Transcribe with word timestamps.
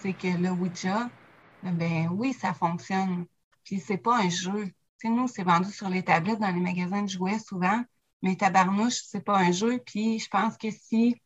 C'est 0.00 0.12
que 0.12 0.28
le 0.28 0.50
Ouija, 0.50 1.10
ben 1.62 2.08
oui, 2.12 2.32
ça 2.32 2.54
fonctionne. 2.54 3.26
Puis 3.64 3.80
c'est 3.80 3.98
pas 3.98 4.18
un 4.18 4.28
jeu. 4.28 4.70
sais, 4.98 5.08
nous, 5.08 5.28
c'est 5.28 5.42
vendu 5.42 5.70
sur 5.70 5.88
les 5.88 6.02
tablettes 6.04 6.38
dans 6.38 6.50
les 6.50 6.60
magasins 6.60 7.02
de 7.02 7.08
jouets 7.08 7.38
souvent, 7.38 7.82
mais 8.22 8.36
tabarnouche, 8.36 9.02
c'est 9.04 9.24
pas 9.24 9.38
un 9.38 9.52
jeu. 9.52 9.78
Puis 9.84 10.20
je 10.20 10.28
pense 10.28 10.56
que 10.56 10.70
si 10.70 11.20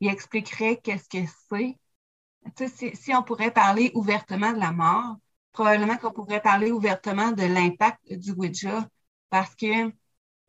il 0.00 0.08
expliquerait 0.08 0.78
qu'est-ce 0.82 1.08
que 1.08 1.30
c'est, 1.50 2.96
si 2.96 3.14
on 3.14 3.22
pourrait 3.22 3.52
parler 3.52 3.92
ouvertement 3.94 4.52
de 4.52 4.58
la 4.58 4.72
mort, 4.72 5.16
probablement 5.52 5.96
qu'on 5.98 6.12
pourrait 6.12 6.40
parler 6.40 6.72
ouvertement 6.72 7.32
de 7.32 7.42
l'impact 7.42 8.00
du 8.10 8.32
Ouija 8.32 8.88
parce 9.30 9.54
que, 9.54 9.86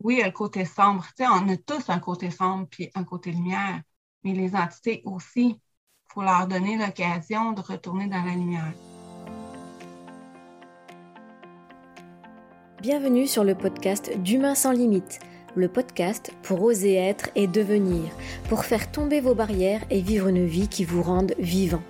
oui, 0.00 0.14
il 0.14 0.18
y 0.18 0.22
a 0.22 0.26
le 0.26 0.32
côté 0.32 0.64
sombre. 0.64 1.04
Tu 1.16 1.24
sais, 1.24 1.28
on 1.28 1.48
a 1.48 1.56
tous 1.56 1.88
un 1.88 1.98
côté 1.98 2.30
sombre 2.30 2.66
puis 2.70 2.90
un 2.94 3.04
côté 3.04 3.30
lumière, 3.30 3.80
mais 4.22 4.32
les 4.32 4.54
entités 4.54 5.02
aussi, 5.04 5.48
il 5.48 6.12
faut 6.12 6.22
leur 6.22 6.46
donner 6.46 6.76
l'occasion 6.76 7.52
de 7.52 7.60
retourner 7.60 8.06
dans 8.06 8.22
la 8.22 8.32
lumière. 8.32 8.72
Bienvenue 12.80 13.26
sur 13.26 13.44
le 13.44 13.54
podcast 13.54 14.14
d'Humain 14.18 14.54
sans 14.54 14.72
limite, 14.72 15.18
le 15.54 15.68
podcast 15.68 16.32
pour 16.42 16.62
oser 16.62 16.94
être 16.94 17.30
et 17.34 17.46
devenir, 17.46 18.10
pour 18.48 18.64
faire 18.64 18.90
tomber 18.90 19.20
vos 19.20 19.34
barrières 19.34 19.84
et 19.88 20.02
vivre 20.02 20.28
une 20.28 20.44
vie 20.44 20.68
qui 20.68 20.84
vous 20.84 21.02
rende 21.02 21.34
vivant. 21.38 21.82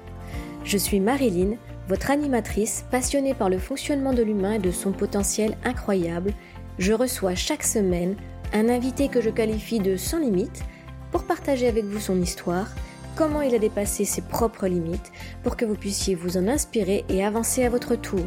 Je 0.62 0.78
suis 0.78 1.00
Marilyn, 1.00 1.56
votre 1.88 2.10
animatrice 2.10 2.84
passionnée 2.90 3.34
par 3.34 3.50
le 3.50 3.58
fonctionnement 3.58 4.12
de 4.12 4.22
l'humain 4.22 4.52
et 4.54 4.58
de 4.58 4.70
son 4.70 4.92
potentiel 4.92 5.56
incroyable. 5.64 6.32
Je 6.78 6.92
reçois 6.92 7.34
chaque 7.34 7.62
semaine 7.62 8.16
un 8.52 8.68
invité 8.68 9.08
que 9.08 9.20
je 9.20 9.30
qualifie 9.30 9.80
de 9.80 9.96
sans 9.96 10.18
limite 10.18 10.62
pour 11.10 11.24
partager 11.24 11.68
avec 11.68 11.84
vous 11.84 12.00
son 12.00 12.20
histoire, 12.20 12.68
comment 13.16 13.42
il 13.42 13.54
a 13.54 13.58
dépassé 13.58 14.04
ses 14.04 14.22
propres 14.22 14.66
limites 14.66 15.12
pour 15.42 15.56
que 15.56 15.64
vous 15.64 15.76
puissiez 15.76 16.14
vous 16.14 16.36
en 16.36 16.48
inspirer 16.48 17.04
et 17.08 17.24
avancer 17.24 17.64
à 17.64 17.70
votre 17.70 17.96
tour 17.96 18.26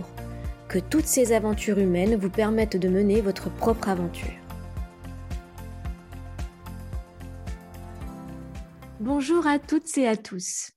que 0.67 0.80
toutes 0.80 1.06
ces 1.06 1.32
aventures 1.32 1.80
humaines 1.80 2.16
vous 2.16 2.30
permettent 2.30 2.78
de 2.78 2.89
mener 2.89 3.22
votre 3.22 3.50
propre 3.50 3.89
aventure. 3.89 4.34
Bonjour 9.00 9.48
à 9.48 9.60
toutes 9.60 9.98
et 9.98 10.08
à 10.08 10.17
tous. 10.17 10.72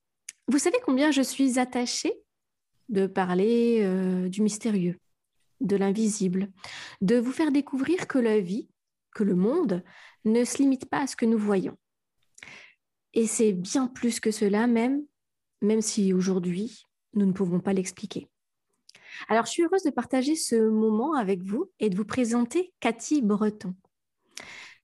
Vous 0.47 0.59
savez 0.59 0.77
combien 0.85 1.11
je 1.11 1.21
suis 1.21 1.59
attachée 1.59 2.13
de 2.91 3.07
parler 3.07 3.79
euh, 3.81 4.29
du 4.29 4.41
mystérieux, 4.41 4.99
de 5.61 5.75
l'invisible, 5.75 6.51
de 7.01 7.17
vous 7.17 7.31
faire 7.31 7.51
découvrir 7.51 8.07
que 8.07 8.19
la 8.19 8.39
vie, 8.39 8.69
que 9.13 9.23
le 9.23 9.35
monde 9.35 9.83
ne 10.25 10.43
se 10.43 10.57
limite 10.57 10.85
pas 10.85 11.01
à 11.01 11.07
ce 11.07 11.15
que 11.15 11.25
nous 11.25 11.37
voyons. 11.37 11.77
Et 13.13 13.27
c'est 13.27 13.53
bien 13.53 13.87
plus 13.87 14.19
que 14.19 14.31
cela 14.31 14.67
même, 14.67 15.03
même 15.61 15.81
si 15.81 16.13
aujourd'hui, 16.13 16.85
nous 17.13 17.25
ne 17.25 17.33
pouvons 17.33 17.59
pas 17.59 17.73
l'expliquer. 17.73 18.29
Alors, 19.27 19.45
je 19.45 19.51
suis 19.51 19.63
heureuse 19.63 19.83
de 19.83 19.89
partager 19.89 20.35
ce 20.35 20.55
moment 20.55 21.15
avec 21.15 21.43
vous 21.43 21.69
et 21.79 21.89
de 21.89 21.97
vous 21.97 22.05
présenter 22.05 22.73
Cathy 22.79 23.21
Breton. 23.21 23.75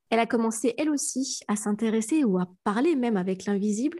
Elle 0.09 0.19
a 0.19 0.25
commencé, 0.25 0.73
elle 0.77 0.89
aussi, 0.89 1.39
à 1.47 1.55
s'intéresser 1.55 2.23
ou 2.23 2.37
à 2.37 2.49
parler 2.63 2.95
même 2.95 3.17
avec 3.17 3.45
l'invisible 3.45 3.99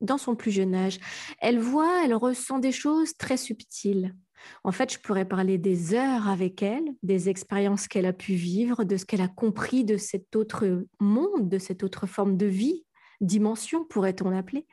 dans 0.00 0.18
son 0.18 0.34
plus 0.34 0.50
jeune 0.50 0.74
âge. 0.74 0.98
Elle 1.40 1.58
voit, 1.58 2.04
elle 2.04 2.14
ressent 2.14 2.58
des 2.58 2.72
choses 2.72 3.16
très 3.16 3.36
subtiles. 3.36 4.14
En 4.64 4.72
fait, 4.72 4.92
je 4.92 4.98
pourrais 4.98 5.24
parler 5.24 5.58
des 5.58 5.94
heures 5.94 6.28
avec 6.28 6.62
elle, 6.62 6.84
des 7.02 7.28
expériences 7.28 7.88
qu'elle 7.88 8.06
a 8.06 8.12
pu 8.12 8.34
vivre, 8.34 8.84
de 8.84 8.96
ce 8.96 9.04
qu'elle 9.04 9.22
a 9.22 9.28
compris 9.28 9.84
de 9.84 9.96
cet 9.96 10.36
autre 10.36 10.84
monde, 11.00 11.48
de 11.48 11.58
cette 11.58 11.82
autre 11.82 12.06
forme 12.06 12.36
de 12.36 12.46
vie, 12.46 12.84
dimension 13.20 13.84
pourrait-on 13.84 14.30
l'appeler. 14.30 14.66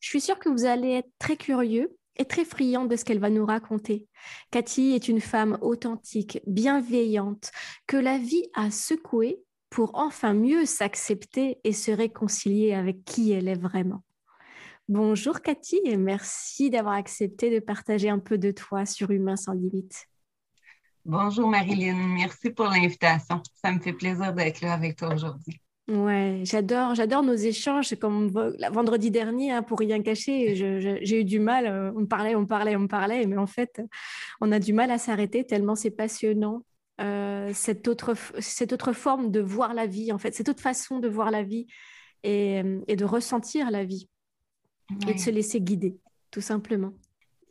Je 0.00 0.08
suis 0.08 0.20
sûre 0.20 0.38
que 0.38 0.50
vous 0.50 0.66
allez 0.66 0.90
être 0.90 1.10
très 1.18 1.36
curieux 1.36 1.96
est 2.16 2.30
très 2.30 2.44
friande 2.44 2.88
de 2.88 2.96
ce 2.96 3.04
qu'elle 3.04 3.18
va 3.18 3.30
nous 3.30 3.44
raconter. 3.44 4.06
Cathy 4.50 4.92
est 4.92 5.08
une 5.08 5.20
femme 5.20 5.58
authentique, 5.60 6.40
bienveillante, 6.46 7.50
que 7.86 7.96
la 7.96 8.18
vie 8.18 8.48
a 8.54 8.70
secouée 8.70 9.42
pour 9.70 9.90
enfin 9.94 10.34
mieux 10.34 10.66
s'accepter 10.66 11.58
et 11.64 11.72
se 11.72 11.90
réconcilier 11.90 12.74
avec 12.74 13.04
qui 13.04 13.32
elle 13.32 13.48
est 13.48 13.58
vraiment. 13.58 14.04
Bonjour 14.88 15.40
Cathy 15.40 15.80
et 15.84 15.96
merci 15.96 16.68
d'avoir 16.68 16.94
accepté 16.94 17.50
de 17.50 17.58
partager 17.58 18.10
un 18.10 18.18
peu 18.18 18.36
de 18.36 18.50
toi 18.50 18.84
sur 18.84 19.10
Humain 19.10 19.34
sans 19.34 19.54
limite. 19.54 20.06
Bonjour 21.06 21.48
Marilyn, 21.48 21.94
merci 21.94 22.50
pour 22.50 22.66
l'invitation. 22.66 23.42
Ça 23.54 23.72
me 23.72 23.80
fait 23.80 23.94
plaisir 23.94 24.34
d'être 24.34 24.60
là 24.60 24.74
avec 24.74 24.96
toi 24.96 25.14
aujourd'hui. 25.14 25.58
Ouais, 25.88 26.42
j'adore, 26.44 26.94
j'adore 26.94 27.22
nos 27.22 27.34
échanges. 27.34 27.94
Comme 27.96 28.28
vendredi 28.72 29.10
dernier, 29.10 29.52
hein, 29.52 29.62
pour 29.62 29.78
rien 29.78 30.02
cacher, 30.02 30.54
j'ai 30.54 31.20
eu 31.20 31.24
du 31.24 31.38
mal. 31.38 31.66
Euh, 31.66 31.90
on 31.96 32.04
parlait, 32.04 32.34
on 32.34 32.44
parlait, 32.44 32.76
on 32.76 32.86
parlait, 32.86 33.24
mais 33.26 33.38
en 33.38 33.46
fait, 33.46 33.80
on 34.42 34.52
a 34.52 34.58
du 34.58 34.74
mal 34.74 34.90
à 34.90 34.98
s'arrêter 34.98 35.46
tellement 35.46 35.76
c'est 35.76 35.90
passionnant. 35.90 36.62
Euh, 37.00 37.50
cette 37.54 37.88
autre, 37.88 38.14
cette 38.38 38.74
autre 38.74 38.92
forme 38.92 39.30
de 39.30 39.40
voir 39.40 39.72
la 39.72 39.86
vie, 39.86 40.12
en 40.12 40.18
fait, 40.18 40.34
cette 40.34 40.50
autre 40.50 40.62
façon 40.62 40.98
de 40.98 41.08
voir 41.08 41.30
la 41.30 41.42
vie 41.42 41.66
et, 42.22 42.62
et 42.86 42.96
de 42.96 43.04
ressentir 43.04 43.70
la 43.70 43.84
vie 43.84 44.08
et 45.08 45.14
de 45.14 45.18
se 45.18 45.30
laisser 45.30 45.60
guider, 45.60 45.96
tout 46.30 46.40
simplement. 46.40 46.92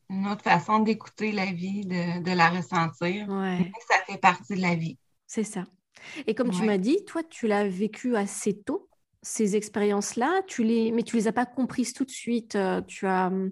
Une 0.09 0.27
autre 0.27 0.43
façon 0.43 0.79
d'écouter 0.79 1.31
la 1.31 1.45
vie, 1.45 1.85
de, 1.85 2.21
de 2.21 2.31
la 2.31 2.49
ressentir. 2.49 3.27
Ouais. 3.29 3.71
Ça 3.87 3.95
fait 4.05 4.19
partie 4.19 4.55
de 4.55 4.61
la 4.61 4.75
vie. 4.75 4.97
C'est 5.25 5.43
ça. 5.43 5.63
Et 6.27 6.35
comme 6.35 6.51
tu 6.51 6.63
m'as 6.63 6.77
dit, 6.77 7.03
toi, 7.05 7.23
tu 7.23 7.47
l'as 7.47 7.67
vécu 7.67 8.15
assez 8.15 8.61
tôt, 8.61 8.89
ces 9.21 9.55
expériences-là, 9.55 10.41
tu 10.47 10.63
les... 10.63 10.91
mais 10.91 11.03
tu 11.03 11.15
les 11.15 11.27
as 11.27 11.33
pas 11.33 11.45
comprises 11.45 11.93
tout 11.93 12.05
de 12.05 12.11
suite. 12.11 12.55
Euh, 12.55 12.81
tu 12.81 13.07
as... 13.07 13.27
Hum, 13.27 13.51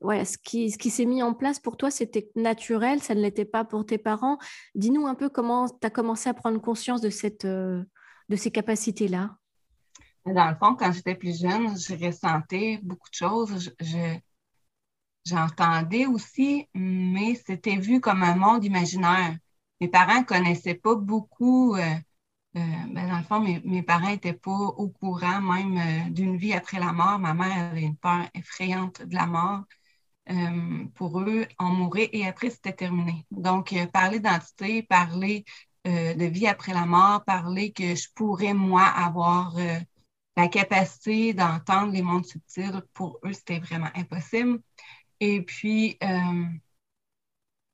ouais, 0.00 0.24
ce 0.24 0.38
qui, 0.38 0.70
ce 0.70 0.78
qui 0.78 0.88
s'est 0.88 1.04
mis 1.04 1.22
en 1.22 1.34
place 1.34 1.58
pour 1.58 1.76
toi, 1.76 1.90
c'était 1.90 2.30
naturel, 2.36 3.02
ça 3.02 3.14
ne 3.14 3.20
l'était 3.20 3.44
pas 3.44 3.64
pour 3.64 3.84
tes 3.84 3.98
parents. 3.98 4.38
Dis-nous 4.76 5.06
un 5.06 5.16
peu 5.16 5.28
comment 5.28 5.68
tu 5.68 5.84
as 5.86 5.90
commencé 5.90 6.28
à 6.28 6.34
prendre 6.34 6.60
conscience 6.60 7.00
de, 7.00 7.10
cette, 7.10 7.44
euh, 7.44 7.82
de 8.28 8.36
ces 8.36 8.52
capacités-là. 8.52 9.36
Dans 10.34 10.48
le 10.50 10.56
fond, 10.56 10.74
quand 10.74 10.92
j'étais 10.92 11.14
plus 11.14 11.40
jeune, 11.40 11.78
je 11.78 11.94
ressentais 12.04 12.80
beaucoup 12.82 13.08
de 13.10 13.14
choses. 13.14 13.74
j'entendais 15.24 16.06
aussi, 16.06 16.68
mais 16.74 17.34
c'était 17.34 17.76
vu 17.76 18.00
comme 18.00 18.22
un 18.22 18.34
monde 18.36 18.64
imaginaire 18.64 19.36
mes 19.80 19.88
parents 19.88 20.20
ne 20.20 20.24
connaissaient 20.24 20.74
pas 20.74 20.94
beaucoup. 20.94 21.76
Euh, 21.76 21.94
euh, 22.56 22.60
ben 22.92 23.08
dans 23.08 23.18
le 23.18 23.24
fond, 23.24 23.40
mes, 23.40 23.82
parents 23.82 24.10
n'étaient 24.10 24.32
pas 24.32 24.50
au 24.50 24.88
courant 24.88 25.40
même 25.40 25.78
euh, 25.78 26.10
d'une 26.10 26.36
vie 26.36 26.52
après 26.52 26.80
la 26.80 26.92
mort. 26.92 27.18
Ma 27.18 27.34
mère 27.34 27.70
avait 27.70 27.82
une 27.82 27.96
peur 27.96 28.28
effrayante 28.34 29.02
de 29.02 29.14
la 29.14 29.26
mort. 29.26 29.64
pour 30.94 31.20
eux, 31.20 31.46
on 31.58 31.70
mourait 31.70 32.10
et 32.12 32.26
après, 32.26 32.50
c'était 32.50 32.72
terminé. 32.74 33.26
Donc, 33.30 33.74
parler 33.92 34.18
d'identité, 34.18 34.82
parler 34.82 35.44
de 35.84 36.24
vie 36.26 36.46
après 36.46 36.74
la 36.74 36.84
mort, 36.86 37.24
parler 37.24 37.72
que 37.72 37.94
je 37.94 38.08
pourrais, 38.14 38.54
moi, 38.54 38.82
avoir 38.84 39.54
la 40.38 40.48
capacité 40.48 41.34
d'entendre 41.34 41.92
les 41.92 42.02
mondes 42.02 42.24
subtils, 42.26 42.82
pour 42.94 43.18
eux, 43.24 43.32
c'était 43.32 43.58
vraiment 43.58 43.90
impossible. 43.94 44.60
Et 45.20 45.42
puis, 45.42 45.98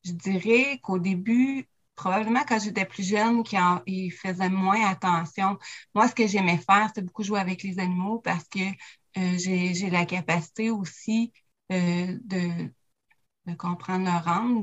je 0.04 0.12
dirais 0.12 0.78
qu'au 0.82 0.98
début, 0.98 1.68
probablement 1.94 2.42
quand 2.48 2.58
j'étais 2.60 2.86
plus 2.86 3.06
jeune, 3.06 3.42
qui 3.44 4.10
faisaient 4.10 4.48
moins 4.48 4.82
attention. 4.86 5.58
Moi, 5.94 6.08
ce 6.08 6.14
que 6.14 6.26
j'aimais 6.26 6.58
faire, 6.58 6.88
c'était 6.88 7.02
beaucoup 7.02 7.22
jouer 7.22 7.40
avec 7.40 7.62
les 7.62 7.78
animaux 7.78 8.18
parce 8.20 8.48
que 8.48 8.60
euh, 9.18 9.38
j'ai 9.38 9.90
la 9.90 10.06
capacité 10.06 10.70
aussi 10.70 11.32
euh, 11.72 12.18
de, 12.24 12.70
comprendre 13.56 14.06
leur 14.06 14.26
âme, 14.26 14.62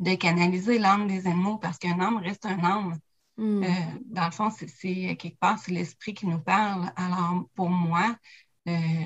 de, 0.00 0.14
canaliser 0.14 0.78
l'âme 0.78 1.08
des 1.08 1.26
animaux 1.26 1.58
parce 1.58 1.78
qu'un 1.78 2.00
âme 2.00 2.18
reste 2.18 2.46
un 2.46 2.62
âme. 2.64 2.98
Hmm. 3.36 3.62
Euh, 3.64 3.68
dans 4.06 4.26
le 4.26 4.30
fond, 4.30 4.50
c'est 4.50 5.16
quelque 5.16 5.38
part, 5.38 5.58
c'est 5.58 5.72
l'esprit 5.72 6.14
qui 6.14 6.26
nous 6.26 6.40
parle. 6.40 6.92
Alors, 6.96 7.44
pour 7.54 7.68
moi, 7.70 8.16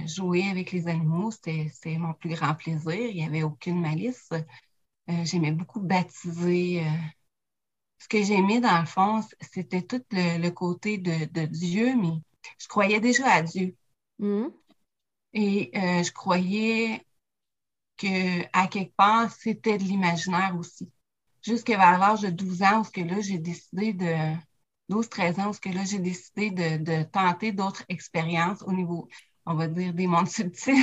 jouer 0.06 0.48
avec 0.48 0.70
les 0.72 0.86
animaux, 0.86 1.30
c'était 1.30 1.98
mon 1.98 2.14
plus 2.14 2.30
grand 2.30 2.54
plaisir. 2.54 2.94
Il 2.94 3.16
n'y 3.16 3.24
avait 3.24 3.42
aucune 3.42 3.80
malice. 3.80 4.30
Euh, 5.10 5.24
j'aimais 5.24 5.52
beaucoup 5.52 5.80
baptiser. 5.80 6.82
Euh, 6.84 6.90
ce 7.98 8.08
que 8.08 8.22
j'aimais, 8.22 8.60
dans 8.60 8.80
le 8.80 8.86
fond, 8.86 9.22
c'était 9.40 9.82
tout 9.82 10.02
le, 10.12 10.50
côté 10.50 10.98
de, 10.98 11.46
Dieu, 11.46 11.96
mais 11.96 12.20
je 12.58 12.68
croyais 12.68 13.00
déjà 13.00 13.26
à 13.32 13.42
Dieu. 13.42 13.76
Mm. 14.18 14.48
Et 15.32 15.70
euh, 15.74 16.02
je 16.02 16.12
croyais 16.12 17.04
que 17.96 18.42
à 18.52 18.68
quelque 18.68 18.94
part, 18.96 19.32
c'était 19.32 19.78
de 19.78 19.84
l'imaginaire 19.84 20.56
aussi. 20.58 20.90
Jusqu'à 21.42 21.76
l'âge 21.98 22.22
de 22.22 22.30
12 22.30 22.62
ans, 22.62 22.80
où 22.80 22.84
que 22.84 23.00
là, 23.00 23.20
j'ai 23.20 23.38
décidé 23.38 23.92
de 23.92 24.34
12-13 24.90 25.40
ans, 25.40 25.50
où 25.50 25.54
que 25.54 25.68
là, 25.70 25.84
j'ai 25.84 25.98
décidé 25.98 26.50
de, 26.50 27.02
tenter 27.04 27.52
d'autres 27.52 27.84
expériences 27.88 28.62
au 28.62 28.72
niveau. 28.72 29.08
on 29.46 29.54
va 29.54 29.68
dire, 29.68 29.94
des 29.94 30.06
mondes 30.06 30.28
subtils 30.38 30.74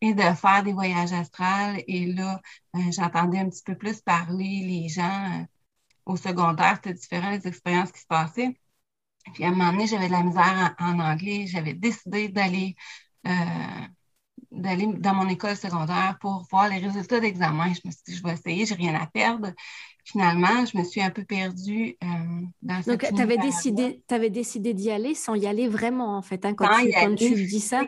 et 0.00 0.14
de 0.14 0.22
faire 0.34 0.62
des 0.64 0.72
voyages 0.72 1.12
astrales. 1.12 1.82
Et 1.86 2.06
là, 2.12 2.40
euh, 2.76 2.80
j'entendais 2.92 3.38
un 3.38 3.48
petit 3.50 3.62
peu 3.64 3.76
plus 3.76 4.00
parler 4.00 4.62
les 4.66 4.88
gens 4.88 5.40
euh, 5.42 5.44
au 6.06 6.16
secondaire. 6.16 6.76
C'était 6.76 6.94
différent 6.94 7.30
les 7.30 7.46
expériences 7.46 7.92
qui 7.92 8.00
se 8.00 8.06
passaient. 8.06 8.56
Puis 9.34 9.44
à 9.44 9.48
un 9.48 9.50
moment 9.52 9.72
donné, 9.72 9.86
j'avais 9.86 10.08
de 10.08 10.12
la 10.12 10.22
misère 10.22 10.74
en, 10.78 10.98
anglais. 11.00 11.46
J'avais 11.46 11.74
décidé 11.74 12.28
d'aller 12.28 12.76
euh, 13.26 13.30
d'aller 14.54 14.86
dans 14.86 15.14
mon 15.14 15.28
école 15.28 15.56
secondaire 15.56 16.16
pour 16.20 16.46
voir 16.50 16.68
les 16.68 16.78
résultats 16.78 17.20
d'examen. 17.20 17.72
Je 17.74 17.80
me 17.84 17.90
suis 17.90 18.02
dit, 18.06 18.16
je 18.16 18.22
vais 18.22 18.32
essayer, 18.32 18.66
j'ai 18.66 18.74
rien 18.74 18.94
à 18.94 19.06
perdre. 19.06 19.52
Finalement, 20.04 20.66
je 20.66 20.76
me 20.76 20.84
suis 20.84 21.00
un 21.00 21.10
peu 21.10 21.24
perdue 21.24 21.96
euh, 22.02 22.06
dans 22.62 22.82
cette 22.82 23.00
Donc, 23.00 23.14
tu 23.14 23.22
avais 23.22 23.38
décidé, 23.38 24.02
avais 24.10 24.30
décidé 24.30 24.74
d'y 24.74 24.90
aller 24.90 25.14
sans 25.14 25.34
y 25.34 25.46
aller 25.46 25.66
vraiment, 25.66 26.16
en 26.16 26.22
fait. 26.22 26.44
Hein, 26.44 26.54
quand 26.54 26.68
tu, 26.78 26.90
quand 26.90 27.14
tu 27.14 27.34
dis 27.34 27.60
ça, 27.60 27.84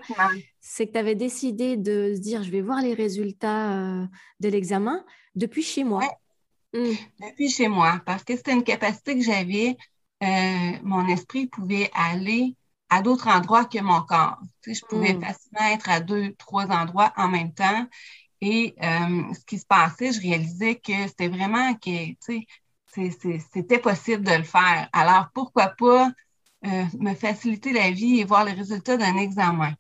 c'est 0.61 0.87
que 0.87 0.93
tu 0.93 0.99
avais 0.99 1.15
décidé 1.15 1.77
de 1.77 2.15
se 2.15 2.21
dire, 2.21 2.43
je 2.43 2.51
vais 2.51 2.63
voir 2.63 2.81
les 2.81 2.95
résultats 2.95 3.73
euh, 3.73 4.07
de 4.41 4.49
l'examen 4.49 5.05
depuis 5.35 5.63
chez 5.63 5.85
moi. 5.85 6.03
Hmm. 6.73 6.95
Depuis 7.21 7.51
chez 7.51 7.69
moi, 7.69 8.01
parce 8.07 8.25
que 8.25 8.37
c'était 8.37 8.53
une 8.53 8.65
capacité 8.65 9.15
que 9.15 9.25
j'avais. 9.25 9.77
Euh, 10.23 10.73
mon 10.83 11.07
esprit 11.09 11.47
pouvait 11.47 11.91
aller 11.93 12.57
à 12.89 13.03
d'autres 13.03 13.29
endroits 13.29 13.65
que 13.65 13.81
mon 13.81 14.03
corps. 14.03 14.39
Tu 14.63 14.75
sais, 14.75 14.81
je 14.81 14.87
pouvais 14.87 15.15
hmm. 15.15 15.23
facilement 15.23 15.67
être 15.73 15.91
à 15.91 16.01
deux, 16.01 16.35
trois 16.35 16.67
endroits 16.67 17.13
en 17.17 17.29
même 17.29 17.53
temps. 17.53 17.87
Et 18.41 18.75
euh, 18.83 19.35
ce 19.35 19.45
qui 19.47 19.59
se 19.59 19.67
passait, 19.67 20.13
je 20.13 20.21
réalisais 20.21 20.77
que 20.77 21.07
c'était 21.09 21.29
vraiment 21.29 21.75
que, 21.75 22.09
tu 22.11 22.47
sais, 22.89 23.41
c'était 23.53 23.79
possible 23.79 24.25
de 24.25 24.33
le 24.33 24.45
faire. 24.45 24.89
Alors, 24.93 25.29
pourquoi 25.35 25.69
pas 25.69 26.11
euh, 26.67 26.85
me 26.99 27.15
faciliter 27.15 27.73
la 27.73 27.91
vie 27.91 28.21
et 28.21 28.25
voir 28.25 28.45
les 28.45 28.53
résultats 28.53 28.97
d'un 28.97 29.17
examen? 29.17 29.75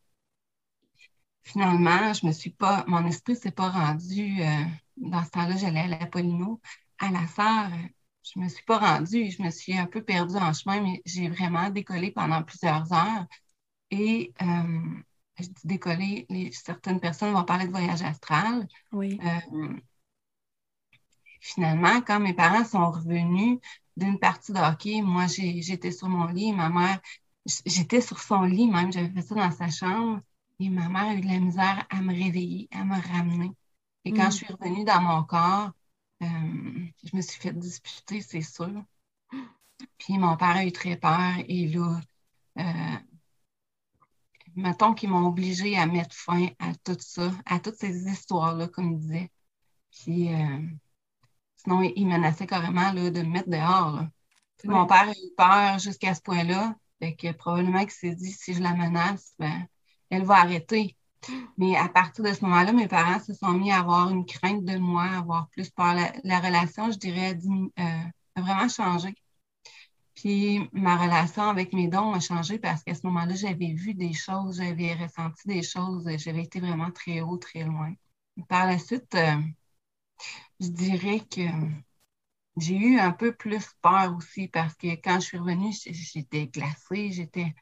Finalement, 1.42 2.12
je 2.12 2.26
me 2.26 2.32
suis 2.32 2.50
pas, 2.50 2.84
mon 2.88 3.06
esprit 3.06 3.34
ne 3.34 3.38
s'est 3.38 3.50
pas 3.52 3.68
rendu, 3.70 4.42
euh, 4.42 4.64
dans 4.96 5.24
ce 5.24 5.30
temps-là, 5.30 5.56
j'allais 5.56 5.80
à 5.80 5.86
la 5.86 6.06
Polino, 6.06 6.60
à 6.98 7.10
la 7.10 7.26
Sarre, 7.28 7.70
je 8.34 8.40
me 8.40 8.48
suis 8.48 8.64
pas 8.64 8.78
rendue, 8.78 9.30
je 9.30 9.42
me 9.42 9.50
suis 9.50 9.76
un 9.76 9.86
peu 9.86 10.02
perdue 10.02 10.36
en 10.36 10.52
chemin, 10.52 10.80
mais 10.80 11.02
j'ai 11.04 11.28
vraiment 11.28 11.70
décollé 11.70 12.10
pendant 12.10 12.42
plusieurs 12.42 12.92
heures. 12.92 13.26
Et 13.90 14.32
euh, 14.42 14.80
je 15.38 15.44
dis 15.46 15.66
décoller, 15.66 16.26
certaines 16.52 17.00
personnes 17.00 17.32
vont 17.32 17.44
parler 17.44 17.66
de 17.66 17.70
voyage 17.70 18.02
astral. 18.02 18.66
Oui. 18.92 19.20
Euh, 19.22 19.76
finalement, 21.40 22.00
quand 22.00 22.18
mes 22.18 22.34
parents 22.34 22.64
sont 22.64 22.90
revenus 22.90 23.58
d'une 23.96 24.18
partie 24.18 24.52
de 24.52 24.58
hockey, 24.58 25.02
moi, 25.02 25.26
j'étais 25.28 25.92
sur 25.92 26.08
mon 26.08 26.26
lit, 26.26 26.52
ma 26.52 26.68
mère, 26.68 27.00
j'étais 27.64 28.00
sur 28.00 28.18
son 28.18 28.42
lit 28.42 28.66
même, 28.66 28.92
j'avais 28.92 29.10
fait 29.10 29.22
ça 29.22 29.34
dans 29.36 29.52
sa 29.52 29.68
chambre, 29.68 30.20
et 30.58 30.68
ma 30.68 30.88
mère 30.88 31.04
a 31.04 31.14
eu 31.14 31.20
de 31.20 31.28
la 31.28 31.38
misère 31.38 31.86
à 31.90 32.00
me 32.00 32.12
réveiller, 32.12 32.68
à 32.72 32.84
me 32.84 33.00
ramener. 33.00 33.52
Et 34.04 34.12
quand 34.12 34.28
mm. 34.28 34.32
je 34.32 34.36
suis 34.36 34.46
revenue 34.52 34.84
dans 34.84 35.00
mon 35.00 35.22
corps, 35.22 35.70
je 36.20 37.16
me 37.16 37.20
suis 37.20 37.40
fait 37.40 37.52
disputer, 37.52 38.20
c'est 38.20 38.42
sûr. 38.42 38.84
Puis 39.98 40.18
mon 40.18 40.36
père 40.36 40.56
a 40.56 40.64
eu 40.64 40.72
très 40.72 40.96
peur 40.96 41.34
et 41.46 41.68
là, 41.68 42.00
euh, 42.58 42.96
mettons 44.54 44.94
qu'ils 44.94 45.10
m'ont 45.10 45.26
obligé 45.26 45.76
à 45.76 45.86
mettre 45.86 46.14
fin 46.14 46.48
à 46.58 46.74
tout 46.84 46.96
ça, 46.98 47.30
à 47.44 47.60
toutes 47.60 47.76
ces 47.76 48.08
histoires-là, 48.08 48.68
comme 48.68 48.92
il 48.92 48.98
disait. 48.98 49.30
Puis 49.90 50.32
euh, 50.34 50.60
sinon, 51.56 51.82
il 51.82 52.06
menaçait 52.06 52.46
carrément 52.46 52.92
là, 52.92 53.10
de 53.10 53.22
me 53.22 53.28
mettre 53.30 53.50
dehors. 53.50 54.04
Mon 54.64 54.86
père 54.86 55.08
a 55.08 55.12
eu 55.12 55.34
peur 55.36 55.78
jusqu'à 55.78 56.14
ce 56.14 56.22
point-là. 56.22 56.74
Fait 56.98 57.14
que 57.14 57.32
probablement 57.32 57.80
qu'il 57.80 57.90
s'est 57.90 58.14
dit 58.14 58.32
si 58.32 58.54
je 58.54 58.62
la 58.62 58.74
menace, 58.74 59.34
ben, 59.38 59.66
elle 60.10 60.24
va 60.24 60.36
arrêter. 60.36 60.95
Mais 61.58 61.76
à 61.76 61.88
partir 61.88 62.24
de 62.24 62.32
ce 62.32 62.44
moment-là, 62.44 62.72
mes 62.72 62.88
parents 62.88 63.20
se 63.20 63.34
sont 63.34 63.52
mis 63.52 63.70
à 63.72 63.80
avoir 63.80 64.10
une 64.10 64.26
crainte 64.26 64.64
de 64.64 64.78
moi, 64.78 65.04
à 65.04 65.18
avoir 65.18 65.48
plus 65.48 65.70
peur. 65.70 65.94
La, 66.24 66.40
relation, 66.40 66.90
je 66.90 66.98
dirais, 66.98 67.36
euh, 67.78 67.82
a 68.36 68.40
vraiment 68.40 68.68
changé. 68.68 69.14
Puis 70.14 70.68
ma 70.72 70.96
relation 70.96 71.42
avec 71.44 71.72
mes 71.72 71.88
dons 71.88 72.14
a 72.14 72.20
changé 72.20 72.58
parce 72.58 72.82
qu'à 72.82 72.94
ce 72.94 73.06
moment-là, 73.06 73.34
j'avais 73.34 73.72
vu 73.72 73.94
des 73.94 74.14
choses, 74.14 74.56
j'avais 74.58 74.94
ressenti 74.94 75.46
des 75.46 75.62
choses, 75.62 76.08
j'avais 76.18 76.42
été 76.42 76.60
vraiment 76.60 76.90
très 76.90 77.20
haut, 77.20 77.36
très 77.36 77.64
loin. 77.64 77.92
Par 78.48 78.66
la 78.66 78.78
suite, 78.78 79.14
euh, 79.14 79.40
je 80.60 80.68
dirais 80.68 81.20
que 81.20 81.42
j'ai 82.56 82.76
eu 82.76 82.98
un 82.98 83.12
peu 83.12 83.32
plus 83.34 83.64
peur 83.82 84.14
aussi 84.16 84.48
parce 84.48 84.74
que 84.74 84.88
quand 84.96 85.20
je 85.20 85.26
suis 85.26 85.38
revenue, 85.38 85.72
j'étais 85.72 86.46
glacée, 86.46 87.12
j'étais, 87.12 87.54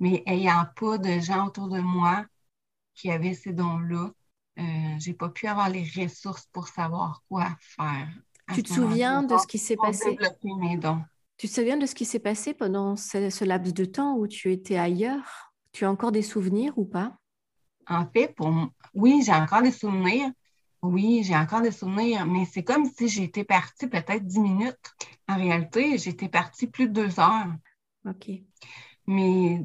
mais 0.00 0.22
ayant 0.26 0.66
pas 0.76 0.98
de 0.98 1.20
gens 1.20 1.46
autour 1.48 1.68
de 1.68 1.80
moi 1.80 2.24
qui 2.98 3.10
avaient 3.10 3.34
ces 3.34 3.52
dons-là, 3.52 4.10
euh, 4.58 4.62
j'ai 4.98 5.14
pas 5.14 5.28
pu 5.28 5.46
avoir 5.46 5.70
les 5.70 5.84
ressources 5.96 6.46
pour 6.52 6.68
savoir 6.68 7.22
quoi 7.28 7.56
faire. 7.60 8.08
Tu 8.54 8.62
te 8.62 8.72
souviens 8.72 9.22
de 9.22 9.38
ce 9.38 9.46
qui 9.46 9.58
s'est 9.58 9.76
passé? 9.76 10.18
Mes 10.42 10.76
dons. 10.76 11.02
Tu 11.36 11.48
te 11.48 11.52
souviens 11.52 11.76
de 11.76 11.86
ce 11.86 11.94
qui 11.94 12.04
s'est 12.04 12.18
passé 12.18 12.54
pendant 12.54 12.96
ce, 12.96 13.44
laps 13.44 13.72
de 13.72 13.84
temps 13.84 14.16
où 14.16 14.26
tu 14.26 14.50
étais 14.50 14.76
ailleurs? 14.76 15.52
Tu 15.70 15.84
as 15.84 15.90
encore 15.90 16.10
des 16.10 16.22
souvenirs 16.22 16.76
ou 16.76 16.84
pas? 16.84 17.16
En 17.86 18.06
fait, 18.06 18.34
pour 18.34 18.52
oui, 18.94 19.22
j'ai 19.24 19.32
encore 19.32 19.62
des 19.62 19.70
souvenirs. 19.70 20.30
Oui, 20.82 21.22
j'ai 21.24 21.36
encore 21.36 21.60
des 21.60 21.72
souvenirs, 21.72 22.26
mais 22.26 22.44
c'est 22.44 22.62
comme 22.62 22.84
si 22.86 23.08
j'étais 23.08 23.44
partie 23.44 23.86
peut-être 23.86 24.24
dix 24.24 24.40
minutes. 24.40 24.76
En 25.28 25.36
réalité, 25.36 25.98
j'étais 25.98 26.28
partie 26.28 26.66
plus 26.66 26.88
de 26.88 26.92
deux 26.92 27.20
heures. 27.20 27.52
OK. 28.06 28.30
Mais 29.06 29.64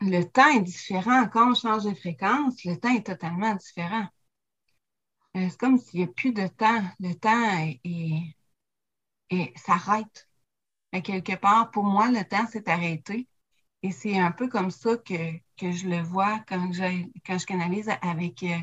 le 0.00 0.22
temps 0.24 0.48
est 0.50 0.62
différent. 0.62 1.28
Quand 1.28 1.50
on 1.52 1.54
change 1.54 1.84
de 1.84 1.94
fréquence, 1.94 2.64
le 2.64 2.76
temps 2.76 2.94
est 2.94 3.06
totalement 3.06 3.54
différent. 3.54 4.06
Euh, 5.36 5.48
c'est 5.50 5.58
comme 5.58 5.78
s'il 5.78 6.00
n'y 6.00 6.06
a 6.06 6.08
plus 6.08 6.32
de 6.32 6.46
temps. 6.46 6.82
Le 7.00 7.14
temps 7.14 7.58
est, 7.58 7.80
est 9.30 9.58
s'arrête 9.58 10.26
quelque 11.02 11.36
part, 11.36 11.70
pour 11.70 11.84
moi, 11.84 12.10
le 12.10 12.24
temps 12.24 12.46
s'est 12.46 12.68
arrêté. 12.68 13.28
Et 13.82 13.90
c'est 13.92 14.18
un 14.18 14.32
peu 14.32 14.48
comme 14.48 14.70
ça 14.70 14.96
que, 14.96 15.14
je 15.60 15.88
le 15.88 16.02
vois 16.02 16.40
quand, 16.48 16.70
quand 17.26 17.38
je 17.38 17.46
canalise 17.46 17.90
avec 18.02 18.42
euh, 18.42 18.58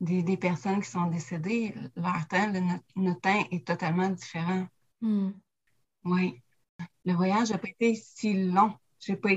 des, 0.00 0.36
personnes 0.36 0.80
qui 0.80 0.90
sont 0.90 1.06
décédées. 1.06 1.74
Leur 1.96 2.26
temps, 2.28 2.52
notre, 2.96 3.20
temps 3.20 3.46
est 3.50 3.66
totalement 3.66 4.08
différent. 4.08 4.66
Hmm. 5.00 5.30
Oui. 6.04 6.42
Le 7.04 7.12
voyage 7.14 7.50
n'a 7.50 7.58
pas 7.58 7.68
été 7.68 7.94
si 7.94 8.34
long. 8.50 8.76
J'ai 8.98 9.16
pas 9.16 9.32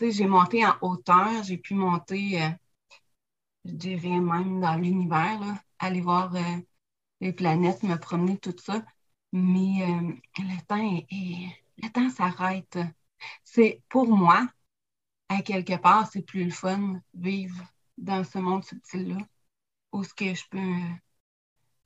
j'ai 0.00 0.26
monté 0.26 0.64
en 0.66 0.74
hauteur, 0.82 1.42
j'ai 1.44 1.58
pu 1.58 1.74
monter, 1.74 2.42
euh, 2.42 2.48
je 3.64 3.72
dirais 3.72 4.20
même 4.20 4.60
dans 4.60 4.76
l'univers, 4.76 5.40
aller 5.78 6.00
voir 6.00 6.34
euh, 6.34 6.40
les 7.20 7.32
planètes, 7.32 7.82
me 7.82 7.96
promener, 7.96 8.38
tout 8.38 8.54
ça. 8.58 8.84
Mais 9.32 9.86
le 10.38 10.66
temps 10.66 11.04
est 11.10 11.48
le 11.82 11.88
temps 11.90 12.10
s'arrête. 12.10 12.78
C'est 13.44 13.82
pour 13.88 14.08
moi, 14.08 14.46
à 15.28 15.42
quelque 15.42 15.76
part, 15.76 16.10
c'est 16.10 16.22
plus 16.22 16.44
le 16.44 16.50
fun 16.50 17.00
vivre 17.14 17.60
dans 17.96 18.24
ce 18.24 18.38
monde 18.38 18.64
subtil-là, 18.64 19.18
où 19.92 20.04
ce 20.04 20.14
que 20.14 20.34
je 20.34 20.44
peux 20.50 20.74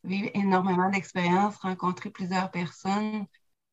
vivre 0.04 0.30
énormément 0.34 0.90
d'expériences, 0.90 1.56
rencontrer 1.56 2.10
plusieurs 2.10 2.50
personnes, 2.50 3.26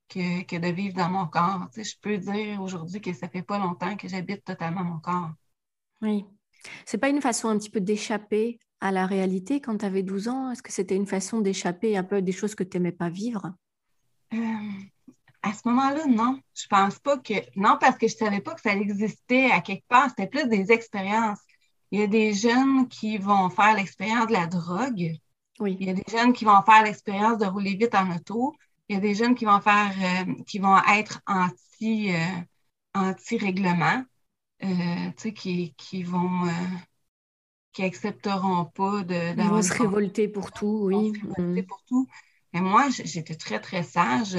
que, 0.10 0.44
que, 0.44 0.56
de 0.58 0.68
vivre 0.68 0.96
dans 0.96 1.10
mon 1.10 1.28
corps. 1.28 1.68
Tu 1.74 1.84
sais, 1.84 1.92
je 1.92 2.00
peux 2.02 2.18
dire 2.18 2.62
aujourd'hui 2.62 3.00
que 3.00 3.14
ça 3.14 3.30
fait 3.30 3.44
pas 3.44 3.60
longtemps 3.60 3.96
que 3.96 4.08
j'habite 4.08 4.44
totalement 4.44 4.84
mon 4.84 5.00
corps. 5.00 5.32
Oui. 6.02 6.26
C'est 6.86 6.98
pas 6.98 7.10
une 7.10 7.22
façon 7.22 7.50
un 7.50 7.58
petit 7.58 7.70
peu 7.70 7.80
d'échapper 7.80 8.60
à 8.82 8.92
la 8.92 9.06
réalité 9.06 9.62
quand 9.62 9.78
tu 9.78 9.86
avais 9.86 10.04
12 10.04 10.28
ans? 10.28 10.52
Est-ce 10.52 10.64
que 10.64 10.72
c'était 10.72 10.96
une 10.96 11.08
façon 11.08 11.42
d'échapper 11.42 11.98
un 11.98 12.04
peu 12.04 12.22
des 12.22 12.32
choses 12.32 12.56
que 12.56 12.64
tu 12.64 12.78
n'aimais 12.78 12.92
pas 12.92 13.10
vivre? 13.10 13.54
Euh, 14.34 14.38
à 15.42 15.54
ce 15.54 15.68
moment-là, 15.68 16.06
non. 16.08 16.40
Je 16.54 16.68
pense 16.68 17.00
pas 17.00 17.18
que. 17.18 17.34
Non, 17.56 17.78
parce 17.80 17.98
que 17.98 18.08
je 18.08 18.16
savais 18.16 18.42
pas 18.42 18.54
que 18.54 18.62
ça 18.62 18.74
existait 18.74 19.52
à 19.52 19.62
quelque 19.62 19.88
part. 19.88 20.10
C'était 20.10 20.28
plus 20.28 20.48
des 20.48 20.72
expériences. 20.72 21.40
Il 21.92 22.00
y 22.00 22.04
a 22.04 22.08
des 22.08 22.34
jeunes 22.34 22.88
qui 22.88 23.18
vont 23.18 23.50
faire 23.50 23.76
l'expérience 23.76 24.28
de 24.28 24.34
la 24.34 24.48
drogue. 24.48 25.14
Oui. 25.60 25.78
Il 25.80 25.88
y 25.88 25.90
a 25.90 25.94
des 25.94 26.04
jeunes 26.10 26.34
qui 26.34 26.46
vont 26.46 26.62
faire 26.64 26.84
l'expérience 26.84 27.38
de 27.38 27.46
rouler 27.46 27.76
vite 27.76 27.96
en 27.96 28.16
auto. 28.16 28.56
Il 28.90 28.96
y 28.96 28.98
a 28.98 29.02
des 29.02 29.14
jeunes 29.14 29.36
qui 29.36 29.46
vont 29.46 29.62
faire, 29.62 29.94
euh, 30.02 30.34
qui 30.46 30.60
vont 30.60 30.78
être 30.92 31.22
anti, 31.28 32.14
euh, 32.14 32.18
anti-règlement, 32.96 34.04
euh, 34.64 35.12
qui, 35.36 35.74
qui 35.78 36.04
vont, 36.04 36.50
qui 37.72 37.84
accepteront 37.84 38.66
pas 38.66 39.04
de. 39.04 39.38
Ils 39.38 39.48
vont 39.48 39.62
se 39.62 39.74
révolter 39.74 40.28
pour 40.28 40.52
tout, 40.52 40.82
oui. 40.86 41.14
Se 41.14 41.28
révolter 41.36 41.62
mm. 41.62 41.66
pour 41.66 41.84
tout. 41.88 42.08
Mais 42.54 42.62
moi, 42.62 42.90
j'étais 42.90 43.36
très, 43.36 43.60
très 43.60 43.84
sage 43.84 44.38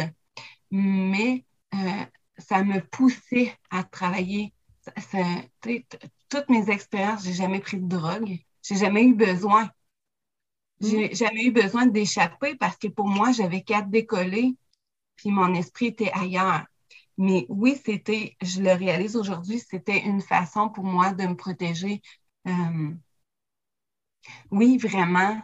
mais 0.70 1.44
ça 2.38 2.62
me 2.62 2.80
poussait 2.80 3.54
à 3.70 3.84
travailler. 3.84 4.52
toutes 6.28 6.48
mes 6.48 6.70
expériences, 6.70 7.24
j'ai 7.24 7.32
jamais 7.32 7.60
pris 7.60 7.78
de 7.78 7.88
drogue, 7.88 8.38
j'ai 8.62 8.76
jamais 8.76 9.04
eu 9.04 9.14
besoin. 9.14 9.70
J'ai 10.80 11.10
mm. 11.10 11.14
jamais 11.14 11.44
eu 11.44 11.52
besoin 11.52 11.86
d'échapper 11.86 12.54
parce 12.56 12.76
que 12.76 12.88
pour 12.88 13.06
moi, 13.08 13.32
j'avais 13.32 13.62
qu'à 13.62 13.82
décoller, 13.82 14.56
puis 15.16 15.30
mon 15.30 15.54
esprit 15.54 15.86
était 15.86 16.10
ailleurs. 16.12 16.64
Mais 17.18 17.46
oui, 17.48 17.78
c'était, 17.84 18.36
je 18.40 18.62
le 18.62 18.72
réalise 18.72 19.16
aujourd'hui, 19.16 19.58
c'était 19.58 20.00
une 20.00 20.22
façon 20.22 20.70
pour 20.70 20.84
moi 20.84 21.12
de 21.12 21.26
me 21.26 21.36
protéger 21.36 22.00
Euh, 22.46 22.94
oui, 24.50 24.78
vraiment. 24.78 25.42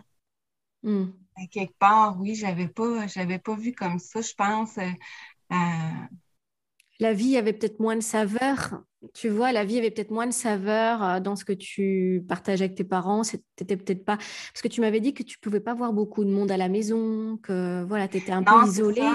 À 1.37 1.47
quelque 1.51 1.77
part, 1.79 2.19
oui, 2.19 2.35
j'avais 2.35 2.69
pas, 2.69 3.07
j'avais 3.07 3.39
pas 3.39 3.55
vu 3.55 3.73
comme 3.73 3.99
ça, 3.99 4.23
je 4.23 4.33
pense. 4.35 4.79
Euh, 4.79 6.07
la 6.99 7.13
vie 7.13 7.37
avait 7.37 7.53
peut-être 7.53 7.81
moins 7.81 7.97
de 7.97 8.01
saveur. 8.01 8.83
Tu 9.15 9.29
vois, 9.29 9.53
la 9.53 9.65
vie 9.65 9.79
avait 9.79 9.91
peut-être 9.91 10.11
moins 10.11 10.27
de 10.27 10.33
saveur 10.33 11.03
euh, 11.03 11.21
dans 11.21 11.37
ce 11.37 11.45
que 11.45 11.53
tu 11.53 12.25
partages 12.29 12.63
avec 12.63 12.75
tes 12.75 12.85
parents. 12.85 13.23
C'était 13.23 13.77
peut-être 13.77 14.05
pas. 14.05 14.17
Parce 14.17 14.63
que 14.63 14.69
tu 14.69 14.81
m'avais 14.81 15.01
dit 15.01 15.15
que 15.15 15.23
tu 15.23 15.39
pouvais 15.39 15.61
pas 15.61 15.75
voir 15.75 15.93
beaucoup 15.93 16.25
de 16.25 16.31
monde 16.31 16.51
à 16.51 16.57
la 16.57 16.69
maison, 16.69 17.39
que 17.43 17.85
voilà, 17.85 18.09
tu 18.09 18.19
étais 18.19 18.33
un 18.33 18.43
peu 18.43 18.67
isolée. 18.67 19.09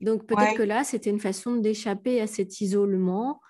Donc 0.00 0.26
peut-être 0.26 0.56
que 0.56 0.62
là, 0.62 0.84
c'était 0.84 1.10
une 1.10 1.20
façon 1.20 1.56
d'échapper 1.56 2.20
à 2.20 2.26
cet 2.26 2.60
isolement 2.60 3.40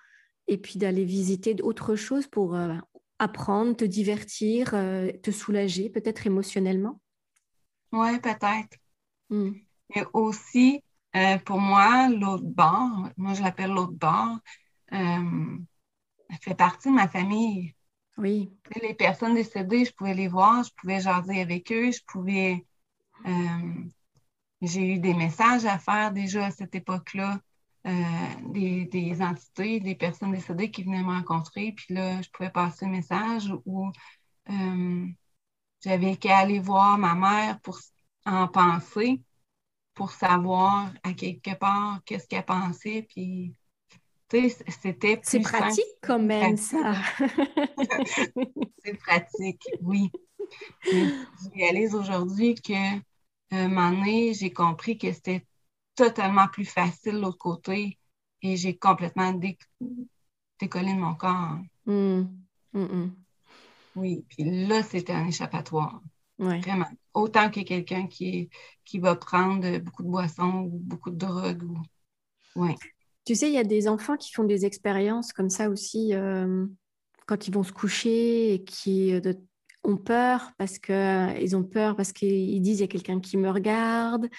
et 0.47 0.57
puis 0.57 0.77
d'aller 0.77 1.05
visiter 1.05 1.53
d'autres 1.53 1.95
choses 1.95 2.27
pour 2.27 2.55
euh, 2.55 2.75
apprendre, 3.19 3.75
te 3.75 3.85
divertir, 3.85 4.71
euh, 4.73 5.11
te 5.23 5.31
soulager, 5.31 5.89
peut-être 5.89 6.27
émotionnellement. 6.27 6.99
Oui, 7.91 8.19
peut-être. 8.19 8.77
Hmm. 9.29 9.53
Et 9.95 10.03
aussi, 10.13 10.83
euh, 11.15 11.37
pour 11.39 11.59
moi, 11.59 12.09
l'autre 12.09 12.43
bord, 12.43 13.09
moi 13.17 13.33
je 13.33 13.43
l'appelle 13.43 13.71
l'autre 13.71 13.93
bord, 13.93 14.37
euh, 14.93 15.57
elle 16.29 16.37
fait 16.41 16.55
partie 16.55 16.89
de 16.89 16.95
ma 16.95 17.07
famille. 17.07 17.75
Oui. 18.17 18.51
Les 18.81 18.93
personnes 18.93 19.35
décédées, 19.35 19.85
je 19.85 19.93
pouvais 19.93 20.13
les 20.13 20.27
voir, 20.27 20.63
je 20.63 20.71
pouvais 20.75 20.99
jaser 20.99 21.41
avec 21.41 21.71
eux, 21.71 21.91
je 21.91 22.01
pouvais. 22.05 22.65
Euh, 23.25 23.83
j'ai 24.61 24.95
eu 24.95 24.99
des 24.99 25.13
messages 25.13 25.65
à 25.65 25.77
faire 25.77 26.11
déjà 26.11 26.45
à 26.45 26.51
cette 26.51 26.75
époque-là, 26.75 27.39
des, 27.83 29.21
entités, 29.21 29.81
des 29.81 29.95
personnes 29.95 30.31
décédées 30.31 30.71
qui 30.71 30.83
venaient 30.83 31.03
me 31.03 31.11
rencontrer, 31.11 31.73
puis 31.73 31.93
là, 31.93 32.21
je 32.21 32.29
pouvais 32.29 32.49
passer 32.49 32.85
le 32.85 32.91
message 32.91 33.53
ou 33.65 33.91
j'avais 35.81 36.15
qu'à 36.15 36.37
aller 36.37 36.59
voir 36.59 36.97
ma 36.97 37.13
mère 37.13 37.59
pour 37.59 37.77
en 38.25 38.47
penser 38.47 39.21
pour 39.93 40.11
savoir 40.11 40.91
à 41.03 41.13
quelque 41.13 41.55
part 41.55 42.01
qu'est-ce 42.05 42.27
qu'elle 42.27 42.45
pensait. 42.45 43.05
Puis, 43.09 43.55
c'était 44.29 45.19
C'est 45.23 45.39
pratique 45.39 45.85
quand 46.01 46.19
même, 46.19 46.57
ça. 46.57 46.93
c'est 48.83 48.97
pratique, 48.97 49.63
oui. 49.81 50.09
je 50.85 51.49
réalise 51.53 51.95
aujourd'hui 51.95 52.55
que, 52.55 52.97
un 53.51 53.67
moment 53.67 53.91
donné, 53.91 54.33
j'ai 54.33 54.51
compris 54.51 54.97
que 54.97 55.11
c'était 55.11 55.45
totalement 55.95 56.47
plus 56.47 56.65
facile 56.65 57.13
de 57.13 57.19
l'autre 57.19 57.37
côté 57.37 57.99
et 58.41 58.57
j'ai 58.57 58.75
complètement 58.77 59.33
décollé 59.33 60.93
de 60.93 60.99
mon 60.99 61.15
corps. 61.15 61.59
Mmh, 61.85 62.23
mmh. 62.73 63.09
Oui, 63.95 64.25
puis 64.29 64.67
là, 64.67 64.81
c'était 64.83 65.13
un 65.13 65.27
échappatoire. 65.27 66.01
Vraiment. 66.39 66.89
Autant 67.13 67.49
que 67.49 67.61
quelqu'un 67.61 68.07
qui, 68.07 68.49
qui 68.83 68.99
va 68.99 69.15
prendre 69.15 69.77
beaucoup 69.77 70.03
de 70.03 70.09
boissons 70.09 70.69
ou 70.71 70.79
beaucoup 70.79 71.11
de 71.11 71.17
drogue. 71.17 71.63
Ou... 72.55 72.67
Tu 73.25 73.35
sais, 73.35 73.47
il 73.47 73.53
y 73.53 73.57
a 73.57 73.63
des 73.63 73.87
enfants 73.87 74.17
qui 74.17 74.31
font 74.31 74.43
des 74.43 74.65
expériences 74.65 75.31
comme 75.31 75.49
ça 75.49 75.69
aussi 75.69 76.13
euh, 76.13 76.65
quand 77.25 77.47
ils 77.47 77.53
vont 77.53 77.63
se 77.63 77.71
coucher 77.71 78.53
et 78.53 78.63
qui 78.63 79.13
euh, 79.13 79.33
ont 79.83 79.97
peur 79.97 80.51
parce 80.57 80.77
que 80.77 80.91
euh, 80.91 81.57
ont 81.57 81.63
peur 81.63 81.95
parce 81.95 82.11
qu'ils 82.11 82.61
disent 82.61 82.79
il 82.79 82.81
y 82.81 82.85
a 82.85 82.87
quelqu'un 82.87 83.19
qui 83.19 83.37
me 83.37 83.49
regarde 83.49 84.29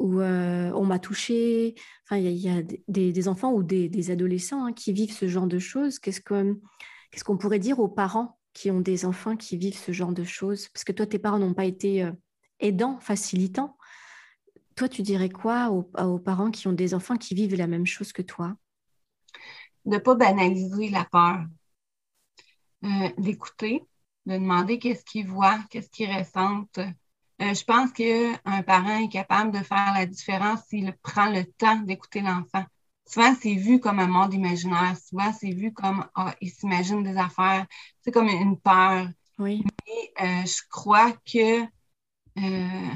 ou 0.00 0.20
on 0.20 0.84
m'a 0.84 0.98
touché. 0.98 1.74
Enfin, 2.04 2.16
il 2.18 2.36
y 2.36 2.48
a, 2.48 2.62
des, 2.88 3.28
enfants 3.28 3.52
ou 3.52 3.62
des, 3.62 4.10
adolescents 4.10 4.66
hein, 4.66 4.72
qui 4.72 4.92
vivent 4.92 5.12
ce 5.12 5.28
genre 5.28 5.46
de 5.46 5.58
choses. 5.58 5.98
Qu'est-ce 5.98 6.20
qu'on 6.20 7.36
pourrait 7.36 7.58
dire 7.58 7.78
aux 7.78 7.88
parents 7.88 8.38
qui 8.52 8.70
ont 8.70 8.80
des 8.80 9.04
enfants 9.04 9.36
qui 9.36 9.56
vivent 9.56 9.78
ce 9.78 9.92
genre 9.92 10.12
de 10.12 10.24
choses? 10.24 10.68
Parce 10.68 10.84
que 10.84 10.92
toi, 10.92 11.06
tes 11.06 11.18
parents 11.18 11.38
n'ont 11.38 11.54
pas 11.54 11.64
été 11.64 12.02
euh, 12.02 12.12
aidants, 12.60 12.98
facilitants. 13.00 13.76
Toi, 14.76 14.88
tu 14.88 15.02
dirais 15.02 15.28
quoi 15.28 15.70
aux, 15.70 16.18
parents 16.18 16.50
qui 16.50 16.66
ont 16.68 16.72
des 16.72 16.94
enfants 16.94 17.16
qui 17.16 17.34
vivent 17.34 17.54
la 17.54 17.66
même 17.66 17.86
chose 17.86 18.12
que 18.12 18.22
toi? 18.22 18.56
De 19.84 19.96
ne 19.96 19.98
pas 19.98 20.14
banaliser 20.14 20.88
la 20.88 21.04
peur, 21.04 21.44
euh, 22.84 23.08
d'écouter, 23.18 23.84
de 24.26 24.34
demander 24.34 24.78
qu'est-ce 24.78 25.04
qu'ils 25.04 25.28
voient, 25.28 25.60
qu'est-ce 25.70 25.90
qu'ils 25.90 26.10
ressentent. 26.10 26.78
Euh, 26.78 27.54
je 27.54 27.64
pense 27.64 27.92
qu'un 27.92 28.62
parent 28.62 28.98
est 28.98 29.08
capable 29.08 29.52
de 29.52 29.62
faire 29.62 29.92
la 29.94 30.06
différence 30.06 30.60
s'il 30.68 30.92
prend 31.02 31.30
le 31.30 31.44
temps 31.44 31.80
d'écouter 31.80 32.20
l'enfant 32.20 32.64
souvent, 33.06 33.34
c'est 33.40 33.54
vu 33.54 33.80
comme 33.80 33.98
un 33.98 34.06
monde 34.06 34.34
imaginaire. 34.34 34.96
Souvent, 34.96 35.32
c'est 35.32 35.52
vu 35.52 35.72
comme, 35.72 36.06
ah, 36.14 36.34
il 36.40 36.50
s'imagine 36.50 37.02
des 37.02 37.16
affaires. 37.16 37.66
C'est 38.00 38.10
comme 38.10 38.28
une 38.28 38.58
peur. 38.58 39.08
Oui. 39.38 39.64
Mais 39.86 40.24
euh, 40.24 40.46
je 40.46 40.62
crois 40.70 41.12
que 41.12 41.62
euh, 42.38 42.94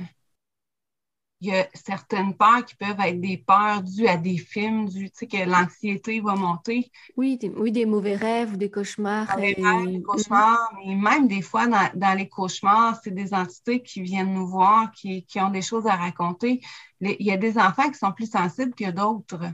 il 1.41 1.49
y 1.49 1.55
a 1.55 1.69
certaines 1.73 2.35
peurs 2.37 2.65
qui 2.65 2.75
peuvent 2.75 2.99
être 2.99 3.21
des 3.21 3.39
peurs 3.39 3.83
dues 3.83 4.09
à 4.09 4.17
des 4.17 4.39
films, 4.39 4.89
du, 4.89 5.11
tu 5.11 5.19
sais, 5.19 5.27
que 5.27 5.49
l'anxiété 5.49 6.21
va 6.21 6.35
monter. 6.35 6.91
Oui 7.17 7.37
des, 7.39 7.49
oui, 7.51 7.71
des 7.71 7.87
mauvais 7.87 8.17
rêves 8.17 8.55
ou 8.55 8.57
des 8.57 8.71
cauchemars. 8.71 9.37
Des, 9.37 9.55
des 9.55 10.03
cauchemars, 10.03 10.73
mais 10.85 10.97
même 10.97 11.29
des 11.29 11.43
fois, 11.43 11.67
dans, 11.69 11.91
dans 11.95 12.15
les 12.17 12.29
cauchemars, 12.29 12.99
c'est 13.03 13.15
des 13.15 13.33
entités 13.33 13.83
qui 13.83 14.03
viennent 14.03 14.35
nous 14.35 14.49
voir, 14.49 14.91
qui, 14.91 15.25
qui 15.25 15.41
ont 15.41 15.51
des 15.51 15.63
choses 15.63 15.87
à 15.87 15.95
raconter. 15.95 16.61
il 17.01 17.25
y 17.25 17.31
a 17.31 17.37
des 17.37 17.57
enfants 17.57 17.89
qui 17.89 17.99
sont 17.99 18.13
plus 18.13 18.31
sensibles 18.31 18.75
que 18.75 18.91
d'autres. 18.91 19.53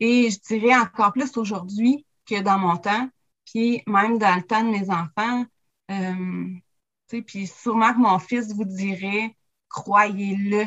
Et 0.00 0.30
je 0.30 0.38
dirais 0.40 0.76
encore 0.76 1.12
plus 1.12 1.34
aujourd'hui 1.38 2.04
que 2.28 2.40
dans 2.42 2.58
mon 2.58 2.76
temps, 2.76 3.08
puis 3.50 3.82
même 3.86 4.18
dans 4.18 4.36
le 4.36 4.42
temps 4.42 4.62
de 4.62 4.70
mes 4.70 4.90
enfants. 4.90 5.44
Euh, 5.90 6.44
puis 7.08 7.46
sûrement 7.46 7.94
que 7.94 7.98
mon 7.98 8.18
fils 8.18 8.52
vous 8.52 8.64
dirait, 8.64 9.34
croyez-le, 9.68 10.66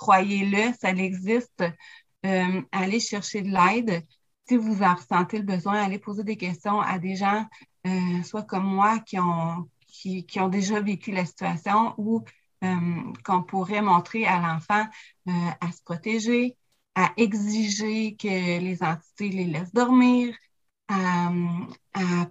croyez-le, 0.00 0.72
ça 0.80 0.90
existe. 0.90 1.62
Euh, 2.24 2.62
allez 2.72 3.00
chercher 3.00 3.42
de 3.42 3.50
l'aide. 3.50 4.02
Si 4.48 4.56
vous 4.56 4.82
en 4.82 4.94
ressentez 4.94 5.38
le 5.38 5.44
besoin, 5.44 5.74
allez 5.74 5.98
poser 5.98 6.24
des 6.24 6.36
questions 6.36 6.80
à 6.80 6.98
des 6.98 7.16
gens, 7.16 7.46
euh, 7.86 8.22
soit 8.24 8.44
comme 8.44 8.64
moi, 8.64 8.98
qui 9.00 9.18
ont, 9.18 9.68
déjà 10.48 10.80
vécu 10.80 11.12
la 11.12 11.26
situation 11.26 11.94
ou 11.98 12.24
euh, 12.64 12.76
qu'on 13.24 13.42
pourrait 13.42 13.82
montrer 13.82 14.26
à 14.26 14.40
l'enfant 14.40 14.86
à 15.26 15.72
se 15.72 15.82
protéger, 15.84 16.56
à 16.94 17.12
exiger 17.16 18.16
que 18.16 18.58
les 18.58 18.82
entités 18.82 19.28
les 19.28 19.44
laissent 19.44 19.72
dormir, 19.72 20.34
à, 20.88 21.30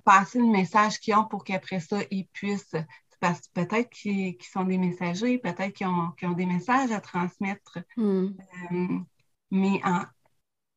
passer 0.03 0.39
le 0.39 0.47
message 0.47 0.99
qu'ils 0.99 1.15
ont 1.15 1.25
pour 1.25 1.43
qu'après 1.43 1.79
ça, 1.79 1.99
ils 2.09 2.27
puissent, 2.27 2.75
parce 3.19 3.41
que 3.41 3.53
peut-être 3.53 3.89
qu'ils 3.89 4.35
sont 4.41 4.63
des 4.63 4.77
messagers, 4.77 5.37
peut-être 5.37 5.73
qu'ils 5.73 5.87
ont, 5.87 6.13
ont, 6.23 6.31
des 6.31 6.45
messages 6.45 6.91
à 6.91 7.01
transmettre. 7.01 7.79
Hmm. 7.97 8.29
Euh, 8.71 8.99
mais 9.51 9.81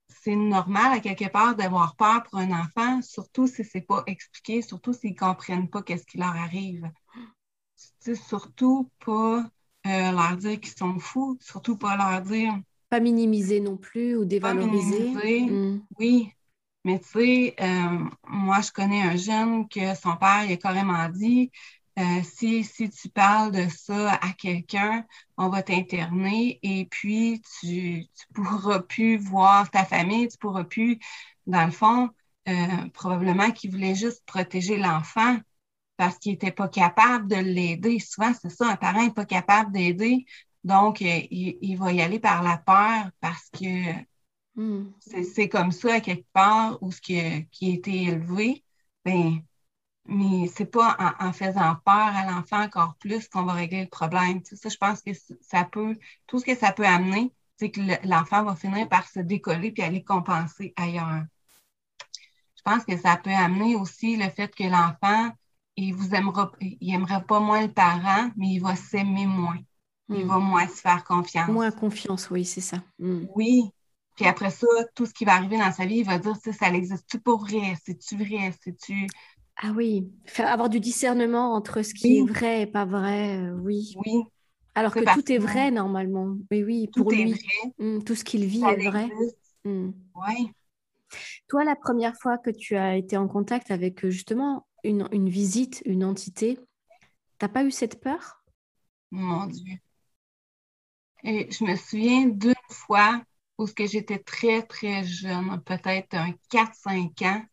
c'est 0.08 0.36
normal 0.36 0.92
à 0.92 1.00
quelque 1.00 1.28
part 1.30 1.54
d'avoir 1.56 1.96
peur 1.96 2.22
pour 2.24 2.38
un 2.38 2.50
enfant, 2.50 3.00
surtout 3.02 3.46
si 3.46 3.64
c'est 3.64 3.82
pas 3.82 4.02
expliqué, 4.06 4.62
surtout 4.62 4.92
s'ils 4.92 5.16
comprennent 5.16 5.68
pas 5.68 5.82
qu'est-ce 5.82 6.06
qui 6.06 6.18
leur 6.18 6.36
arrive. 6.36 6.90
C'est 7.98 8.14
surtout 8.14 8.90
pas 9.04 9.50
euh, 9.86 10.12
leur 10.12 10.36
dire 10.36 10.60
qu'ils 10.60 10.76
sont 10.76 10.98
fous, 10.98 11.36
surtout 11.40 11.76
pas 11.76 11.96
leur 11.96 12.22
dire 12.22 12.54
pas 12.92 13.00
minimiser 13.00 13.58
non 13.58 13.78
plus 13.78 14.16
ou 14.18 14.26
dévaloriser. 14.26 15.14
Mm. 15.48 15.80
Oui, 15.98 16.30
mais 16.84 16.98
tu 16.98 17.08
sais, 17.08 17.54
euh, 17.58 18.04
moi, 18.28 18.60
je 18.60 18.70
connais 18.70 19.00
un 19.00 19.16
jeune 19.16 19.66
que 19.66 19.94
son 19.94 20.14
père 20.16 20.44
il 20.44 20.52
a 20.52 20.56
carrément 20.58 21.08
dit 21.08 21.50
euh, 21.98 22.22
si, 22.22 22.64
si 22.64 22.88
tu 22.90 23.08
parles 23.08 23.52
de 23.52 23.68
ça 23.68 24.14
à 24.14 24.32
quelqu'un, 24.32 25.04
on 25.36 25.48
va 25.48 25.62
t'interner 25.62 26.58
et 26.62 26.86
puis 26.86 27.42
tu 27.60 28.06
ne 28.30 28.34
pourras 28.34 28.80
plus 28.80 29.18
voir 29.18 29.70
ta 29.70 29.84
famille, 29.84 30.28
tu 30.28 30.36
ne 30.36 30.40
pourras 30.40 30.64
plus, 30.64 30.98
dans 31.46 31.64
le 31.66 31.70
fond, 31.72 32.10
euh, 32.48 32.88
probablement 32.94 33.50
qu'il 33.50 33.70
voulait 33.70 33.94
juste 33.94 34.24
protéger 34.26 34.78
l'enfant 34.78 35.38
parce 35.96 36.18
qu'il 36.18 36.32
n'était 36.32 36.50
pas 36.50 36.68
capable 36.68 37.28
de 37.28 37.36
l'aider. 37.36 37.98
Souvent, 37.98 38.32
c'est 38.40 38.50
ça, 38.50 38.68
un 38.70 38.76
parent 38.76 39.04
n'est 39.04 39.12
pas 39.12 39.26
capable 39.26 39.72
d'aider 39.72 40.26
donc, 40.64 41.02
euh, 41.02 41.20
il, 41.30 41.76
va 41.76 41.92
y 41.92 42.00
aller 42.00 42.20
par 42.20 42.42
la 42.42 42.56
peur 42.58 43.10
parce 43.20 43.50
que 43.50 43.92
hmm. 44.54 44.92
c'est 45.00 45.48
comme 45.48 45.72
ça, 45.72 45.94
à 45.94 46.00
quelque 46.00 46.26
part, 46.32 46.78
où 46.82 46.92
ce 46.92 47.00
qui, 47.00 47.18
a 47.18 47.42
été 47.60 48.02
élevé. 48.04 48.64
Ben, 49.04 49.42
mais 50.06 50.48
c'est 50.48 50.66
pas 50.66 50.96
en, 51.20 51.32
faisant 51.32 51.76
peur 51.84 51.94
à 51.94 52.30
l'enfant 52.30 52.62
encore 52.62 52.96
plus 52.96 53.28
qu'on 53.28 53.44
va 53.44 53.52
régler 53.52 53.82
le 53.82 53.88
problème. 53.88 54.40
ça, 54.44 54.68
je 54.68 54.76
pense 54.76 55.00
que 55.00 55.12
ça 55.40 55.64
peut, 55.64 55.96
tout 56.26 56.38
ce 56.38 56.44
que 56.44 56.56
ça 56.56 56.72
peut 56.72 56.86
amener, 56.86 57.32
c'est 57.56 57.70
que 57.70 57.80
l'enfant 58.06 58.42
va 58.42 58.56
finir 58.56 58.88
par 58.88 59.06
se 59.08 59.20
décoller 59.20 59.70
puis 59.70 59.82
aller 59.82 60.02
compenser 60.02 60.72
ailleurs. 60.76 61.24
Je 62.56 62.62
pense 62.64 62.84
que 62.84 62.96
ça 62.96 63.16
peut 63.16 63.30
amener 63.30 63.76
aussi 63.76 64.16
le 64.16 64.28
fait 64.30 64.54
que 64.54 64.64
l'enfant, 64.64 65.30
il 65.76 65.94
vous 65.94 66.14
aimera, 66.14 66.52
il 66.60 66.94
aimera 66.94 67.20
pas 67.20 67.40
moins 67.40 67.62
le 67.62 67.72
parent, 67.72 68.30
mais 68.36 68.48
il 68.48 68.60
va 68.60 68.76
s'aimer 68.76 69.26
moins. 69.26 69.58
Il 70.08 70.24
hmm. 70.24 70.28
va 70.28 70.38
moins 70.38 70.68
se 70.68 70.80
faire 70.80 71.04
confiance. 71.04 71.48
Moins 71.48 71.70
confiance, 71.70 72.30
oui, 72.30 72.44
c'est 72.44 72.60
ça. 72.60 72.82
Hmm. 72.98 73.24
Oui. 73.34 73.70
Puis 74.16 74.26
après 74.26 74.50
ça, 74.50 74.66
tout 74.94 75.06
ce 75.06 75.14
qui 75.14 75.24
va 75.24 75.34
arriver 75.34 75.58
dans 75.58 75.72
sa 75.72 75.86
vie, 75.86 75.98
il 75.98 76.04
va 76.04 76.18
dire, 76.18 76.36
ça, 76.36 76.52
ça 76.52 76.68
existe-tu 76.68 77.20
pour 77.20 77.40
vrai? 77.40 77.74
C'est-tu 77.84 78.16
vrai? 78.16 78.52
C'est-tu... 78.62 79.06
Ah 79.56 79.72
oui, 79.76 80.10
Faire, 80.26 80.48
avoir 80.48 80.68
du 80.68 80.80
discernement 80.80 81.54
entre 81.54 81.82
ce 81.82 81.94
qui 81.94 82.18
est 82.18 82.22
vrai 82.22 82.62
et 82.62 82.66
pas 82.66 82.84
vrai, 82.84 83.38
euh, 83.38 83.52
oui. 83.54 83.94
Oui. 83.94 84.22
Alors 84.74 84.96
que 84.96 85.04
tout 85.04 85.30
est 85.32 85.38
vrai 85.38 85.70
normalement. 85.70 86.36
Mais 86.50 86.64
oui, 86.64 86.88
pour 86.94 87.12
tout 87.12 87.12
lui, 87.12 87.32
est 87.32 87.34
vrai. 87.34 87.72
hum, 87.80 88.02
tout 88.04 88.14
ce 88.14 88.24
qu'il 88.24 88.46
vit 88.46 88.70
est 88.70 88.76
vrai. 88.76 89.10
Hum. 89.64 89.94
Oui. 90.14 90.52
Toi, 91.48 91.62
la 91.64 91.76
première 91.76 92.16
fois 92.16 92.36
que 92.38 92.50
tu 92.50 92.76
as 92.76 92.96
été 92.96 93.16
en 93.16 93.28
contact 93.28 93.70
avec 93.70 94.04
euh, 94.04 94.10
justement 94.10 94.66
une, 94.84 95.08
une 95.12 95.28
visite, 95.28 95.82
une 95.84 96.04
entité, 96.04 96.58
t'as 97.38 97.48
pas 97.48 97.64
eu 97.64 97.70
cette 97.72 98.00
peur? 98.00 98.42
Mon 99.12 99.46
Dieu. 99.46 99.78
Et 101.24 101.50
je 101.50 101.64
me 101.64 101.74
souviens 101.76 102.26
d'une 102.28 102.54
fois 102.70 103.22
où 103.58 103.66
j'étais 103.78 104.18
très, 104.20 104.62
très 104.62 105.04
jeune, 105.04 105.60
peut-être 105.64 106.14
un 106.14 106.32
4-5 106.48 107.22
ans. 107.22 107.44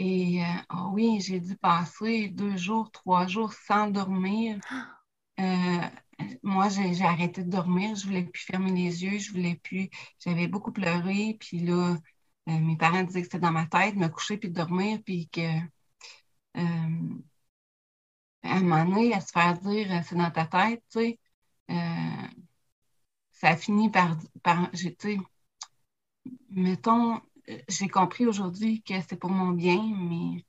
Et 0.00 0.40
oh 0.72 0.90
oui, 0.92 1.20
j'ai 1.20 1.40
dû 1.40 1.56
passer 1.56 2.28
deux 2.28 2.56
jours, 2.56 2.90
trois 2.92 3.26
jours 3.26 3.52
sans 3.52 3.88
dormir. 3.90 4.58
Euh, 5.40 5.88
moi, 6.42 6.68
j'ai 6.68 7.04
arrêté 7.04 7.44
de 7.44 7.50
dormir, 7.50 7.94
je 7.94 8.04
voulais 8.04 8.24
plus 8.24 8.42
fermer 8.42 8.72
les 8.72 9.04
yeux, 9.04 9.20
je 9.20 9.30
voulais 9.30 9.54
plus. 9.62 9.88
J'avais 10.18 10.48
beaucoup 10.48 10.72
pleuré, 10.72 11.36
puis 11.38 11.60
là, 11.60 11.96
euh, 12.48 12.58
mes 12.58 12.76
parents 12.76 13.04
disaient 13.04 13.20
que 13.20 13.26
c'était 13.26 13.38
dans 13.38 13.52
ma 13.52 13.66
tête, 13.66 13.94
me 13.94 14.08
coucher 14.08 14.36
puis 14.36 14.50
dormir, 14.50 14.98
puis 15.06 15.28
que 15.28 15.60
à 16.54 16.60
un 18.56 18.62
moment 18.62 18.84
donné, 18.84 19.14
à 19.14 19.20
se 19.20 19.30
faire 19.30 19.56
dire 19.60 20.02
c'est 20.04 20.16
dans 20.16 20.32
ta 20.32 20.46
tête, 20.46 20.82
tu 20.90 20.98
sais, 20.98 21.18
ça 23.30 23.50
a 23.50 23.56
fini 23.56 23.90
par, 23.90 24.16
par 24.42 24.70
mettons, 26.50 27.20
j'ai 27.68 27.88
compris 27.88 28.26
aujourd'hui 28.26 28.82
que 28.82 28.94
c'est 29.08 29.16
pour 29.16 29.30
mon 29.30 29.50
bien, 29.50 29.82
mais 29.96 30.44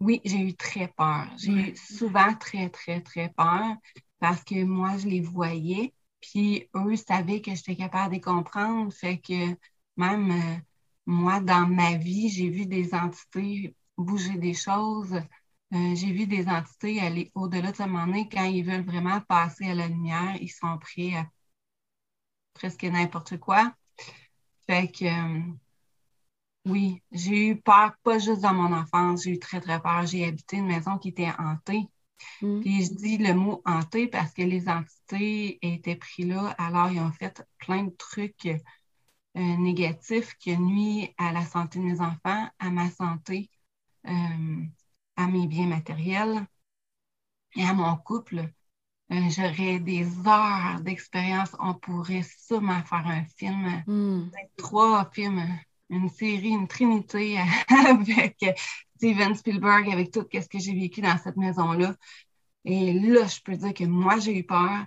oui, 0.00 0.20
j'ai 0.24 0.38
eu 0.40 0.54
très 0.54 0.88
peur. 0.88 1.26
J'ai 1.38 1.52
eu 1.52 1.76
souvent 1.76 2.34
très, 2.34 2.68
très, 2.70 3.00
très 3.00 3.28
peur 3.30 3.76
parce 4.18 4.42
que 4.44 4.64
moi, 4.64 4.96
je 4.98 5.06
les 5.08 5.20
voyais, 5.20 5.94
puis 6.20 6.68
eux 6.76 6.96
savaient 6.96 7.40
que 7.40 7.54
j'étais 7.54 7.76
capable 7.76 8.10
de 8.10 8.14
les 8.16 8.20
comprendre. 8.20 8.92
Fait 8.92 9.18
que 9.18 9.56
même 9.96 10.30
euh, 10.32 10.56
moi, 11.06 11.40
dans 11.40 11.66
ma 11.68 11.96
vie, 11.96 12.28
j'ai 12.30 12.48
vu 12.50 12.66
des 12.66 12.94
entités 12.94 13.76
bouger 13.96 14.36
des 14.38 14.54
choses. 14.54 15.14
Euh, 15.14 15.94
j'ai 15.94 16.12
vu 16.12 16.26
des 16.26 16.48
entités 16.48 17.00
aller 17.00 17.30
au-delà 17.34 17.72
de 17.72 17.76
ce 17.76 17.82
moment 17.84 18.24
quand 18.30 18.44
ils 18.44 18.64
veulent 18.64 18.84
vraiment 18.84 19.20
passer 19.22 19.66
à 19.66 19.74
la 19.74 19.88
lumière, 19.88 20.36
ils 20.40 20.50
sont 20.50 20.78
prêts 20.78 21.14
à 21.14 21.26
presque 22.54 22.84
n'importe 22.84 23.38
quoi. 23.38 23.74
Fait 24.68 24.88
que 24.88 25.04
euh, 25.04 25.40
oui, 26.64 27.02
j'ai 27.10 27.48
eu 27.48 27.60
peur, 27.60 27.92
pas 28.04 28.18
juste 28.18 28.42
dans 28.42 28.54
mon 28.54 28.72
enfance, 28.72 29.24
j'ai 29.24 29.32
eu 29.32 29.38
très, 29.38 29.60
très 29.60 29.80
peur. 29.80 30.06
J'ai 30.06 30.24
habité 30.24 30.56
une 30.58 30.66
maison 30.66 30.98
qui 30.98 31.08
était 31.08 31.30
hantée. 31.38 31.88
Mm. 32.40 32.60
Puis 32.60 32.84
je 32.84 32.94
dis 32.94 33.18
le 33.18 33.34
mot 33.34 33.62
hanté 33.64 34.06
parce 34.06 34.32
que 34.32 34.42
les 34.42 34.68
entités 34.68 35.58
étaient 35.62 35.96
pris 35.96 36.24
là, 36.24 36.54
alors 36.58 36.90
ils 36.90 37.00
ont 37.00 37.10
fait 37.12 37.44
plein 37.58 37.84
de 37.84 37.90
trucs 37.96 38.46
euh, 38.46 38.58
négatifs 39.56 40.34
qui 40.38 40.56
nuisent 40.56 41.08
à 41.18 41.32
la 41.32 41.44
santé 41.44 41.80
de 41.80 41.84
mes 41.84 42.00
enfants, 42.00 42.48
à 42.58 42.70
ma 42.70 42.90
santé, 42.90 43.50
euh, 44.06 44.64
à 45.16 45.26
mes 45.26 45.46
biens 45.48 45.66
matériels 45.66 46.46
et 47.56 47.64
à 47.64 47.74
mon 47.74 47.96
couple. 47.96 48.52
Euh, 49.12 49.28
j'aurais 49.28 49.78
des 49.78 50.06
heures 50.26 50.80
d'expérience. 50.80 51.50
On 51.60 51.74
pourrait 51.74 52.24
sûrement 52.38 52.82
faire 52.84 53.06
un 53.06 53.24
film, 53.36 53.82
hmm. 53.86 54.30
trois 54.56 55.10
films, 55.12 55.46
une 55.90 56.08
série, 56.08 56.50
une 56.50 56.66
trinité 56.66 57.38
avec 57.86 58.42
Steven 58.96 59.34
Spielberg, 59.34 59.90
avec 59.90 60.10
tout 60.12 60.26
ce 60.32 60.48
que 60.48 60.58
j'ai 60.58 60.72
vécu 60.72 61.02
dans 61.02 61.18
cette 61.18 61.36
maison-là. 61.36 61.94
Et 62.64 62.94
là, 62.94 63.26
je 63.26 63.40
peux 63.42 63.56
dire 63.56 63.74
que 63.74 63.84
moi, 63.84 64.18
j'ai 64.18 64.38
eu 64.38 64.44
peur. 64.44 64.86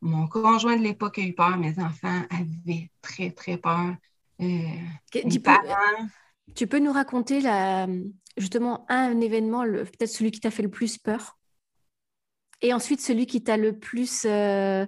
Mon 0.00 0.26
conjoint 0.26 0.76
de 0.76 0.82
l'époque 0.82 1.18
a 1.18 1.22
eu 1.22 1.34
peur. 1.34 1.58
Mes 1.58 1.78
enfants 1.78 2.22
avaient 2.30 2.90
très, 3.02 3.30
très 3.30 3.58
peur. 3.58 3.94
Euh, 4.40 4.68
tu, 5.10 5.40
peux, 5.40 5.50
tu 6.54 6.66
peux 6.66 6.78
nous 6.78 6.92
raconter 6.92 7.40
la, 7.40 7.86
justement 8.38 8.86
un 8.88 9.20
événement, 9.20 9.64
peut-être 9.64 10.08
celui 10.08 10.30
qui 10.30 10.40
t'a 10.40 10.50
fait 10.50 10.62
le 10.62 10.70
plus 10.70 10.96
peur? 10.96 11.36
Et 12.62 12.72
ensuite, 12.72 13.00
celui 13.00 13.26
qui 13.26 13.42
t'a 13.42 13.56
le 13.56 13.78
plus... 13.78 14.24
Euh, 14.24 14.86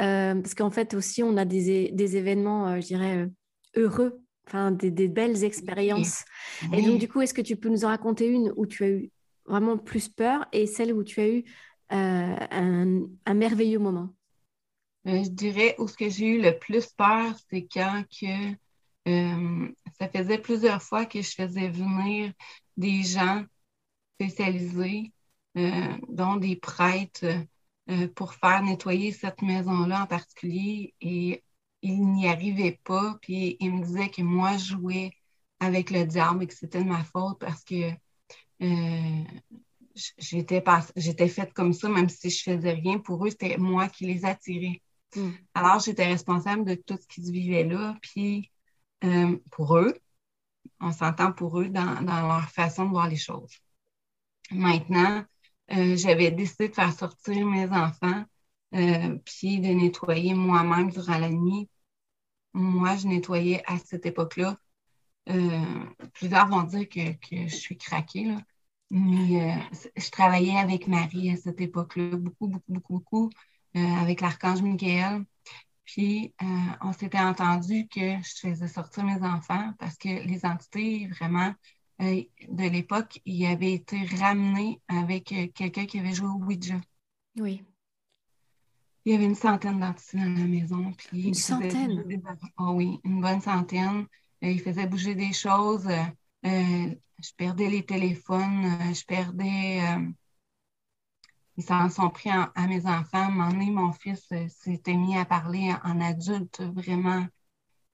euh, 0.00 0.34
parce 0.34 0.54
qu'en 0.54 0.70
fait, 0.70 0.94
aussi, 0.94 1.22
on 1.22 1.36
a 1.36 1.44
des, 1.44 1.90
des 1.92 2.16
événements, 2.16 2.68
euh, 2.68 2.80
je 2.80 2.86
dirais, 2.86 3.28
heureux, 3.76 4.22
enfin, 4.46 4.70
des, 4.70 4.90
des 4.90 5.08
belles 5.08 5.44
expériences. 5.44 6.24
Et 6.72 6.82
donc, 6.82 6.98
du 6.98 7.08
coup, 7.08 7.20
est-ce 7.20 7.34
que 7.34 7.42
tu 7.42 7.56
peux 7.56 7.68
nous 7.68 7.84
en 7.84 7.88
raconter 7.88 8.26
une 8.26 8.52
où 8.56 8.66
tu 8.66 8.84
as 8.84 8.88
eu 8.88 9.10
vraiment 9.44 9.76
plus 9.76 10.08
peur 10.08 10.46
et 10.52 10.66
celle 10.66 10.94
où 10.94 11.04
tu 11.04 11.20
as 11.20 11.28
eu 11.28 11.44
un, 11.90 13.02
un, 13.26 13.34
merveilleux 13.34 13.78
moment? 13.78 14.14
je 15.04 15.28
dirais 15.28 15.74
où 15.78 15.88
ce 15.88 15.96
que 15.96 16.08
j'ai 16.08 16.26
eu 16.26 16.40
le 16.40 16.58
plus 16.58 16.86
peur, 16.86 17.34
c'est 17.50 17.66
quand 17.70 18.04
que 18.08 18.54
ça 19.98 20.08
faisait 20.08 20.38
plusieurs 20.38 20.80
fois 20.80 21.04
que 21.04 21.20
je 21.20 21.32
faisais 21.32 21.68
venir 21.68 22.32
des 22.76 23.02
gens 23.02 23.44
spécialisés 24.14 25.11
dont 25.54 26.36
des 26.36 26.56
prêtres, 26.56 27.26
euh, 27.90 28.06
pour 28.14 28.34
faire 28.34 28.62
nettoyer 28.62 29.10
cette 29.10 29.42
maison-là 29.42 30.02
en 30.02 30.06
particulier. 30.06 30.94
Et 31.00 31.42
ils 31.82 32.00
n'y 32.00 32.28
arrivaient 32.28 32.80
pas. 32.84 33.18
Puis 33.20 33.56
ils 33.60 33.72
me 33.72 33.84
disaient 33.84 34.08
que 34.08 34.22
moi, 34.22 34.56
je 34.56 34.76
jouais 34.76 35.12
avec 35.60 35.90
le 35.90 36.04
diable 36.06 36.44
et 36.44 36.46
que 36.46 36.54
c'était 36.54 36.82
de 36.82 36.88
ma 36.88 37.04
faute 37.04 37.38
parce 37.40 37.64
que 37.64 37.90
euh, 38.62 39.24
j'étais 40.18 40.62
j'étais 40.96 41.28
faite 41.28 41.52
comme 41.54 41.72
ça, 41.72 41.88
même 41.88 42.08
si 42.08 42.30
je 42.30 42.42
faisais 42.42 42.72
rien. 42.72 42.98
Pour 42.98 43.26
eux, 43.26 43.30
c'était 43.30 43.58
moi 43.58 43.88
qui 43.88 44.06
les 44.06 44.24
attirais. 44.24 44.80
Hmm. 45.16 45.32
Alors, 45.54 45.80
j'étais 45.80 46.06
responsable 46.06 46.64
de 46.64 46.74
tout 46.74 46.98
ce 47.00 47.06
qui 47.08 47.24
se 47.24 47.32
vivait 47.32 47.64
là. 47.64 47.96
Puis, 48.00 48.50
pour 49.50 49.76
eux, 49.76 49.94
on 50.80 50.92
s'entend 50.92 51.32
pour 51.32 51.60
eux 51.60 51.68
dans, 51.68 52.02
dans, 52.02 52.28
leur 52.28 52.48
façon 52.50 52.84
de 52.84 52.90
voir 52.90 53.08
les 53.08 53.16
choses. 53.16 53.58
Maintenant, 54.52 55.24
euh, 55.70 55.96
j'avais 55.96 56.30
décidé 56.30 56.68
de 56.68 56.74
faire 56.74 56.92
sortir 56.92 57.46
mes 57.46 57.68
enfants, 57.68 58.24
euh, 58.74 59.18
puis 59.24 59.60
de 59.60 59.68
nettoyer 59.68 60.34
moi-même 60.34 60.90
durant 60.90 61.18
la 61.18 61.30
nuit. 61.30 61.68
Moi, 62.54 62.96
je 62.96 63.08
nettoyais 63.08 63.62
à 63.66 63.78
cette 63.78 64.06
époque-là. 64.06 64.58
Euh, 65.28 65.86
plusieurs 66.14 66.48
vont 66.48 66.64
dire 66.64 66.88
que, 66.88 67.00
je 67.30 67.54
suis 67.54 67.76
craquée, 67.78 68.24
là. 68.26 68.38
mais 68.90 69.58
je 69.96 70.10
travaillais 70.10 70.56
avec 70.58 70.88
Marie 70.88 71.30
à 71.30 71.36
cette 71.36 71.60
époque-là, 71.60 72.16
beaucoup, 72.16 72.48
beaucoup, 72.48 72.72
beaucoup, 72.72 72.92
beaucoup, 72.94 73.30
avec 73.74 74.20
l'archange 74.20 74.62
Michael. 74.62 75.24
Puis, 75.84 76.34
on 76.82 76.92
s'était 76.92 77.20
entendu 77.20 77.88
que 77.88 78.00
je 78.22 78.48
faisais 78.48 78.68
sortir 78.68 79.04
mes 79.04 79.22
enfants 79.22 79.72
parce 79.78 79.96
que 79.96 80.08
les 80.08 80.44
entités, 80.44 81.08
vraiment, 81.08 81.54
de 82.02 82.68
l'époque, 82.68 83.20
il 83.24 83.46
avait 83.46 83.72
été 83.72 84.04
ramené 84.18 84.80
avec 84.88 85.32
euh, 85.32 85.46
quelqu'un 85.54 85.86
qui 85.86 85.98
avait 85.98 86.12
joué 86.12 86.28
au 86.28 86.44
Ouija. 86.44 86.80
Oui. 87.36 87.62
Il 89.04 89.12
y 89.12 89.14
avait 89.16 89.24
une 89.24 89.34
centaine 89.34 89.80
d'entités 89.80 90.18
dans 90.18 90.24
la 90.24 90.46
maison. 90.46 90.92
Puis 90.92 91.28
une 91.28 91.34
centaine? 91.34 92.04
Oh 92.58 92.72
oui, 92.74 92.98
une 93.04 93.20
bonne 93.20 93.40
centaine. 93.40 94.06
Euh, 94.42 94.50
il 94.50 94.60
faisait 94.60 94.86
bouger 94.86 95.14
des 95.14 95.32
choses. 95.32 95.88
je 96.44 97.32
perdais 97.36 97.68
les 97.68 97.84
téléphones. 97.84 98.94
je 98.94 99.04
perdais... 99.04 99.80
ils 101.56 101.64
s'en 101.64 101.88
sont 101.88 102.10
pris 102.10 102.30
à 102.30 102.66
mes 102.68 102.86
enfants. 102.86 103.18
À 103.18 103.26
un 103.26 103.30
moment 103.30 103.50
donné, 103.50 103.70
mon 103.70 103.92
fils 103.92 104.32
s'était 104.48 104.96
mis 104.96 105.16
à 105.16 105.24
parler 105.24 105.72
en, 105.84 106.00
adulte, 106.00 106.62
vraiment. 106.62 107.26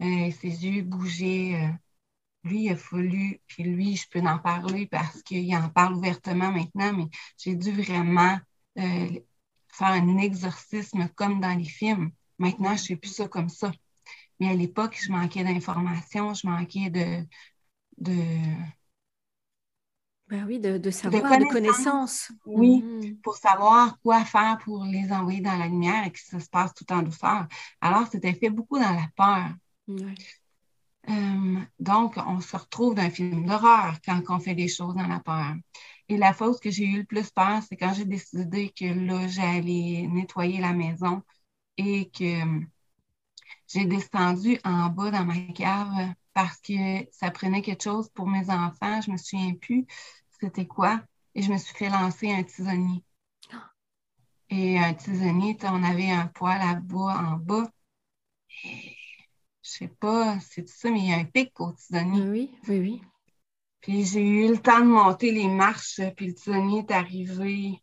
ses 0.01 0.67
yeux 0.67 0.83
bougeaient 0.83 1.73
lui, 2.45 2.65
il 2.65 2.71
a 2.71 2.77
fallu, 2.77 3.41
puis 3.47 3.65
lui, 3.65 3.97
je 3.97 4.09
peux 4.09 4.21
en 4.21 4.39
parler 4.39 4.87
parce 4.87 5.23
qu'il 5.23 5.55
en 5.57 5.69
parle 5.69 5.95
ouvertement 5.95 6.53
maintenant, 6.53 6.93
mais 6.93 7.09
j'ai 7.37 7.55
dû 7.55 7.73
vraiment 7.73 8.39
euh, 8.79 9.21
faire 9.69 9.89
un 9.89 10.19
exorcisme 10.19 11.09
comme 11.15 11.41
dans 11.41 11.57
les 11.57 11.65
films. 11.65 12.11
Maintenant, 12.39 12.77
je 12.77 12.83
ne 12.83 12.87
fais 12.87 12.97
plus 12.97 13.15
ça 13.15 13.29
comme 13.29 13.49
ça. 13.49 13.73
Mais 14.41 14.49
à 14.49 14.55
l'époque, 14.55 14.97
je 15.01 15.11
manquais 15.11 15.43
d'informations, 15.43 16.35
je 16.35 16.47
manquais 16.47 16.91
de. 16.91 17.27
de 17.99 18.15
ben 20.29 20.45
oui, 20.47 20.61
de, 20.61 20.91
savoir, 20.91 21.39
de 21.39 21.45
connaissances. 21.47 22.31
Oui, 22.45 22.83
mm-hmm. 22.83 23.21
pour 23.23 23.37
savoir 23.37 23.99
quoi 24.03 24.27
faire 24.27 24.59
pour 24.63 24.85
les 24.85 25.11
envoyer 25.11 25.41
dans 25.41 25.57
la 25.57 25.67
lumière 25.67 26.05
et 26.05 26.13
que 26.13 26.21
ça 26.21 26.39
se 26.39 26.51
passe 26.51 26.75
tout 26.75 26.91
en 26.93 27.03
douceur. 27.03 27.47
Alors, 27.81 28.07
c'était 28.09 28.35
fait 28.35 28.51
beaucoup 28.51 28.79
dans 28.79 28.93
la 28.93 29.09
peur. 29.17 29.55
Euh, 31.09 31.61
donc, 31.79 32.17
on 32.19 32.41
se 32.41 32.57
retrouve 32.57 32.95
dans 32.95 33.03
un 33.03 33.11
film 33.11 33.47
d'horreur 33.47 33.97
quand 34.05 34.23
on 34.29 34.41
fait 34.41 34.55
des 34.55 34.69
choses 34.69 34.95
dans 34.95 35.07
la 35.07 35.21
peur. 35.21 35.55
Et 36.09 36.17
la 36.19 36.33
chose 36.35 36.61
que 36.61 36.71
j'ai 36.71 36.85
eu 36.85 36.99
le 36.99 37.05
plus 37.05 37.31
peur, 37.31 37.63
c'est 37.69 37.77
quand 37.77 37.95
j'ai 37.95 38.05
décidé 38.05 38.71
que 38.71 38.85
là, 38.87 39.27
j'allais 39.29 40.07
nettoyer 40.09 40.61
la 40.61 40.73
maison 40.75 41.23
et 41.79 42.11
que 42.11 42.43
j'ai 43.69 43.85
descendu 43.85 44.59
en 44.65 44.89
bas 44.91 45.11
dans 45.11 45.25
ma 45.25 45.39
cave 45.53 46.15
parce 46.35 46.59
que 46.61 46.73
ça 47.13 47.31
prenait 47.31 47.63
quelque 47.63 47.83
chose 47.85 48.09
pour 48.11 48.27
mes 48.29 48.51
enfants. 48.51 49.01
Je 49.01 49.11
me 49.13 49.17
souviens 49.17 49.55
plus. 49.55 49.87
c'était 50.41 50.67
quoi. 50.67 51.01
Et 51.35 51.43
je 51.43 51.53
me 51.53 51.59
suis 51.59 51.75
fait 51.75 51.89
lancer 51.91 52.31
un 52.33 52.43
tisonnier. 52.43 53.05
Et 54.51 54.79
un 54.79 54.93
tisonnier, 54.93 55.57
on 55.63 55.83
avait 55.83 56.11
un 56.11 56.27
poil 56.27 56.61
à 56.61 56.75
bois 56.75 57.15
en 57.15 57.39
bas. 57.39 57.71
Je 59.69 59.79
sais 59.79 59.89
pas, 59.89 60.41
c'est 60.41 60.65
tout 60.65 60.73
ça, 60.75 60.91
mais 60.91 61.01
il 61.01 61.09
y 61.11 61.13
a 61.13 61.19
un 61.19 61.25
pic 61.25 61.61
au 61.61 61.73
tisonnier. 61.73 62.23
Oui, 62.23 62.59
oui, 62.69 62.79
oui. 62.81 63.03
Puis 63.81 64.05
j'ai 64.05 64.23
eu 64.23 64.49
le 64.49 64.59
temps 64.59 64.81
de 64.81 64.87
monter 64.87 65.31
les 65.33 65.49
marches, 65.49 66.01
puis 66.17 66.29
le 66.29 66.35
tisonnier 66.35 66.81
est 66.81 66.91
arrivé. 66.91 67.83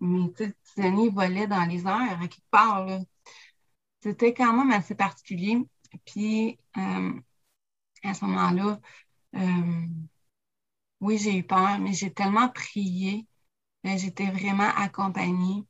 Mais 0.00 0.18
le 0.38 0.54
tisonnier 0.64 1.10
volait 1.10 1.46
dans 1.46 1.64
les 1.64 1.82
airs 1.82 2.20
à 2.22 2.28
quelque 2.28 2.50
part. 2.50 2.86
C'était 4.00 4.34
quand 4.34 4.52
même 4.52 4.72
assez 4.72 4.94
particulier. 4.94 5.58
Puis 6.04 6.58
euh, 6.76 7.12
à 8.02 8.14
ce 8.14 8.24
moment-là, 8.24 8.80
euh, 9.36 9.86
oui, 11.00 11.18
j'ai 11.18 11.36
eu 11.38 11.44
peur, 11.44 11.78
mais 11.78 11.92
j'ai 11.92 12.12
tellement 12.12 12.48
prié. 12.48 13.26
Euh, 13.86 13.96
j'étais 13.96 14.30
vraiment 14.30 14.70
accompagnée. 14.76 15.64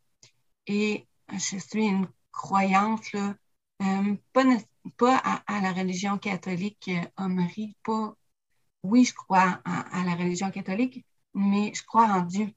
Et 0.67 1.07
je 1.33 1.59
suis 1.59 1.87
une 1.87 2.09
croyante, 2.33 3.13
là, 3.13 3.35
pas, 4.33 4.45
pas 4.97 5.17
à, 5.17 5.61
la 5.61 5.73
religion 5.73 6.19
catholique, 6.19 6.91
Marie, 7.19 7.77
pas. 7.83 8.15
Oui, 8.83 9.05
je 9.05 9.15
crois 9.15 9.61
à 9.65 10.05
la 10.05 10.15
religion 10.15 10.51
catholique, 10.51 11.05
mais 11.35 11.73
je 11.75 11.83
crois 11.85 12.07
en 12.07 12.23
Dieu, 12.23 12.53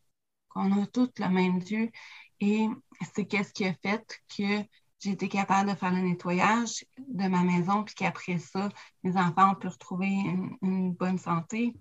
qu'on 0.50 0.82
a 0.82 0.86
tous 0.88 1.10
le 1.20 1.30
même 1.30 1.60
Dieu. 1.60 1.92
Et 2.40 2.68
c'est 3.13 3.26
qu'est-ce 3.26 3.54
qui 3.54 3.66
a 3.66 3.74
fait 3.74 4.22
que 4.36 4.63
j'ai 5.00 5.12
été 5.12 5.30
capable 5.30 5.70
de 5.72 5.76
faire 5.76 5.92
le 5.92 6.02
nettoyage 6.02 6.86
de 6.98 7.28
ma 7.28 7.44
maison, 7.44 7.84
puis 7.84 7.96
qu'après 7.96 8.40
ça, 8.40 8.70
mes 9.04 9.16
enfants 9.18 9.52
ont 9.52 9.56
pu 9.56 9.68
retrouver 9.68 10.08
une, 10.62 10.94
bonne 10.94 11.20
santé. 11.20 11.74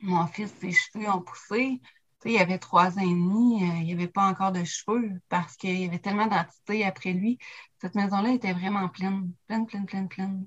Mon 0.00 0.26
fils, 0.26 0.52
ses 0.60 0.72
cheveux 0.72 1.08
ont 1.08 1.22
poussé. 1.22 1.80
Il 2.24 2.38
avait 2.38 2.58
trois 2.58 2.98
ans 2.98 3.02
et 3.02 3.06
demi, 3.06 3.62
euh, 3.62 3.74
il 3.78 3.84
n'y 3.84 3.92
avait 3.92 4.08
pas 4.08 4.26
encore 4.26 4.52
de 4.52 4.64
cheveux 4.64 5.20
parce 5.28 5.56
qu'il 5.56 5.80
y 5.80 5.84
avait 5.84 5.98
tellement 5.98 6.26
d'entités 6.26 6.84
après 6.84 7.12
lui. 7.12 7.38
Cette 7.80 7.94
maison-là 7.94 8.30
était 8.30 8.52
vraiment 8.52 8.88
pleine, 8.88 9.32
pleine, 9.46 9.66
pleine, 9.66 9.86
pleine, 9.86 10.08
pleine. 10.08 10.46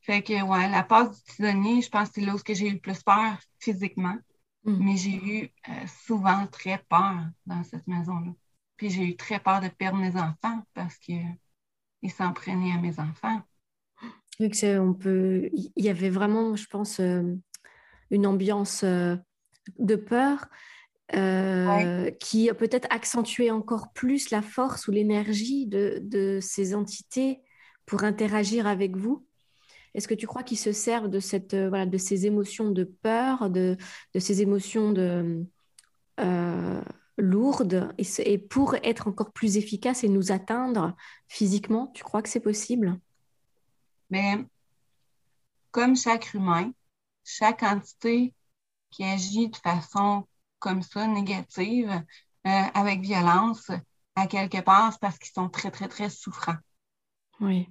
Fait 0.00 0.22
que, 0.22 0.42
ouais, 0.42 0.68
la 0.68 0.82
passe 0.82 1.16
du 1.16 1.22
tisonnier, 1.32 1.82
je 1.82 1.88
pense 1.88 2.08
que 2.08 2.14
c'est 2.16 2.26
là 2.26 2.34
où 2.34 2.38
j'ai 2.46 2.68
eu 2.68 2.72
le 2.72 2.78
plus 2.78 3.02
peur 3.02 3.38
physiquement. 3.58 4.16
Mm. 4.64 4.84
Mais 4.84 4.96
j'ai 4.96 5.16
eu 5.16 5.50
euh, 5.68 5.86
souvent 6.06 6.46
très 6.46 6.78
peur 6.88 7.26
dans 7.46 7.62
cette 7.64 7.86
maison-là. 7.86 8.32
Puis 8.76 8.90
j'ai 8.90 9.04
eu 9.04 9.16
très 9.16 9.38
peur 9.38 9.60
de 9.60 9.68
perdre 9.68 9.98
mes 9.98 10.16
enfants 10.16 10.62
parce 10.74 10.96
qu'ils 10.96 11.36
s'en 12.10 12.32
prenaient 12.32 12.72
à 12.72 12.78
mes 12.78 12.98
enfants. 12.98 13.42
on 14.40 14.94
peut, 14.94 15.48
il 15.52 15.84
y 15.84 15.88
avait 15.88 16.10
vraiment, 16.10 16.56
je 16.56 16.66
pense, 16.66 17.00
euh, 17.00 17.34
une 18.10 18.26
ambiance 18.26 18.82
euh, 18.84 19.16
de 19.78 19.96
peur 19.96 20.46
qui 22.18 22.50
a 22.50 22.54
peut-être 22.54 22.88
accentué 22.90 23.50
encore 23.50 23.92
plus 23.92 24.30
la 24.30 24.42
force 24.42 24.88
ou 24.88 24.90
l'énergie 24.90 25.66
de, 25.66 26.00
de, 26.02 26.38
ces 26.40 26.74
entités 26.74 27.40
pour 27.86 28.04
interagir 28.04 28.66
avec 28.66 28.96
vous. 28.96 29.24
Est-ce 29.94 30.08
que 30.08 30.14
tu 30.14 30.26
crois 30.26 30.42
qu'ils 30.42 30.58
se 30.58 30.72
servent 30.72 31.08
de, 31.08 31.20
cette, 31.20 31.54
euh, 31.54 31.68
voilà, 31.68 31.86
de 31.86 31.98
ces 31.98 32.26
émotions 32.26 32.70
de 32.70 32.84
peur, 32.84 33.48
de, 33.48 33.76
de 34.12 34.18
ces 34.18 34.42
émotions 34.42 34.92
de, 34.92 35.44
euh, 36.20 36.80
lourdes, 37.16 37.92
et, 37.96 38.32
et, 38.32 38.38
pour 38.38 38.74
être 38.82 39.06
encore 39.06 39.32
plus 39.32 39.56
efficaces 39.56 40.02
et 40.02 40.08
nous 40.08 40.32
atteindre 40.32 40.96
physiquement? 41.28 41.88
Tu 41.94 42.02
crois 42.02 42.22
que 42.22 42.28
c'est 42.28 42.40
possible? 42.40 42.98
Mais 44.10 44.44
comme 45.70 45.96
chaque 45.96 46.34
humain, 46.34 46.72
chaque 47.24 47.62
entité 47.62 48.34
qui 48.94 49.04
agit 49.04 49.48
de 49.48 49.56
façon 49.56 50.26
comme 50.58 50.82
ça, 50.82 51.06
négative, 51.06 51.90
euh, 51.90 52.62
avec 52.74 53.00
violence, 53.00 53.70
à 54.14 54.26
quelque 54.26 54.60
part, 54.60 54.98
parce 54.98 55.18
qu'ils 55.18 55.32
sont 55.32 55.48
très, 55.48 55.70
très, 55.70 55.88
très 55.88 56.08
souffrants. 56.08 56.56
Oui 57.40 57.68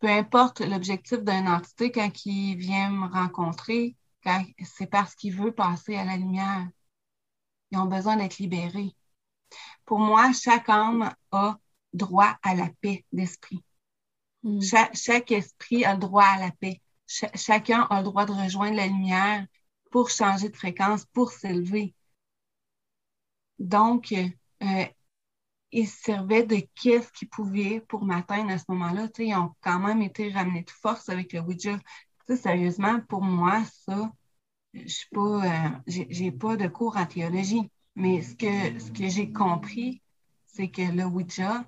peu 0.00 0.08
importe 0.08 0.60
l'objectif 0.60 1.22
d'une 1.22 1.48
entité, 1.48 1.92
quand 1.92 2.10
il 2.24 2.56
vient 2.56 2.90
me 2.90 3.06
rencontrer, 3.06 3.96
c'est 4.64 4.90
parce 4.90 5.14
qu'il 5.14 5.36
veut 5.36 5.52
passer 5.52 5.94
à 5.94 6.04
la 6.04 6.16
lumière. 6.16 6.68
Ils 7.70 7.78
ont 7.78 7.86
besoin 7.86 8.16
d'être 8.16 8.38
libérés. 8.38 8.96
Pour 9.84 9.98
moi, 9.98 10.32
chaque 10.32 10.68
âme 10.68 11.14
a 11.30 11.58
droit 11.92 12.36
à 12.42 12.54
la 12.54 12.68
paix 12.80 13.04
d'esprit. 13.12 13.62
Hmm. 14.42 14.60
Chaque, 14.60 15.30
esprit 15.30 15.84
a 15.84 15.94
le 15.94 16.00
droit 16.00 16.24
à 16.24 16.38
la 16.38 16.50
paix. 16.50 16.80
chacun 17.06 17.82
a 17.90 17.98
le 17.98 18.04
droit 18.04 18.24
de 18.24 18.32
rejoindre 18.32 18.76
la 18.76 18.86
lumière 18.86 19.46
pour 19.90 20.10
changer 20.10 20.48
de 20.48 20.56
fréquence, 20.56 21.04
pour 21.06 21.32
s'élever. 21.32 21.94
Donc, 23.58 24.12
euh, 24.12 24.84
ils 25.72 25.88
servaient 25.88 26.44
de 26.44 26.62
qu'est-ce 26.74 27.12
qu'ils 27.12 27.28
pouvaient 27.28 27.80
pour 27.80 28.04
m'atteindre 28.04 28.50
à 28.50 28.58
ce 28.58 28.64
moment-là. 28.68 29.08
Ils 29.18 29.34
ont 29.34 29.54
quand 29.60 29.78
même 29.78 30.02
été 30.02 30.30
ramenés 30.30 30.62
de 30.62 30.70
force 30.70 31.08
avec 31.08 31.32
le 31.32 31.40
Ouija. 31.40 31.78
sérieusement, 32.28 33.00
pour 33.08 33.22
moi, 33.22 33.62
ça, 33.86 34.12
je 34.74 35.04
pas, 35.12 35.78
euh, 35.86 36.30
pas 36.38 36.56
de 36.56 36.68
cours 36.68 36.96
en 36.96 37.06
théologie. 37.06 37.70
Mais 37.96 38.22
ce 38.22 38.34
que, 38.34 39.08
j'ai 39.08 39.32
compris, 39.32 40.02
c'est 40.46 40.70
que 40.70 40.82
le 40.82 41.04
Ouija, 41.04 41.64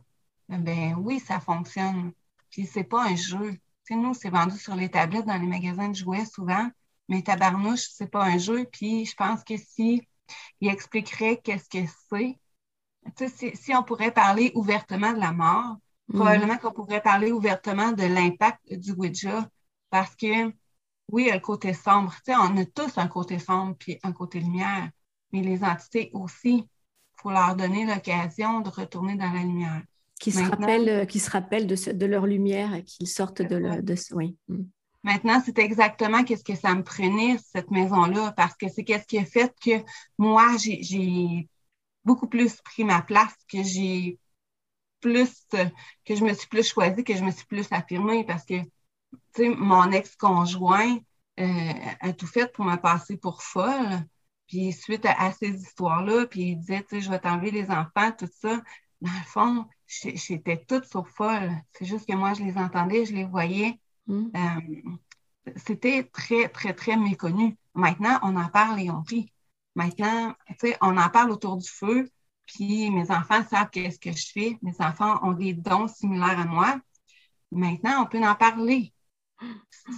ben 0.49 0.95
oui, 0.99 1.21
ça 1.21 1.41
fonctionne. 1.41 2.13
Puis 2.51 2.67
c'est 2.67 2.85
pas 2.85 3.05
un 3.05 3.17
jeu. 3.17 3.59
sais, 3.85 3.97
nous, 3.97 4.15
c'est 4.15 4.31
vendu 4.31 4.57
sur 4.59 4.75
les 4.75 4.91
tablettes 4.91 5.27
dans 5.27 5.39
les 5.39 5.47
magasins 5.47 5.89
de 5.89 5.95
jouets 5.95 6.27
souvent, 6.27 6.71
mais 7.09 7.23
tabarnouche, 7.23 7.88
c'est 7.93 8.11
pas 8.11 8.25
un 8.25 8.38
jeu. 8.38 8.67
Puis 8.71 9.07
je 9.07 9.15
pense 9.15 9.45
que 9.45 9.57
si 9.57 10.07
il 10.61 10.69
expliquerait 10.69 11.41
qu'est-ce 11.43 11.69
que 11.69 11.91
c'est, 12.11 12.38
si, 13.29 13.57
si, 13.57 13.75
on 13.75 13.83
pourrait 13.83 14.12
parler 14.12 14.53
ouvertement 14.55 15.12
de 15.12 15.19
la 15.21 15.33
mort, 15.33 15.77
mhm. 16.09 16.17
probablement 16.17 16.59
qu'on 16.59 16.73
pourrait 16.73 17.03
parler 17.03 17.33
ouvertement 17.33 17.93
de 17.93 18.05
l'impact 18.05 18.61
du 18.73 18.93
Ouija 18.93 19.49
parce 19.91 20.15
que, 20.17 20.47
oui, 21.11 21.25
il 21.25 21.27
y 21.27 21.31
a 21.31 21.35
le 21.35 21.41
côté 21.41 21.75
sombre. 21.75 22.15
on 22.29 22.57
a 22.57 22.65
tous 22.65 22.97
un 22.97 23.09
côté 23.09 23.38
sombre 23.38 23.77
puis 23.79 23.99
un 24.03 24.12
côté 24.12 24.41
lumière, 24.41 24.88
mais 25.33 25.43
les 25.43 25.62
entités 25.65 26.11
aussi, 26.15 26.59
il 26.59 27.21
faut 27.21 27.31
leur 27.31 27.55
donner 27.57 27.85
l'occasion 27.85 28.61
de 28.61 28.71
retourner 28.71 29.17
dans 29.17 29.31
la 29.31 29.41
lumière. 29.41 29.83
Qui 30.19 30.31
se 30.31 30.43
rappellent, 30.43 30.88
euh, 30.88 31.05
qui 31.05 31.19
se 31.19 31.31
rappellent 31.31 31.67
de, 31.67 31.93
de 31.93 32.07
leur 32.07 32.27
lumière 32.27 32.75
et 32.75 32.85
qu'ils 32.85 33.09
sortent 33.09 33.43
de, 33.43 33.57
le, 33.57 33.83
de 33.83 33.97
oui. 34.12 34.37
Maintenant, 35.05 35.43
c'est 35.45 35.59
exactement 35.59 36.23
qu'est-ce 36.25 36.45
que 36.45 36.55
ça 36.55 36.75
me 36.75 36.85
prenait, 36.85 37.37
cette 37.53 37.71
maison-là, 37.71 38.33
parce 38.37 38.55
que 38.57 38.69
c'est 38.69 38.85
qu'est-ce 38.85 39.07
qui 39.07 39.19
a 39.19 39.25
fait 39.25 39.53
que 39.61 39.85
moi, 40.19 40.57
j'ai 40.59 41.49
beaucoup 42.05 42.29
plus 42.29 42.61
pris 42.62 42.85
ma 42.85 43.03
place, 43.03 43.35
que 43.49 43.62
j'ai 43.62 44.19
plus, 45.01 45.47
que 45.51 46.15
je 46.17 46.25
me 46.25 46.33
suis 46.35 46.49
plus 46.49 46.69
choisie, 46.69 47.05
que 47.05 47.17
je 47.17 47.25
me 47.25 47.31
suis 47.33 47.47
plus 47.47 47.67
affirmée 47.73 48.25
parce 48.25 48.45
que, 48.45 48.62
tu 48.62 48.71
sais, 49.37 49.49
mon 49.51 49.91
ex-conjoint 49.93 50.99
euh, 51.41 51.73
a 52.01 52.12
tout 52.12 52.27
fait 52.27 52.53
pour 52.53 52.65
me 52.65 52.77
passer 52.77 53.17
pour 53.19 53.43
folle. 53.43 54.07
Puis 54.49 54.73
suite 54.73 55.07
à, 55.07 55.33
ces 55.33 55.51
histoires-là, 55.51 56.27
puis 56.27 56.51
il 56.53 56.57
disait, 56.59 56.83
tu 56.83 56.97
sais, 56.97 57.01
je 57.03 57.11
vais 57.11 57.19
t'enlever 57.21 57.51
les 57.51 57.71
enfants, 57.71 58.12
tout 58.19 58.29
ça. 58.41 58.62
Dans 59.01 59.12
le 59.12 59.25
fond, 59.27 59.67
j'étais 59.87 60.65
toute 60.65 60.85
sauf 60.85 61.09
folle. 61.11 61.51
C'est 61.73 61.87
juste 61.87 62.07
que 62.09 62.15
moi, 62.15 62.35
je 62.35 62.43
les 62.45 62.57
entendais, 62.59 63.05
je 63.07 63.15
les 63.15 63.25
voyais. 63.25 63.81
Mmh. 64.07 64.31
Euh, 64.37 65.51
c'était 65.57 66.05
très, 66.05 66.49
très, 66.49 66.75
très 66.75 66.97
méconnu. 66.97 67.57
Maintenant, 67.75 68.19
on 68.23 68.37
en 68.37 68.49
parle 68.49 68.81
et 68.81 68.91
on 68.91 69.03
rit. 69.03 69.33
Maintenant, 69.75 70.35
on 70.81 70.97
en 70.97 71.09
parle 71.09 71.31
autour 71.31 71.57
du 71.57 71.69
feu, 71.69 72.11
puis 72.47 72.91
mes 72.91 73.11
enfants 73.11 73.43
savent 73.49 73.71
qu'est-ce 73.71 73.99
que 73.99 74.12
je 74.12 74.31
fais. 74.33 74.59
Mes 74.62 74.75
enfants 74.81 75.19
ont 75.23 75.33
des 75.33 75.55
dons 75.55 75.88
similaires 75.88 76.38
à 76.38 76.45
moi. 76.45 76.81
Maintenant, 77.51 78.03
on 78.03 78.07
peut 78.07 78.23
en 78.23 78.35
parler. 78.35 78.93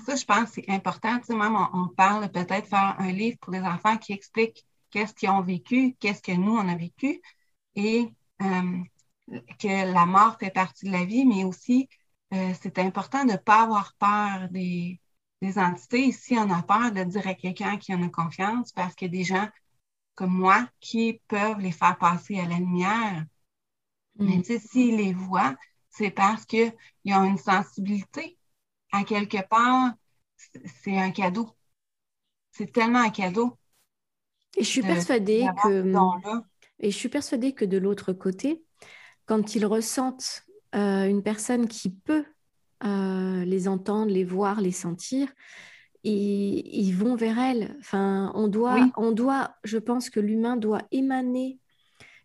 Ça, 0.07 0.17
je 0.17 0.25
pense, 0.25 0.51
c'est 0.53 0.69
important. 0.69 1.19
Tu 1.19 1.27
sais, 1.27 1.35
même 1.35 1.57
on, 1.73 1.89
parle 1.89 2.31
peut-être 2.31 2.69
faire 2.69 2.97
un 2.99 3.13
livre 3.13 3.37
pour 3.39 3.53
les 3.53 3.61
enfants 3.61 3.99
qui 3.99 4.13
explique 4.13 4.65
qu'est-ce 4.91 5.13
qu'ils 5.15 5.31
ont 5.31 5.43
vécu, 5.43 5.97
qu'est-ce 6.01 6.23
que 6.23 6.33
nous, 6.33 6.53
on 6.53 6.69
a 6.69 6.77
vécu, 6.77 7.21
et 7.75 8.09
euh, 8.43 8.79
que 9.59 9.93
la 9.93 10.07
mort 10.07 10.39
fait 10.39 10.51
partie 10.51 10.87
de 10.87 10.93
la 10.93 11.05
vie, 11.05 11.27
mais 11.27 11.45
aussi, 11.45 11.89
euh, 12.35 12.53
c'est 12.61 12.79
important 12.79 13.25
de 13.25 13.33
ne 13.33 13.37
pas 13.37 13.63
avoir 13.63 13.95
peur 13.95 14.49
des, 14.51 15.01
des 15.41 15.59
entités. 15.59 16.13
Si 16.13 16.35
on 16.37 16.51
a 16.51 16.63
peur 16.63 16.93
de 16.93 17.05
dire 17.05 17.27
à 17.27 17.35
quelqu'un 17.35 17.77
qui 17.77 17.95
en 17.95 18.03
a 18.03 18.09
confiance, 18.09 18.73
parce 18.73 18.95
que 18.95 19.07
des 19.07 19.25
gens 19.25 19.49
comme 20.15 20.33
moi 20.33 20.69
qui 20.81 21.21
peuvent 21.29 21.59
les 21.59 21.73
faire 21.73 21.99
passer 21.99 22.39
à 22.39 22.47
la 22.47 22.57
lumière. 22.57 23.25
Mais 24.17 24.37
mm. 24.37 24.43
tu 24.43 24.53
sais, 24.53 24.59
s'ils 24.59 24.97
les 24.97 25.13
voient, 25.13 25.57
c'est 25.91 26.11
parce 26.11 26.45
qu'ils 26.45 26.73
ont 27.07 27.25
une 27.25 27.39
sensibilité. 27.39 28.39
À 28.93 29.05
quelque 29.05 29.47
part, 29.49 29.93
c'est 30.83 30.99
un 30.99 31.11
cadeau. 31.11 31.51
C'est 32.53 32.73
tellement 32.73 33.01
un 33.01 33.11
cadeau. 33.11 33.59
Et 34.57 34.63
je 34.63 34.69
suis 34.69 34.83
persuadée 34.83 35.47
que. 35.63 35.85
Et 36.81 36.91
je 36.91 36.97
suis 36.97 37.09
persuadée 37.09 37.55
que 37.55 37.65
de 37.65 37.79
l'autre 37.79 38.13
côté, 38.13 38.63
quand 39.27 39.55
ils 39.55 39.67
ressentent 39.67 40.45
euh, 40.75 41.07
une 41.09 41.23
personne 41.23 41.69
qui 41.69 41.91
peut 41.91 42.25
euh, 42.85 43.45
les 43.45 43.69
entendre, 43.69 44.11
les 44.11 44.25
voir, 44.25 44.61
les 44.61 44.73
sentir, 44.73 45.29
ils, 46.05 46.93
vont 46.93 47.17
vers 47.17 47.39
elle. 47.39 47.77
Enfin, 47.81 48.31
on 48.35 48.49
doit, 48.49 48.91
on 48.97 49.13
doit, 49.13 49.55
je 49.65 49.79
pense 49.79 50.11
que 50.11 50.21
l'humain 50.21 50.57
doit 50.57 50.83
émaner 50.91 51.59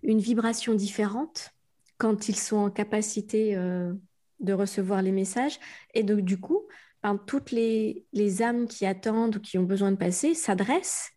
une 0.03 0.19
vibration 0.19 0.73
différente 0.73 1.51
quand 1.97 2.29
ils 2.29 2.35
sont 2.35 2.57
en 2.57 2.69
capacité 2.69 3.55
euh, 3.55 3.93
de 4.39 4.53
recevoir 4.53 5.01
les 5.01 5.11
messages. 5.11 5.59
Et 5.93 6.03
donc, 6.03 6.21
du 6.21 6.39
coup, 6.39 6.67
ben, 7.03 7.17
toutes 7.17 7.51
les, 7.51 8.05
âmes 8.41 8.67
qui 8.67 8.85
attendent 8.85 9.37
ou 9.37 9.39
qui 9.39 9.57
ont 9.57 9.63
besoin 9.63 9.91
de 9.91 9.97
passer 9.97 10.33
s'adressent 10.33 11.11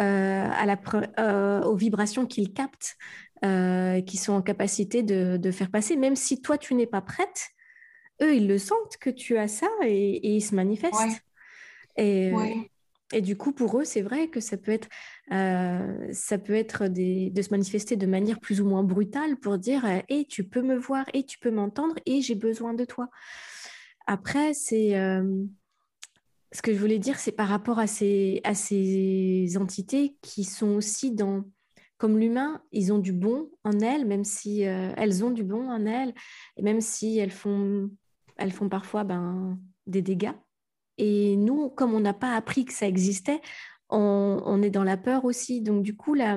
euh, 0.00 0.48
à 0.50 0.66
la, 0.66 0.78
euh, 1.18 1.62
aux 1.62 1.76
vibrations 1.76 2.26
qu'ils 2.26 2.52
captent, 2.52 2.96
qui 3.42 4.16
sont 4.16 4.32
en 4.32 4.42
capacité 4.42 5.02
de, 5.02 5.50
faire 5.50 5.70
passer. 5.70 5.96
Même 5.96 6.16
si 6.16 6.40
toi, 6.40 6.58
tu 6.58 6.74
n'es 6.74 6.86
pas 6.86 7.00
prête, 7.00 7.50
eux, 8.22 8.34
ils 8.34 8.48
le 8.48 8.58
sentent 8.58 8.96
que 9.00 9.10
tu 9.10 9.36
as 9.38 9.48
ça 9.48 9.68
et, 9.84 10.36
ils 10.36 10.42
se 10.42 10.54
manifestent. 10.54 11.22
Et, 11.96 12.32
et 13.12 13.22
du 13.22 13.36
coup, 13.36 13.52
pour 13.52 13.80
eux, 13.80 13.84
c'est 13.84 14.02
vrai 14.02 14.28
que 14.28 14.40
ça 14.40 14.58
peut 14.58 14.72
être, 14.72 14.88
euh, 15.32 16.08
ça 16.12 16.36
peut 16.36 16.54
être 16.54 16.88
de 16.88 17.42
se 17.42 17.50
manifester 17.50 17.96
de 17.96 18.06
manière 18.06 18.38
plus 18.38 18.60
ou 18.60 18.66
moins 18.66 18.82
brutale 18.82 19.36
pour 19.36 19.56
dire 19.56 19.84
Et 20.08 20.26
tu 20.26 20.44
peux 20.44 20.60
me 20.60 20.76
voir, 20.76 21.06
et 21.14 21.24
tu 21.24 21.38
peux 21.38 21.50
m'entendre, 21.50 21.94
et 22.04 22.20
j'ai 22.20 22.34
besoin 22.34 22.74
de 22.74 22.84
toi. 22.84 23.08
Après, 24.06 24.52
c'est. 24.54 24.96
Euh, 24.96 25.44
ce 26.50 26.62
que 26.62 26.72
je 26.72 26.78
voulais 26.78 26.98
dire, 26.98 27.18
c'est 27.18 27.32
par 27.32 27.48
rapport 27.48 27.78
à 27.78 27.86
ces, 27.86 28.40
à 28.42 28.54
ces 28.54 29.56
entités 29.58 30.16
qui 30.22 30.44
sont 30.44 30.76
aussi 30.76 31.12
dans. 31.12 31.44
Comme 31.98 32.18
l'humain, 32.18 32.62
ils 32.72 32.92
ont 32.92 32.98
du 32.98 33.12
bon 33.12 33.50
en 33.64 33.80
elles, 33.80 34.06
même 34.06 34.24
si 34.24 34.66
euh, 34.66 34.92
elles 34.96 35.24
ont 35.24 35.30
du 35.30 35.44
bon 35.44 35.68
en 35.68 35.84
elles, 35.84 36.14
et 36.56 36.62
même 36.62 36.80
si 36.80 37.18
elles 37.18 37.32
font, 37.32 37.90
parfois 38.70 39.04
ben, 39.04 39.58
des 39.86 40.02
dégâts 40.02 40.34
et 40.98 41.36
nous, 41.36 41.70
comme 41.70 41.94
on 41.94 42.00
n'a 42.00 42.12
pas 42.12 42.34
appris 42.34 42.64
que 42.64 42.72
ça 42.72 42.86
existait, 42.86 43.40
on, 43.88 44.60
est 44.62 44.70
dans 44.70 44.84
la 44.84 44.96
peur 44.96 45.24
aussi. 45.24 45.62
Donc 45.62 45.82
du 45.82 45.96
coup, 45.96 46.14
la 46.14 46.36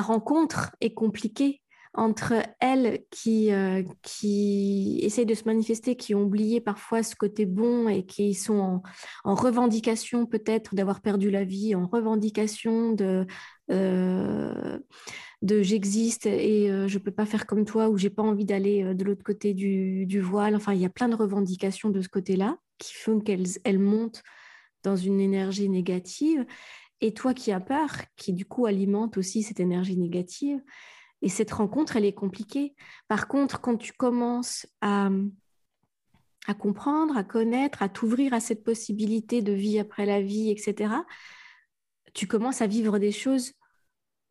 rencontre 0.00 0.74
est 0.80 0.94
compliquée 0.94 1.61
entre 1.94 2.34
elles 2.58 3.04
qui, 3.10 3.52
euh, 3.52 3.82
qui 4.02 4.98
essayent 5.02 5.26
de 5.26 5.34
se 5.34 5.44
manifester, 5.44 5.94
qui 5.94 6.14
ont 6.14 6.22
oublié 6.22 6.60
parfois 6.60 7.02
ce 7.02 7.14
côté 7.14 7.44
bon 7.44 7.86
et 7.88 8.06
qui 8.06 8.32
sont 8.34 8.82
en, 9.24 9.34
revendication 9.34 10.24
peut-être 10.24 10.74
d'avoir 10.74 11.02
perdu 11.02 11.30
la 11.30 11.44
vie, 11.44 11.74
en 11.74 11.86
revendication 11.86 12.92
de, 12.92 13.26
euh, 13.70 14.78
de 15.42 15.62
j'existe 15.62 16.24
et 16.24 16.70
euh, 16.70 16.88
je 16.88 16.98
peux 16.98 17.10
pas 17.10 17.26
faire 17.26 17.46
comme 17.46 17.66
toi 17.66 17.90
ou 17.90 17.98
j'ai 17.98 18.10
pas 18.10 18.22
envie 18.22 18.46
d'aller 18.46 18.94
de 18.94 19.04
l'autre 19.04 19.24
côté 19.24 19.52
du, 19.52 20.20
voile. 20.20 20.56
Enfin, 20.56 20.72
il 20.72 20.80
y 20.80 20.86
a 20.86 20.90
plein 20.90 21.10
de 21.10 21.16
revendications 21.16 21.90
de 21.90 22.00
ce 22.00 22.08
côté-là 22.08 22.56
qui 22.78 22.94
font 22.94 23.20
qu'elles 23.20 23.58
elles 23.64 23.78
montent 23.78 24.22
dans 24.82 24.96
une 24.96 25.20
énergie 25.20 25.68
négative. 25.68 26.46
Et 27.02 27.12
toi 27.12 27.34
qui 27.34 27.52
as 27.52 27.60
peur, 27.60 27.90
qui 28.16 28.32
du 28.32 28.46
coup 28.46 28.64
alimente 28.64 29.18
aussi 29.18 29.42
cette 29.42 29.60
énergie 29.60 29.96
négative. 29.96 30.62
Et 31.22 31.28
cette 31.28 31.52
rencontre, 31.52 31.96
elle 31.96 32.04
est 32.04 32.12
compliquée. 32.12 32.74
Par 33.08 33.28
contre, 33.28 33.60
quand 33.60 33.76
tu 33.76 33.92
commences 33.92 34.66
à, 34.80 35.08
comprendre, 36.58 37.16
à 37.16 37.24
connaître, 37.24 37.82
à 37.82 37.88
t'ouvrir 37.88 38.34
à 38.34 38.40
cette 38.40 38.64
possibilité 38.64 39.40
de 39.40 39.52
vie 39.52 39.78
après 39.78 40.04
la 40.04 40.20
vie, 40.20 40.50
etc., 40.50 40.94
tu 42.12 42.26
commences 42.26 42.60
à 42.60 42.66
vivre 42.66 42.98
des 42.98 43.12
choses 43.12 43.52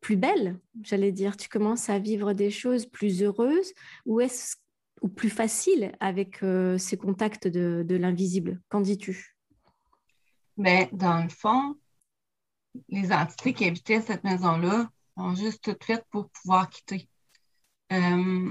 plus 0.00 0.16
belles, 0.16 0.60
j'allais 0.82 1.12
dire. 1.12 1.36
Tu 1.36 1.48
commences 1.48 1.88
à 1.88 1.98
vivre 1.98 2.34
des 2.34 2.50
choses 2.50 2.86
plus 2.86 3.22
heureuses. 3.22 3.72
Ou 4.04 4.20
est-ce 4.20 4.56
ou 5.00 5.08
plus 5.08 5.30
facile 5.30 5.92
avec 6.00 6.42
euh, 6.42 6.78
ces 6.78 6.96
contacts 6.96 7.48
de, 7.48 7.96
l'invisible 7.96 8.60
Qu'en 8.68 8.80
dis-tu? 8.80 9.36
Ben, 10.56 10.88
Dans 10.92 11.22
le 11.22 11.28
fond, 11.28 11.76
les 12.88 13.12
entités 13.12 13.52
qui 13.52 13.64
habitaient 13.64 14.00
cette 14.00 14.24
maison-là 14.24 14.90
sont 15.16 15.34
juste 15.34 15.62
toutes 15.64 15.78
prêtes 15.78 16.06
pour 16.10 16.30
pouvoir 16.30 16.68
quitter. 16.70 17.08
Euh, 17.92 18.50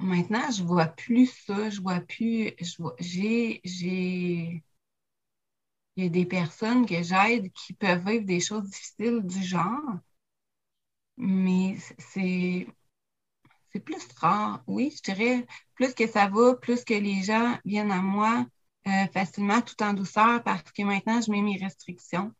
maintenant, 0.00 0.50
je 0.50 0.62
vois 0.64 0.86
plus 0.86 1.26
ça, 1.46 1.70
je 1.70 1.80
vois 1.80 2.00
plus. 2.00 2.52
J'ai. 2.98 3.60
j'ai 3.64 4.64
il 5.96 6.02
y 6.04 6.06
a 6.06 6.10
des 6.10 6.26
personnes 6.26 6.84
que 6.84 7.00
j'aide 7.02 7.52
qui 7.52 7.74
peuvent 7.74 8.04
vivre 8.04 8.24
des 8.24 8.40
choses 8.40 8.68
difficiles 8.68 9.22
du 9.22 9.40
genre, 9.44 10.00
mais 11.16 11.76
c'est 11.98 12.66
c'est 13.72 13.80
plus 13.80 14.06
rare, 14.16 14.62
oui, 14.66 14.92
je 14.96 15.12
dirais. 15.12 15.46
Plus 15.74 15.94
que 15.94 16.06
ça 16.08 16.28
va, 16.28 16.54
plus 16.56 16.84
que 16.84 16.94
les 16.94 17.22
gens 17.22 17.58
viennent 17.64 17.92
à 17.92 18.02
moi 18.02 18.46
euh, 18.88 19.06
facilement, 19.12 19.60
tout 19.62 19.80
en 19.82 19.92
douceur, 19.94 20.42
parce 20.42 20.70
que 20.72 20.82
maintenant, 20.82 21.20
je 21.20 21.30
mets 21.30 21.42
mes 21.42 21.56
restrictions. 21.56 22.34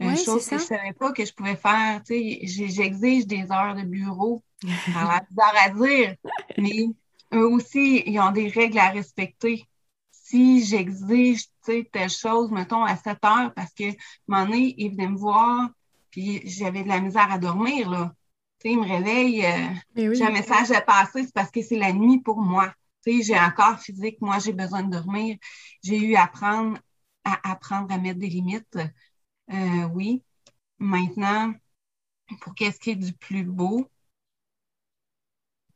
Une 0.00 0.16
chose 0.16 0.44
que 0.44 0.56
je 0.58 0.62
ne 0.62 0.66
savais 0.66 0.92
pas 0.92 1.12
que 1.12 1.24
je 1.24 1.32
pouvais 1.32 1.56
faire. 1.56 2.02
J'exige 2.06 3.26
des 3.26 3.50
heures 3.50 3.74
de 3.74 3.82
bureau. 3.82 4.42
Ça 4.62 5.22
bizarre 5.30 5.54
à 5.64 5.68
dire, 5.70 6.16
mais 6.58 6.86
eux 7.32 7.48
aussi, 7.48 8.02
ils 8.06 8.18
ont 8.18 8.32
des 8.32 8.48
règles 8.48 8.78
à 8.78 8.90
respecter. 8.90 9.66
Si 10.10 10.64
j'exige 10.64 11.46
telle 11.64 12.10
chose, 12.10 12.50
mettons, 12.50 12.82
à 12.82 12.96
7 12.96 13.18
heures, 13.24 13.52
parce 13.54 13.72
que, 13.72 13.90
un 13.90 13.94
moment 14.26 14.46
donné, 14.46 14.74
ils 14.78 14.90
venaient 14.90 15.08
me 15.08 15.18
voir, 15.18 15.68
puis 16.10 16.40
j'avais 16.44 16.82
de 16.82 16.88
la 16.88 17.00
misère 17.00 17.30
à 17.30 17.38
dormir, 17.38 17.88
là 17.90 18.12
il 18.70 18.80
me 18.80 18.86
réveille, 18.86 19.44
euh, 19.44 20.12
j'ai 20.12 20.24
un 20.24 20.30
message 20.30 20.70
à 20.70 20.80
passer, 20.80 21.24
c'est 21.24 21.34
parce 21.34 21.50
que 21.50 21.62
c'est 21.62 21.76
la 21.76 21.92
nuit 21.92 22.20
pour 22.20 22.40
moi. 22.40 22.72
j'ai 23.06 23.36
un 23.36 23.50
corps 23.50 23.78
physique, 23.78 24.20
moi, 24.20 24.38
j'ai 24.38 24.52
besoin 24.52 24.82
de 24.82 24.90
dormir. 24.90 25.36
J'ai 25.82 25.98
eu 25.98 26.14
à 26.14 26.24
apprendre 26.24 26.78
à, 27.24 27.52
apprendre 27.52 27.92
à 27.92 27.98
mettre 27.98 28.18
des 28.18 28.28
limites. 28.28 28.78
Euh, 29.52 29.84
oui. 29.92 30.22
Maintenant, 30.78 31.54
pour 32.40 32.54
qu'est-ce 32.54 32.80
qui 32.80 32.90
est 32.90 32.96
du 32.96 33.12
plus 33.12 33.44
beau, 33.44 33.90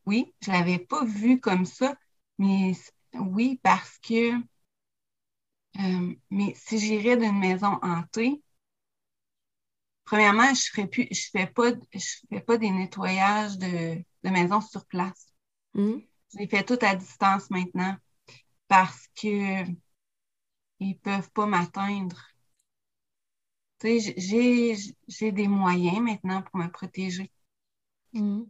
oui, 0.07 0.35
je 0.41 0.51
ne 0.51 0.57
l'avais 0.57 0.79
pas 0.79 1.05
vu 1.05 1.41
comme 1.41 1.65
ça, 1.67 1.95
mais 2.39 2.73
oui, 3.15 3.61
parce 3.63 3.99
que 3.99 4.33
euh, 5.79 6.15
mais 6.31 6.55
si 6.57 6.79
j'irais 6.79 7.17
d'une 7.17 7.39
maison 7.39 7.79
hantée, 7.83 8.43
premièrement, 10.05 10.53
je 10.55 10.81
ne 10.81 10.87
je 11.11 11.29
fais 11.31 11.47
pas, 11.47 11.71
je 11.95 12.17
fais 12.29 12.41
pas 12.41 12.59
des 12.59 12.71
nettoyages 12.71 13.59
de, 13.59 14.03
de 14.25 14.31
maisons 14.31 14.61
sur 14.61 14.85
place. 14.87 15.27
Hmm. 15.75 15.99
Je 16.33 16.39
les 16.39 16.49
fais 16.49 16.65
tout 16.65 16.79
à 16.83 16.97
distance 16.97 17.51
maintenant 17.51 17.97
parce 18.67 19.09
que 19.21 19.65
ils 20.81 20.99
peuvent 20.99 21.31
pas 21.33 21.47
m'atteindre. 21.47 22.21
J'ai, 23.83 24.77
j'ai 25.07 25.33
des 25.33 25.49
moyens 25.49 26.01
maintenant 26.01 26.43
pour 26.43 26.61
me 26.61 26.69
protéger. 26.69 27.31
Hmm. 28.13 28.43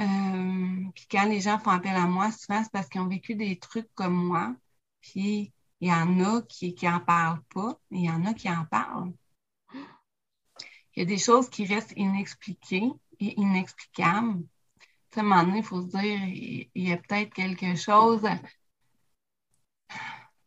Euh, 0.00 0.90
puis 0.94 1.06
quand 1.10 1.26
les 1.26 1.40
gens 1.40 1.58
font 1.58 1.70
appel 1.70 1.94
à 1.94 2.06
moi, 2.06 2.30
souvent 2.32 2.62
c'est 2.62 2.72
parce 2.72 2.88
qu'ils 2.88 3.00
ont 3.00 3.08
vécu 3.08 3.34
des 3.34 3.58
trucs 3.58 3.92
comme 3.94 4.14
moi. 4.14 4.54
Puis 5.00 5.52
il 5.80 5.88
y 5.88 5.92
en 5.92 6.20
a 6.20 6.42
qui 6.42 6.74
n'en 6.82 7.00
parlent 7.00 7.42
pas, 7.54 7.78
il 7.90 8.04
y 8.04 8.10
en 8.10 8.24
a 8.24 8.34
qui 8.34 8.48
en 8.50 8.64
parlent 8.66 9.12
il 10.94 11.00
y 11.00 11.02
a 11.02 11.04
des 11.04 11.18
choses 11.18 11.48
qui 11.50 11.66
restent 11.66 11.94
inexpliquées 11.96 12.90
et 13.20 13.40
inexplicables. 13.40 14.44
à 15.16 15.20
un 15.20 15.22
moment 15.22 15.44
donné, 15.44 15.58
il 15.58 15.64
faut 15.64 15.82
se 15.82 15.86
dire, 15.86 16.68
il 16.74 16.88
y 16.88 16.92
a 16.92 16.96
peut-être 16.98 17.32
quelque 17.34 17.74
chose 17.76 18.22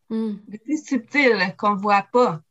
hmm. 0.09 0.35
de 0.47 0.57
plus 0.57 0.85
subtil 0.85 1.55
qu'on 1.57 1.75
ne 1.75 1.81
voit 1.81 2.03
pas. 2.03 2.41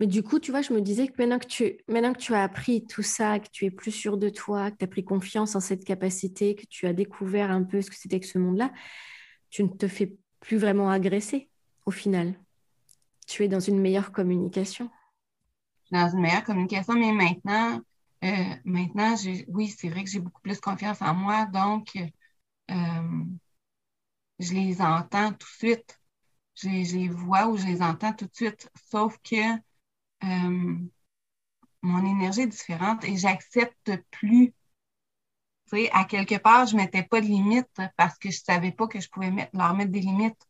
Mais 0.00 0.06
du 0.06 0.22
coup, 0.22 0.40
tu 0.40 0.50
vois, 0.50 0.60
je 0.60 0.72
me 0.72 0.80
disais 0.80 1.06
que 1.06 1.14
maintenant 1.18 1.38
que 1.38 1.46
tu, 1.46 1.78
maintenant 1.88 2.12
que 2.12 2.18
tu 2.18 2.34
as 2.34 2.42
appris 2.42 2.84
tout 2.84 3.02
ça, 3.02 3.38
que 3.38 3.48
tu 3.52 3.64
es 3.64 3.70
plus 3.70 3.92
sûr 3.92 4.16
de 4.16 4.28
toi, 4.28 4.70
que 4.70 4.76
tu 4.78 4.84
as 4.84 4.88
pris 4.88 5.04
confiance 5.04 5.54
en 5.54 5.60
cette 5.60 5.84
capacité, 5.84 6.56
que 6.56 6.66
tu 6.66 6.86
as 6.86 6.92
découvert 6.92 7.50
un 7.50 7.62
peu 7.62 7.80
ce 7.80 7.90
que 7.90 7.96
c'était 7.96 8.18
que 8.18 8.26
ce 8.26 8.38
monde-là, 8.38 8.72
tu 9.50 9.62
ne 9.62 9.68
te 9.68 9.86
fais 9.86 10.16
plus 10.40 10.56
vraiment 10.56 10.90
agresser 10.90 11.48
au 11.86 11.92
final. 11.92 12.34
Tu 13.26 13.44
es 13.44 13.48
dans 13.48 13.60
une 13.60 13.80
meilleure 13.80 14.10
communication 14.10 14.90
dans 15.90 16.08
une 16.08 16.20
meilleure 16.20 16.44
communication, 16.44 16.94
mais 16.94 17.12
maintenant, 17.12 17.80
euh, 18.24 18.56
maintenant, 18.64 19.14
oui, 19.48 19.68
c'est 19.68 19.88
vrai 19.88 20.04
que 20.04 20.10
j'ai 20.10 20.20
beaucoup 20.20 20.40
plus 20.40 20.60
confiance 20.60 21.00
en 21.00 21.14
moi, 21.14 21.46
donc 21.46 21.96
euh, 22.70 23.24
je 24.38 24.52
les 24.54 24.80
entends 24.80 25.30
tout 25.32 25.46
de 25.46 25.68
suite. 25.68 26.00
Je, 26.56 26.68
les 26.68 27.08
vois 27.08 27.48
ou 27.48 27.56
je 27.56 27.66
les 27.66 27.82
entends 27.82 28.12
tout 28.12 28.26
de 28.26 28.34
suite, 28.34 28.70
sauf 28.90 29.18
que 29.24 29.58
euh, 30.24 30.74
mon 31.82 32.06
énergie 32.06 32.42
est 32.42 32.46
différente 32.46 33.04
et 33.04 33.16
j'accepte 33.16 33.92
plus. 34.10 34.52
Tu 35.66 35.76
sais, 35.76 35.90
à 35.92 36.04
quelque 36.04 36.36
part, 36.36 36.66
je 36.66 36.76
ne 36.76 36.82
mettais 36.82 37.02
pas 37.02 37.20
de 37.20 37.26
limites 37.26 37.80
parce 37.96 38.18
que 38.18 38.30
je 38.30 38.38
ne 38.38 38.44
savais 38.44 38.72
pas 38.72 38.86
que 38.86 39.00
je 39.00 39.08
pouvais 39.08 39.30
mettre, 39.30 39.56
leur 39.56 39.74
mettre 39.74 39.92
des 39.92 40.00
limites. 40.00 40.46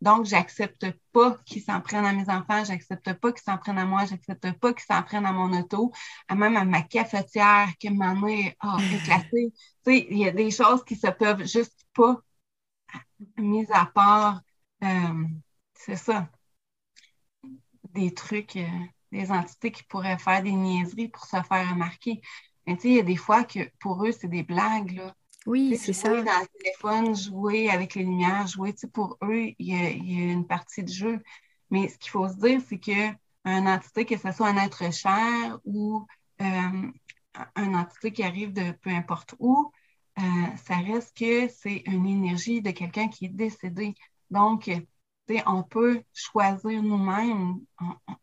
Donc, 0.00 0.26
j'accepte 0.26 0.86
pas 1.12 1.38
qu'ils 1.46 1.62
s'en 1.62 1.80
prennent 1.80 2.04
à 2.04 2.12
mes 2.12 2.28
enfants, 2.28 2.64
j'accepte 2.64 3.14
pas 3.14 3.32
qu'ils 3.32 3.42
s'en 3.42 3.56
prennent 3.56 3.78
à 3.78 3.86
moi, 3.86 4.04
j'accepte 4.04 4.52
pas 4.52 4.74
qu'ils 4.74 4.84
s'en 4.84 5.02
prennent 5.02 5.24
à 5.24 5.32
mon 5.32 5.58
auto, 5.58 5.92
à 6.28 6.34
même 6.34 6.56
à 6.56 6.64
ma 6.64 6.82
cafetière 6.82 7.68
qui 7.78 7.90
m'a 7.90 8.14
est 8.28 8.56
oh, 8.62 8.76
éclatée. 8.94 9.52
tu 9.52 9.92
sais, 9.92 10.06
il 10.10 10.18
y 10.18 10.28
a 10.28 10.32
des 10.32 10.50
choses 10.50 10.84
qui 10.84 10.96
se 10.96 11.08
peuvent 11.08 11.46
juste 11.46 11.86
pas, 11.94 12.20
mis 13.38 13.66
à 13.72 13.86
part, 13.86 14.42
euh, 14.84 15.24
c'est 15.74 15.96
ça. 15.96 16.28
des 17.94 18.12
trucs, 18.12 18.56
euh, 18.56 18.68
des 19.16 19.32
entités 19.32 19.70
qui 19.72 19.82
pourraient 19.84 20.18
faire 20.18 20.42
des 20.42 20.52
niaiseries 20.52 21.08
pour 21.08 21.24
se 21.24 21.36
faire 21.42 21.70
remarquer. 21.70 22.20
Mais 22.66 22.76
tu 22.76 22.82
sais, 22.82 22.88
il 22.88 22.94
y 22.96 23.00
a 23.00 23.02
des 23.02 23.16
fois 23.16 23.44
que 23.44 23.60
pour 23.80 24.04
eux, 24.04 24.12
c'est 24.12 24.28
des 24.28 24.42
blagues, 24.42 24.92
là. 24.92 25.14
Oui, 25.46 25.76
c'est 25.76 25.92
ça. 25.92 26.08
Jouer 26.08 26.24
dans 26.24 26.40
le 26.40 26.58
téléphone, 26.58 27.14
jouer 27.14 27.70
avec 27.70 27.94
les 27.94 28.02
lumières, 28.02 28.48
jouer, 28.48 28.72
tu 28.72 28.80
sais, 28.80 28.88
pour 28.88 29.16
eux, 29.22 29.52
il 29.58 29.66
y, 29.66 29.74
a, 29.74 29.90
une 30.32 30.46
partie 30.46 30.82
de 30.82 30.90
jeu. 30.90 31.22
Mais 31.70 31.88
ce 31.88 31.98
qu'il 31.98 32.10
faut 32.10 32.28
se 32.28 32.34
dire, 32.34 32.60
c'est 32.68 32.78
qu'une 32.78 33.68
entité, 33.68 34.04
que 34.04 34.16
ce 34.16 34.32
soit 34.32 34.48
un 34.48 34.56
être 34.56 34.92
cher 34.92 35.58
ou 35.64 36.04
euh, 36.40 36.90
une 37.56 37.76
entité 37.76 38.12
qui 38.12 38.24
arrive 38.24 38.52
de 38.52 38.72
peu 38.72 38.90
importe 38.90 39.36
où, 39.38 39.70
euh, 40.18 40.22
ça 40.64 40.76
reste 40.76 41.16
que 41.16 41.48
c'est 41.48 41.82
une 41.86 42.06
énergie 42.06 42.60
de 42.60 42.72
quelqu'un 42.72 43.08
qui 43.08 43.26
est 43.26 43.34
décédé. 43.34 43.94
Donc, 44.30 44.68
on 45.46 45.62
peut 45.62 46.02
choisir 46.12 46.82
nous-mêmes. 46.82 47.60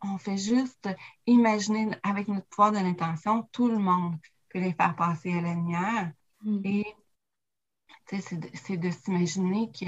On, 0.02 0.18
fait 0.18 0.38
juste 0.38 0.90
imaginer 1.26 1.90
avec 2.04 2.28
notre 2.28 2.48
pouvoir 2.48 2.72
de 2.72 2.78
l'intention, 2.78 3.44
tout 3.52 3.68
le 3.68 3.78
monde 3.78 4.16
peut 4.50 4.60
les 4.60 4.74
faire 4.74 4.96
passer 4.96 5.34
à 5.34 5.42
la 5.42 5.54
lumière. 5.54 6.12
Mm. 6.44 6.62
Et 6.66 6.86
c'est 8.08 8.78
de, 8.78 8.90
s'imaginer 8.92 9.72
que 9.72 9.86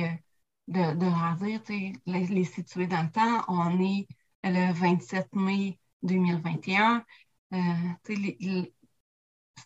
de, 0.68 0.96
de 0.96 1.06
leur 1.06 1.36
dire, 1.36 1.62
les, 2.06 2.26
les, 2.28 2.44
situer 2.44 2.88
dans 2.88 3.04
le 3.04 3.12
temps, 3.12 3.46
on 3.48 3.80
est 3.80 4.08
le 4.44 4.74
27 4.74 5.34
mai 5.36 5.80
2021. 6.04 7.06
Euh, 7.54 7.58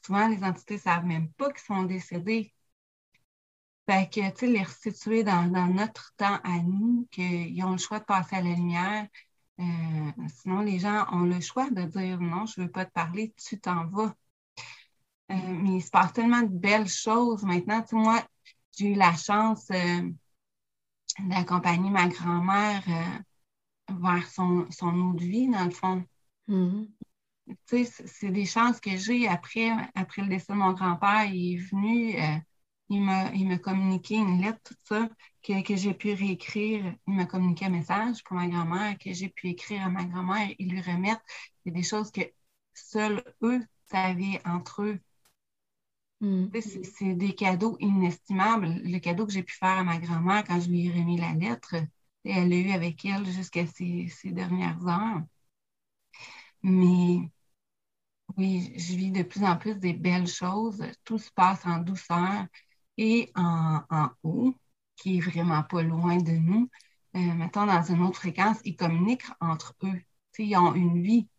souvent, 0.05 0.27
les 0.27 0.43
entités 0.43 0.75
ne 0.75 0.79
savent 0.79 1.05
même 1.05 1.31
pas 1.33 1.51
qu'ils 1.51 1.59
sont 1.61 1.83
décédés. 1.83 2.53
Fait 3.89 4.07
que, 4.07 4.29
tu 4.29 4.37
sais, 4.37 4.45
les 4.45 4.61
resituer 4.61 5.23
dans, 5.23 5.49
notre 5.73 6.13
temps 6.15 6.39
à 6.43 6.59
nous, 6.59 7.07
qu'ils 7.09 7.63
ont 7.63 7.71
le 7.71 7.79
choix 7.79 7.97
de 7.97 8.05
passer 8.05 8.35
à 8.35 8.41
la 8.43 8.53
lumière. 8.53 9.07
Euh, 9.59 10.11
sinon, 10.27 10.59
les 10.59 10.77
gens 10.77 11.07
ont 11.11 11.23
le 11.23 11.39
choix 11.39 11.71
de 11.71 11.81
dire 11.85 12.21
non, 12.21 12.45
je 12.45 12.61
ne 12.61 12.65
veux 12.67 12.71
pas 12.71 12.85
te 12.85 12.91
parler, 12.91 13.33
tu 13.35 13.59
t'en 13.59 13.87
vas. 13.87 14.13
Euh, 15.31 15.33
mais 15.33 15.77
il 15.77 15.81
se 15.81 15.89
passe 15.89 16.13
tellement 16.13 16.43
de 16.43 16.55
belles 16.55 16.87
choses 16.87 17.41
maintenant. 17.41 17.81
Tu 17.81 17.87
sais, 17.87 17.95
moi, 17.95 18.23
j'ai 18.77 18.89
eu 18.89 18.93
la 18.93 19.15
chance 19.15 19.65
euh, 19.71 20.07
d'accompagner 21.21 21.89
ma 21.89 22.09
grand-mère 22.09 22.83
vers 23.89 24.27
son, 24.27 24.67
son 24.69 24.99
autre 25.09 25.23
vie, 25.23 25.49
dans 25.49 25.65
le 25.65 25.71
fond. 25.71 26.05
Mm-hmm. 26.47 26.87
Tu 27.65 27.85
sais, 27.85 28.05
c'est 28.05 28.29
des 28.29 28.45
chances 28.45 28.79
que 28.79 28.95
j'ai 28.95 29.27
après, 29.27 29.71
après 29.95 30.21
le 30.21 30.27
décès 30.27 30.53
de 30.53 30.59
mon 30.59 30.73
grand-père. 30.73 31.25
Il 31.25 31.55
est 31.55 31.57
venu 31.57 32.43
il 32.89 33.01
m'a 33.01 33.57
communiqué 33.59 34.15
une 34.15 34.41
lettre, 34.41 34.59
tout 34.63 34.75
ça, 34.83 35.09
que, 35.43 35.61
que 35.63 35.75
j'ai 35.75 35.93
pu 35.93 36.13
réécrire. 36.13 36.95
Il 37.07 37.13
m'a 37.15 37.25
communiqué 37.25 37.65
un 37.65 37.69
message 37.69 38.23
pour 38.23 38.35
ma 38.35 38.47
grand-mère 38.47 38.97
que 38.97 39.13
j'ai 39.13 39.29
pu 39.29 39.49
écrire 39.49 39.83
à 39.83 39.89
ma 39.89 40.05
grand-mère 40.05 40.49
et 40.57 40.63
lui 40.63 40.81
remettre. 40.81 41.21
Il 41.65 41.71
a 41.71 41.75
des 41.75 41.83
choses 41.83 42.11
que 42.11 42.21
seuls 42.73 43.23
eux 43.43 43.61
savaient 43.91 44.41
entre 44.45 44.83
eux. 44.83 44.99
Hmm. 46.21 46.49
C'est 46.83 47.13
des 47.15 47.33
cadeaux 47.33 47.77
inestimables. 47.79 48.81
Le 48.83 48.99
cadeau 48.99 49.25
que 49.25 49.31
j'ai 49.33 49.43
pu 49.43 49.55
faire 49.55 49.77
à 49.79 49.83
ma 49.83 49.99
grand-mère 49.99 50.43
quand 50.45 50.59
je 50.59 50.69
lui 50.69 50.87
ai 50.87 50.91
remis 50.91 51.17
la 51.17 51.33
lettre, 51.33 51.75
elle 52.25 52.49
l'a 52.49 52.55
eu 52.57 52.71
avec 52.71 53.05
elle 53.05 53.25
jusqu'à 53.25 53.65
ses, 53.67 54.09
dernières 54.25 54.85
heures. 54.87 55.21
Mais 56.63 57.29
oui, 58.37 58.73
je 58.77 58.95
vis 58.95 59.11
de 59.11 59.23
plus 59.23 59.43
en 59.43 59.57
plus 59.57 59.75
des 59.75 59.93
belles 59.93 60.27
choses. 60.27 60.83
Tout 61.03 61.17
se 61.17 61.31
passe 61.31 61.65
en 61.65 61.79
douceur 61.79 62.45
et 62.99 63.31
en, 63.35 63.81
haut, 64.23 64.53
qui 64.97 65.17
est 65.17 65.21
vraiment 65.21 65.63
pas 65.63 65.81
loin 65.81 66.17
de 66.17 66.33
nous, 66.33 66.69
euh, 67.15 67.33
mettons 67.33 67.65
dans 67.65 67.81
une 67.81 68.03
autre 68.03 68.19
fréquence, 68.19 68.57
ils 68.65 68.75
communiquent 68.75 69.31
entre 69.39 69.73
eux. 69.83 70.01
ils 70.37 70.57
ont 70.57 70.73
une 70.75 71.01
vie. 71.01 71.29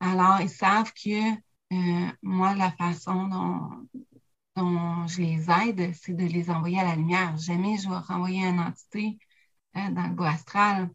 Alors, 0.00 0.40
ils 0.40 0.48
savent 0.48 0.92
que 0.94 1.32
euh, 1.72 2.12
moi, 2.22 2.54
la 2.54 2.72
façon 2.72 3.28
dont, 3.28 5.06
je 5.06 5.20
les 5.20 5.50
aide, 5.50 5.94
c'est 5.94 6.14
de 6.14 6.24
les 6.24 6.50
envoyer 6.50 6.80
à 6.80 6.84
la 6.84 6.96
lumière. 6.96 7.36
Jamais 7.36 7.76
je 7.76 7.88
vais 7.88 7.96
renvoyer 7.96 8.46
une 8.46 8.60
entité 8.60 9.18
euh, 9.76 9.90
dans 9.90 10.06
le 10.06 10.14
bois 10.14 10.30
astral. 10.30 10.90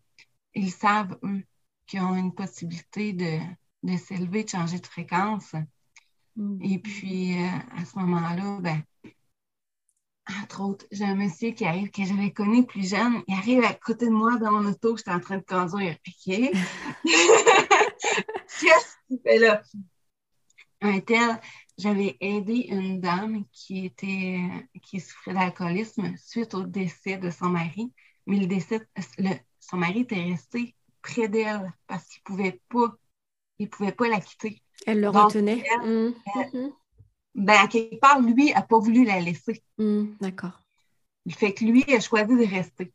Ils 0.55 0.71
savent, 0.71 1.17
eux, 1.23 1.43
qu'ils 1.85 2.01
ont 2.01 2.15
une 2.15 2.33
possibilité 2.33 3.13
de, 3.13 3.39
de 3.83 3.97
s'élever, 3.97 4.43
de 4.45 4.49
changer 4.49 4.79
de 4.79 4.87
fréquence. 4.87 5.53
Mm. 6.35 6.59
Et 6.63 6.79
puis, 6.79 7.37
à 7.37 7.85
ce 7.85 7.99
moment-là, 7.99 8.59
ben, 8.61 8.83
entre 10.41 10.61
autres, 10.61 10.85
j'ai 10.91 11.05
un 11.05 11.15
monsieur 11.15 11.51
qui 11.51 11.65
arrive, 11.65 11.91
que 11.91 12.03
j'avais 12.03 12.31
connu 12.31 12.65
plus 12.65 12.89
jeune, 12.89 13.21
il 13.27 13.35
arrive 13.35 13.63
à 13.63 13.73
côté 13.73 14.07
de 14.07 14.11
moi 14.11 14.37
dans 14.37 14.51
mon 14.51 14.69
auto, 14.69 14.97
j'étais 14.97 15.11
en 15.11 15.19
train 15.19 15.37
de 15.37 15.43
conduire. 15.43 15.95
OK? 16.07 16.35
Qu'est-ce 18.59 18.95
qu'il 19.07 19.19
fait 19.21 19.39
là? 19.39 19.61
Un 20.81 20.99
tel, 20.99 21.39
j'avais 21.77 22.17
aidé 22.19 22.67
une 22.69 22.99
dame 22.99 23.45
qui 23.51 23.85
était 23.85 24.39
qui 24.81 24.99
souffrait 24.99 25.33
d'alcoolisme 25.33 26.15
suite 26.17 26.53
au 26.53 26.63
décès 26.63 27.17
de 27.17 27.29
son 27.29 27.47
mari, 27.47 27.93
mais 28.25 28.39
le 28.39 28.47
décès, 28.47 28.87
son 29.59 29.77
mari 29.77 30.01
était 30.01 30.21
resté 30.21 30.75
près 31.01 31.27
d'elle 31.27 31.71
parce 31.87 32.05
qu'il 32.07 32.21
ne 32.21 32.25
pouvait 32.25 32.61
pas, 32.69 32.95
il 33.59 33.69
pouvait 33.69 33.91
pas 33.91 34.09
la 34.09 34.19
quitter. 34.19 34.61
Elle 34.85 35.01
le 35.01 35.09
retenait. 35.09 35.63
Mmh. 35.83 36.13
Mmh 36.53 36.69
ben, 37.35 37.57
à 37.61 37.67
quelque 37.67 37.99
part, 37.99 38.21
lui 38.21 38.53
n'a 38.53 38.61
pas 38.61 38.79
voulu 38.79 39.03
la 39.03 39.19
laisser. 39.19 39.61
Hmm, 39.77 40.15
d'accord. 40.21 40.61
Il 41.25 41.35
fait 41.35 41.53
que 41.53 41.65
lui 41.65 41.83
a 41.93 41.99
choisi 41.99 42.33
de 42.33 42.49
rester. 42.49 42.93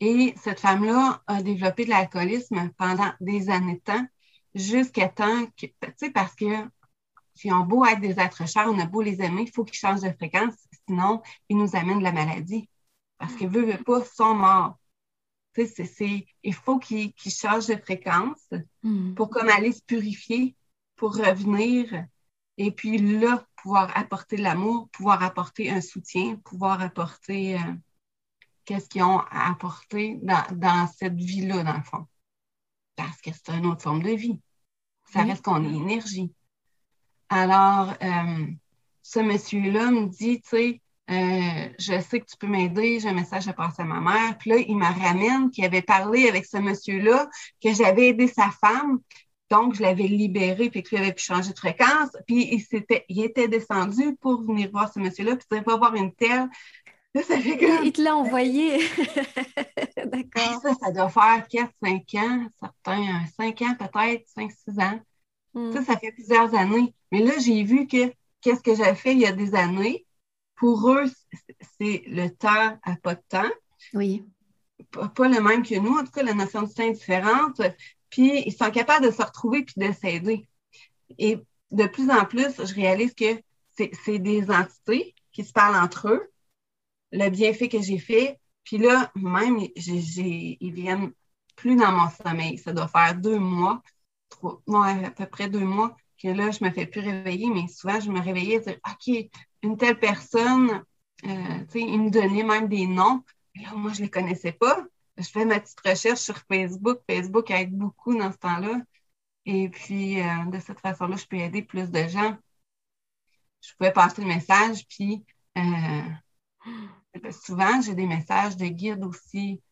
Et 0.00 0.34
cette 0.42 0.60
femme-là 0.60 1.22
a 1.26 1.42
développé 1.42 1.84
de 1.84 1.90
l'alcoolisme 1.90 2.70
pendant 2.76 3.12
des 3.20 3.48
années 3.48 3.76
de 3.76 3.80
temps, 3.80 4.06
jusqu'à 4.54 5.08
temps 5.08 5.46
que, 5.56 5.66
tu 5.66 5.72
sais, 5.96 6.10
parce 6.10 6.34
que 6.34 6.68
si 7.34 7.52
on 7.52 7.60
beau 7.60 7.84
être 7.84 8.00
des 8.00 8.18
êtres 8.18 8.48
chers, 8.48 8.68
on 8.68 8.78
a 8.78 8.86
beau 8.86 9.02
les 9.02 9.22
aimer, 9.22 9.42
il 9.42 9.52
faut 9.52 9.64
qu'ils 9.64 9.78
changent 9.78 10.02
de 10.02 10.10
fréquence, 10.10 10.54
sinon 10.88 11.22
ils 11.48 11.56
nous 11.56 11.76
amènent 11.76 11.98
de 11.98 12.04
la 12.04 12.12
maladie. 12.12 12.68
Parce 13.18 13.34
qu'ils 13.34 13.50
ne 13.50 13.60
veulent 13.60 13.84
pas, 13.84 14.04
sont 14.04 14.34
morts. 14.34 14.78
Tu 15.54 15.66
sais, 15.66 16.26
il 16.42 16.54
faut 16.54 16.78
qu'ils 16.78 17.14
changent 17.26 17.68
de 17.68 17.76
fréquence 17.76 18.50
hmm. 18.82 19.14
pour 19.14 19.30
comme 19.30 19.48
aller 19.48 19.72
se 19.72 19.82
purifier, 19.82 20.54
pour 20.96 21.16
revenir 21.16 22.06
et 22.58 22.70
puis 22.70 22.98
là, 22.98 23.44
pouvoir 23.56 23.96
apporter 23.96 24.36
l'amour, 24.36 24.88
pouvoir 24.90 25.22
apporter 25.22 25.70
un 25.70 25.80
soutien, 25.80 26.36
pouvoir 26.36 26.80
apporter 26.80 27.56
euh, 27.56 27.74
qu'est-ce 28.64 28.88
qu'ils 28.88 29.02
ont 29.02 29.18
à 29.18 29.50
apporter 29.50 30.18
dans, 30.22 30.86
cette 30.88 31.16
vie-là, 31.16 31.62
dans 31.62 31.76
le 31.76 31.82
fond. 31.82 32.06
Parce 32.96 33.20
que 33.20 33.30
c'est 33.32 33.56
une 33.56 33.66
autre 33.66 33.82
forme 33.82 34.02
de 34.02 34.12
vie. 34.12 34.40
Ça 35.12 35.22
reste 35.22 35.44
qu'on 35.44 35.64
est 35.64 35.76
énergie. 35.76 36.32
Alors, 37.28 37.94
euh, 38.02 38.46
ce 39.02 39.20
monsieur-là 39.20 39.90
me 39.90 40.06
dit, 40.06 40.40
tu 40.40 40.48
sais, 40.48 40.82
euh, 41.08 41.68
je 41.78 42.00
sais 42.00 42.20
que 42.20 42.26
tu 42.26 42.36
peux 42.36 42.48
m'aider, 42.48 42.98
j'ai 42.98 43.08
un 43.08 43.14
message 43.14 43.46
à 43.46 43.52
passer 43.52 43.82
à 43.82 43.84
ma 43.84 44.00
mère. 44.00 44.38
Puis 44.38 44.50
là, 44.50 44.56
il 44.56 44.76
me 44.76 44.84
ramène 44.84 45.50
qu'il 45.50 45.64
avait 45.64 45.82
parlé 45.82 46.28
avec 46.28 46.46
ce 46.46 46.56
monsieur-là, 46.56 47.28
que 47.62 47.72
j'avais 47.72 48.08
aidé 48.08 48.26
sa 48.26 48.50
femme, 48.50 48.98
donc, 49.50 49.74
je 49.74 49.82
l'avais 49.82 50.08
libéré, 50.08 50.70
puis 50.70 50.82
qu'il 50.82 50.98
avait 50.98 51.12
pu 51.12 51.22
changer 51.22 51.52
de 51.52 51.58
fréquence. 51.58 52.10
Puis, 52.26 52.48
il, 52.52 52.84
il 53.08 53.24
était 53.24 53.48
descendu 53.48 54.16
pour 54.16 54.42
venir 54.42 54.70
voir 54.70 54.92
ce 54.92 54.98
monsieur-là, 54.98 55.36
puis 55.36 55.46
il 55.52 55.62
pas 55.62 55.76
voir 55.76 55.94
une 55.94 56.12
telle. 56.12 56.48
Là, 57.14 57.22
ça 57.22 57.38
fait 57.38 57.56
que... 57.56 57.84
Il 57.84 57.92
te 57.92 58.02
l'a 58.02 58.14
envoyé. 58.14 58.78
D'accord. 59.96 60.60
Ça, 60.60 60.74
ça 60.74 60.90
doit 60.90 61.08
faire 61.08 61.46
4-5 61.48 62.18
ans, 62.18 62.46
certains, 62.60 63.24
5 63.38 63.62
ans 63.62 63.74
peut-être, 63.78 64.26
5-6 64.36 64.82
ans. 64.82 65.00
Hmm. 65.54 65.72
Ça, 65.72 65.82
ça 65.82 65.96
fait 65.96 66.12
plusieurs 66.12 66.54
années. 66.54 66.94
Mais 67.10 67.20
là, 67.20 67.32
j'ai 67.38 67.62
vu 67.62 67.86
que 67.86 68.12
qu'est-ce 68.42 68.62
que 68.62 68.74
j'ai 68.74 68.94
fait 68.94 69.12
il 69.12 69.20
y 69.20 69.26
a 69.26 69.32
des 69.32 69.54
années. 69.54 70.06
Pour 70.56 70.90
eux, 70.90 71.04
c'est 71.78 72.02
le 72.06 72.28
temps 72.28 72.78
à 72.82 72.96
pas 73.02 73.14
de 73.14 73.22
temps. 73.28 73.50
Oui. 73.94 74.24
Pas, 74.90 75.08
pas, 75.08 75.28
le 75.28 75.40
même 75.40 75.62
que 75.62 75.78
nous. 75.78 75.96
En 75.96 76.04
tout 76.04 76.10
cas, 76.10 76.22
la 76.22 76.34
notion 76.34 76.62
de 76.62 76.72
temps 76.72 76.82
est 76.82 76.92
différente. 76.92 77.62
Puis 78.10 78.42
ils 78.46 78.52
sont 78.52 78.70
capables 78.70 79.06
de 79.06 79.10
se 79.10 79.22
retrouver 79.22 79.64
puis 79.64 79.74
de 79.76 79.92
s'aider. 79.92 80.46
Et 81.18 81.38
de 81.70 81.86
plus 81.86 82.10
en 82.10 82.24
plus, 82.24 82.64
je 82.64 82.74
réalise 82.74 83.14
que 83.14 83.40
c'est 84.04 84.18
des 84.18 84.50
entités 84.50 85.14
qui 85.32 85.44
se 85.44 85.52
parlent 85.52 85.76
entre 85.76 86.08
eux, 86.08 86.32
le 87.12 87.28
bienfait 87.28 87.68
que 87.68 87.80
j'ai 87.80 87.98
fait. 87.98 88.38
Puis 88.64 88.78
là, 88.78 89.12
même, 89.14 89.58
ils 89.76 90.72
viennent 90.72 91.12
plus 91.56 91.76
dans 91.76 91.92
mon 91.92 92.08
sommeil. 92.10 92.58
Ça 92.58 92.72
doit 92.72 92.88
faire 92.88 93.14
deux 93.14 93.38
mois, 93.38 93.82
trois, 94.28 94.60
à 94.86 95.10
peu 95.10 95.26
près 95.26 95.48
deux 95.48 95.64
mois 95.64 95.96
que 96.22 96.28
là, 96.28 96.50
je 96.50 96.64
me 96.64 96.70
fais 96.70 96.86
plus 96.86 97.00
réveiller, 97.00 97.50
mais 97.50 97.68
souvent, 97.68 98.00
je 98.00 98.10
me 98.10 98.20
réveillais 98.20 98.56
et 98.56 98.60
dire, 98.60 98.78
OK, 98.88 99.30
une 99.62 99.76
telle 99.76 99.98
personne, 99.98 100.82
euh, 101.24 101.58
tu 101.70 101.72
sais, 101.72 101.80
ils 101.80 102.00
me 102.00 102.10
donnaient 102.10 102.42
même 102.42 102.68
des 102.68 102.86
noms. 102.86 103.22
Là, 103.56 103.74
moi, 103.74 103.92
je 103.92 104.02
les 104.02 104.10
connaissais 104.10 104.52
pas 104.52 104.82
je 105.18 105.28
fais 105.28 105.44
ma 105.44 105.60
petite 105.60 105.80
recherche 105.80 106.20
sur 106.20 106.38
Facebook. 106.50 107.00
Facebook 107.08 107.50
aide 107.50 107.72
beaucoup 107.72 108.16
dans 108.16 108.32
ce 108.32 108.38
temps-là. 108.38 108.82
Et 109.46 109.68
puis, 109.68 110.20
euh, 110.20 110.44
de 110.46 110.58
cette 110.60 110.80
façon-là, 110.80 111.16
je 111.16 111.26
peux 111.26 111.36
aider 111.36 111.62
plus 111.62 111.90
de 111.90 112.06
gens. 112.08 112.36
Je 113.62 113.72
pouvais 113.74 113.92
passer 113.92 114.22
le 114.22 114.28
message, 114.28 114.86
puis 114.88 115.24
euh, 115.58 117.30
souvent, 117.32 117.80
j'ai 117.80 117.94
des 117.94 118.06
messages 118.06 118.56
de 118.56 118.66
guide 118.66 119.04
aussi. 119.04 119.62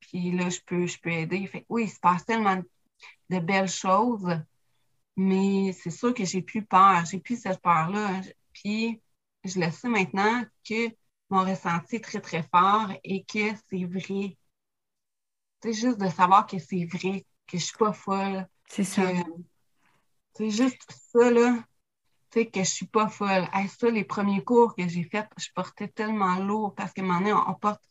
puis 0.00 0.32
là, 0.32 0.48
je 0.50 0.60
peux, 0.66 0.86
je 0.86 0.98
peux 1.00 1.10
aider. 1.10 1.50
Oui, 1.68 1.84
il 1.84 1.90
se 1.90 2.00
passe 2.00 2.24
tellement 2.24 2.62
de 3.30 3.38
belles 3.40 3.68
choses, 3.68 4.28
mais 5.16 5.72
c'est 5.72 5.90
sûr 5.90 6.14
que 6.14 6.24
j'ai 6.24 6.42
plus 6.42 6.64
peur, 6.64 7.04
j'ai 7.06 7.20
plus 7.20 7.40
cette 7.40 7.60
peur-là. 7.62 8.20
Puis 8.52 9.00
je 9.44 9.60
le 9.60 9.70
sais 9.70 9.88
maintenant 9.88 10.44
que 10.68 10.88
mon 11.30 11.44
ressenti 11.44 11.96
est 11.96 12.04
très, 12.04 12.20
très 12.20 12.42
fort 12.44 12.92
et 13.04 13.24
que 13.24 13.54
c'est 13.70 13.84
vrai. 13.84 14.36
C'est 15.62 15.72
juste 15.72 15.98
de 15.98 16.08
savoir 16.08 16.46
que 16.46 16.58
c'est 16.58 16.84
vrai, 16.86 17.24
que 17.46 17.58
je 17.58 17.64
suis 17.64 17.76
pas 17.76 17.92
folle. 17.92 18.48
C'est 18.68 18.84
ça. 18.84 19.02
C'est 20.34 20.50
juste 20.50 20.82
ça, 21.12 21.30
là. 21.30 21.64
Tu 22.30 22.40
sais, 22.40 22.46
que 22.46 22.60
je 22.60 22.70
suis 22.70 22.86
pas 22.86 23.08
folle. 23.08 23.46
ça, 23.68 23.90
les 23.90 24.04
premiers 24.04 24.42
cours 24.42 24.74
que 24.74 24.88
j'ai 24.88 25.04
faits, 25.04 25.28
je 25.38 25.48
portais 25.54 25.88
tellement 25.88 26.36
lourd 26.36 26.74
parce 26.74 26.92
qu'à 26.92 27.02
un 27.02 27.04
moment 27.04 27.18
donné, 27.20 27.32
on, 27.32 27.54
porte. 27.54 27.82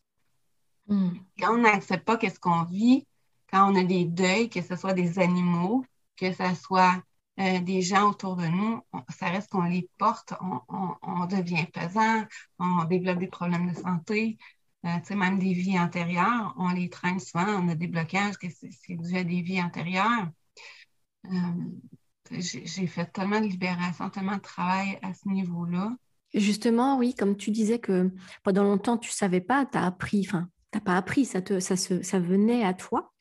Hmm. 0.88 1.11
Quand 1.39 1.53
on 1.53 1.59
n'accepte 1.59 2.03
pas 2.03 2.17
qu'est-ce 2.17 2.39
qu'on 2.39 2.63
vit, 2.63 3.07
quand 3.51 3.72
on 3.72 3.76
a 3.76 3.84
des 3.84 4.05
deuils, 4.05 4.49
que 4.49 4.61
ce 4.61 4.76
soit 4.76 4.93
des 4.93 5.19
animaux, 5.19 5.86
que 6.17 6.34
ce 6.34 6.55
soit 6.55 7.01
euh, 7.39 7.59
des 7.59 7.82
gens 7.82 8.09
autour 8.09 8.36
de 8.36 8.47
nous, 8.47 8.82
ça 9.09 9.28
reste 9.28 9.51
qu'on 9.51 9.63
les 9.63 9.89
porte, 9.97 10.34
on, 10.41 11.26
devient 11.28 11.65
pesant, 11.74 12.26
on 12.59 12.84
développe 12.86 13.19
des 13.19 13.28
problèmes 13.28 13.72
de 13.72 13.76
santé, 13.78 14.38
euh, 14.86 15.15
même 15.15 15.39
des 15.39 15.53
vies 15.53 15.79
antérieures, 15.79 16.53
on 16.57 16.69
les 16.69 16.89
traîne 16.89 17.19
souvent, 17.19 17.47
on 17.47 17.67
a 17.69 17.75
des 17.75 17.88
blocages, 17.88 18.38
que 18.38 18.47
c'est 18.49 18.95
dû 18.95 19.17
à 19.17 19.23
des 19.23 19.41
vies 19.41 19.61
antérieures. 19.61 20.27
Euh, 21.25 21.29
j'ai 22.32 22.88
fait 22.88 23.05
tellement 23.11 23.41
de 23.41 23.45
libération, 23.45 24.09
tellement 24.09 24.38
de 24.38 24.41
travail 24.41 24.97
à 25.01 25.13
ce 25.13 25.27
niveau-là. 25.27 25.91
Justement, 26.34 26.97
oui, 26.97 27.13
comme 27.13 27.36
tu 27.36 27.51
disais 27.51 27.79
que 27.79 28.09
pendant 28.43 28.63
longtemps, 28.63 28.97
tu 28.97 29.09
ne 29.09 29.13
savais 29.13 29.41
pas, 29.41 29.65
tu 29.65 29.77
as 29.77 29.86
appris, 29.86 30.25
enfin, 30.25 30.47
tu 30.71 30.77
n'as 30.77 30.84
pas 30.84 30.95
appris, 30.95 31.25
ça, 31.25 31.41
te, 31.41 31.59
ça, 31.59 31.75
ça 31.75 32.19
venait 32.19 32.63
à 32.63 32.73
toi. 32.73 33.11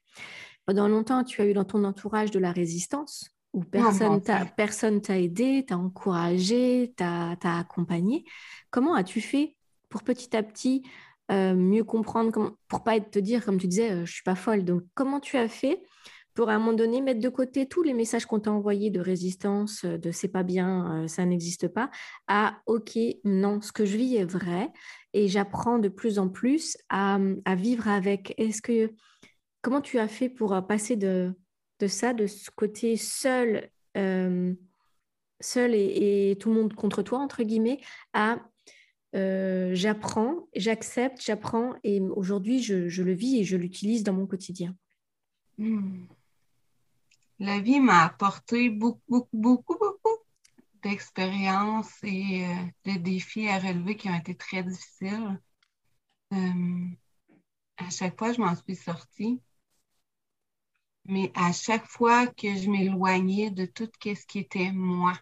Pendant 0.64 0.86
longtemps, 0.86 1.24
tu 1.24 1.40
as 1.42 1.46
eu 1.46 1.52
dans 1.52 1.64
ton 1.64 1.82
entourage 1.82 2.30
de 2.30 2.38
la 2.38 2.52
résistance, 2.52 3.30
où 3.52 3.64
personne 3.64 4.22
t'a 4.22 4.44
personne 4.44 5.00
t'a 5.00 5.18
aidé, 5.18 5.64
t'a 5.66 5.76
encouragé, 5.76 6.94
t'a 6.96 7.36
accompagné. 7.42 8.24
Comment 8.70 8.94
as-tu 8.94 9.20
fait 9.20 9.56
pour 9.88 10.04
petit 10.04 10.36
à 10.36 10.44
petit 10.44 10.84
euh, 11.30 11.54
mieux 11.54 11.84
comprendre, 11.84 12.32
comment, 12.32 12.52
pour 12.68 12.82
pas 12.82 12.98
te 13.00 13.18
dire, 13.18 13.44
comme 13.44 13.58
tu 13.58 13.68
disais, 13.68 13.92
euh, 13.92 14.06
je 14.06 14.12
suis 14.12 14.22
pas 14.22 14.34
folle. 14.34 14.64
Donc, 14.64 14.82
comment 14.94 15.20
tu 15.20 15.36
as 15.36 15.48
fait 15.48 15.82
pour 16.34 16.48
à 16.48 16.54
un 16.54 16.58
moment 16.58 16.72
donné 16.72 17.00
mettre 17.00 17.20
de 17.20 17.28
côté 17.28 17.66
tous 17.66 17.82
les 17.82 17.92
messages 17.92 18.24
qu'on 18.24 18.38
t'a 18.40 18.52
envoyés 18.52 18.90
de 18.90 19.00
résistance, 19.00 19.84
euh, 19.84 19.98
de 19.98 20.10
c'est 20.10 20.28
pas 20.28 20.42
bien, 20.42 21.06
ça 21.08 21.24
n'existe 21.24 21.68
pas, 21.68 21.90
à 22.28 22.58
ok, 22.66 22.98
non, 23.24 23.60
ce 23.60 23.72
que 23.72 23.84
je 23.84 23.96
vis 23.96 24.16
est 24.16 24.24
vrai 24.24 24.70
et 25.12 25.28
j'apprends 25.28 25.78
de 25.78 25.88
plus 25.88 26.18
en 26.18 26.28
plus 26.28 26.76
à, 26.88 27.18
vivre 27.56 27.88
avec. 27.88 28.34
Est-ce 28.38 28.62
que 28.62 28.92
comment 29.62 29.80
tu 29.80 29.98
as 29.98 30.08
fait 30.08 30.28
pour 30.28 30.56
passer 30.66 30.96
de 30.96 31.34
ça, 31.88 32.12
de 32.12 32.26
ce 32.26 32.50
côté 32.50 32.96
seul, 32.96 33.70
euh, 33.96 34.54
seul 35.40 35.74
et, 35.74 36.36
tout 36.38 36.50
le 36.50 36.56
monde 36.56 36.74
contre 36.74 37.02
toi, 37.02 37.18
entre 37.18 37.42
guillemets, 37.42 37.80
à 38.12 38.38
j'apprends, 39.12 40.48
j'accepte, 40.54 41.22
j'apprends 41.22 41.74
et 41.82 42.00
aujourd'hui 42.00 42.62
je, 42.62 43.02
le 43.02 43.12
vis 43.12 43.40
et 43.40 43.44
je 43.44 43.56
l'utilise 43.56 44.04
dans 44.04 44.12
mon 44.12 44.26
quotidien. 44.26 44.74
Hmm. 45.58 46.04
La 47.38 47.60
vie 47.60 47.80
m'a 47.80 48.04
apporté 48.04 48.70
beaucoup, 48.70 49.00
beaucoup, 49.08 49.26
beaucoup, 49.32 49.78
beaucoup 49.78 50.24
d'expériences 50.82 51.92
et 52.02 52.46
euh, 52.46 52.92
de 52.92 52.98
défis 52.98 53.48
à 53.48 53.58
relever 53.58 53.96
qui 53.96 54.08
ont 54.08 54.14
été 54.14 54.34
très 54.34 54.62
difficiles. 54.62 55.40
à 56.30 57.90
chaque 57.90 58.18
fois, 58.18 58.32
je 58.32 58.40
m'en 58.40 58.54
suis 58.54 58.76
sortie 58.76 59.40
mais 61.04 61.32
à 61.34 61.52
chaque 61.52 61.86
fois 61.86 62.26
que 62.26 62.56
je 62.56 62.70
m'éloignais 62.70 63.50
de 63.50 63.66
tout 63.66 63.88
ce 64.04 64.26
qui 64.26 64.38
était 64.38 64.72
moi, 64.72 65.14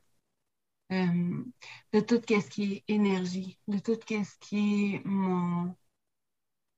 euh, 0.91 1.45
de 1.93 2.01
tout 2.01 2.21
ce 2.27 2.49
qui 2.49 2.73
est 2.73 2.85
énergie, 2.89 3.59
de 3.69 3.79
tout 3.79 3.99
ce 4.09 4.39
qui 4.41 4.95
est 4.95 5.03
mon, 5.05 5.77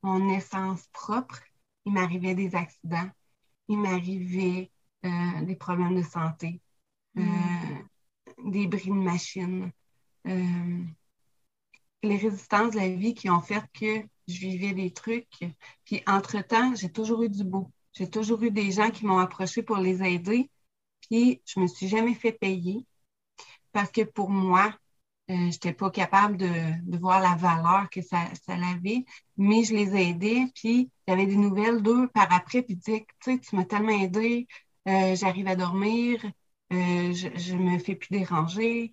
mon 0.03 0.29
essence 0.31 0.87
propre, 0.93 1.41
il 1.85 1.93
m'arrivait 1.93 2.35
des 2.35 2.55
accidents, 2.57 3.09
il 3.69 3.79
m'arrivait 3.79 4.73
euh, 5.05 5.43
des 5.43 5.55
problèmes 5.55 5.95
de 5.95 6.03
santé, 6.03 6.61
euh, 7.19 7.23
mm. 7.23 8.51
des 8.51 8.67
bris 8.67 8.91
de 8.91 8.95
machine, 8.95 9.71
les 10.25 12.17
résistances 12.17 12.73
de 12.73 12.79
la 12.79 12.89
vie 12.89 13.15
qui 13.15 13.31
ont 13.31 13.41
fait 13.41 13.63
que 13.73 14.03
je 14.27 14.39
vivais 14.41 14.73
des 14.73 14.91
trucs. 14.93 15.45
Puis 15.85 16.03
entre-temps, 16.07 16.75
j'ai 16.75 16.91
toujours 16.91 17.23
eu 17.23 17.29
du 17.29 17.45
beau. 17.45 17.71
J'ai 17.93 18.09
toujours 18.09 18.43
eu 18.43 18.51
des 18.51 18.71
gens 18.73 18.91
qui 18.91 19.07
m'ont 19.07 19.19
approché 19.19 19.63
pour 19.63 19.77
les 19.77 20.03
aider, 20.03 20.51
puis 21.03 21.43
je 21.45 21.61
me 21.61 21.67
suis 21.67 21.89
jamais 21.89 22.15
fait 22.15 22.33
payer 22.33 22.87
parce 23.73 23.91
que 23.91 24.03
pour 24.03 24.31
moi, 24.31 24.73
euh, 25.31 25.35
je 25.37 25.45
n'étais 25.47 25.73
pas 25.73 25.91
capable 25.91 26.37
de, 26.37 26.99
voir 26.99 27.21
la 27.21 27.37
valeur 27.37 27.89
que 27.91 28.03
ça, 28.03 28.27
avait, 28.49 29.05
mais 29.37 29.63
je 29.65 29.75
les 29.75 29.95
aidais, 29.95 30.47
puis 30.55 30.91
j'avais 31.07 31.27
des 31.27 31.37
nouvelles 31.37 31.83
d'eux 31.83 32.09
par 32.09 32.33
après, 32.33 32.63
puis 32.63 32.77
disaient, 32.77 33.07
tu 33.23 33.41
tu 33.41 33.57
m'as 33.57 33.65
tellement 33.65 33.91
aidé, 33.91 34.49
euh, 34.89 35.15
j'arrive 35.15 35.47
à 35.49 35.57
dormir, 35.57 36.25
euh, 36.73 37.13
je, 37.13 37.55
ne 37.55 37.73
me 37.75 37.79
fais 37.79 37.95
plus 37.95 38.09
déranger. 38.11 38.93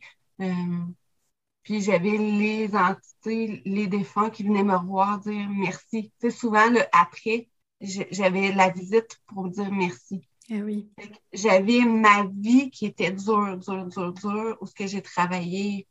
puis 1.63 1.81
j'avais 1.81 2.17
les 2.17 2.75
entités, 2.75 3.61
les 3.65 3.87
défunts 3.87 4.29
qui 4.29 4.43
venaient 4.43 4.63
me 4.63 4.75
revoir 4.75 5.19
dire 5.19 5.49
merci. 5.49 6.11
Souvent, 6.29 6.69
le 6.69 6.81
après, 6.93 7.49
j'avais 7.81 8.51
la 8.53 8.69
visite 8.69 9.19
pour 9.27 9.49
dire 9.49 9.71
merci. 9.71 10.27
Eh. 10.49 10.85
J'avais 11.33 11.81
ma 11.81 12.25
vie 12.25 12.69
qui 12.69 12.85
était 12.85 13.11
dure, 13.11 13.57
dure, 13.57 13.85
dure, 13.87 14.13
dure, 14.13 14.57
où 14.61 14.65
ce 14.65 14.73
que 14.73 14.87
j'ai 14.87 15.01
travaillé, 15.01 15.87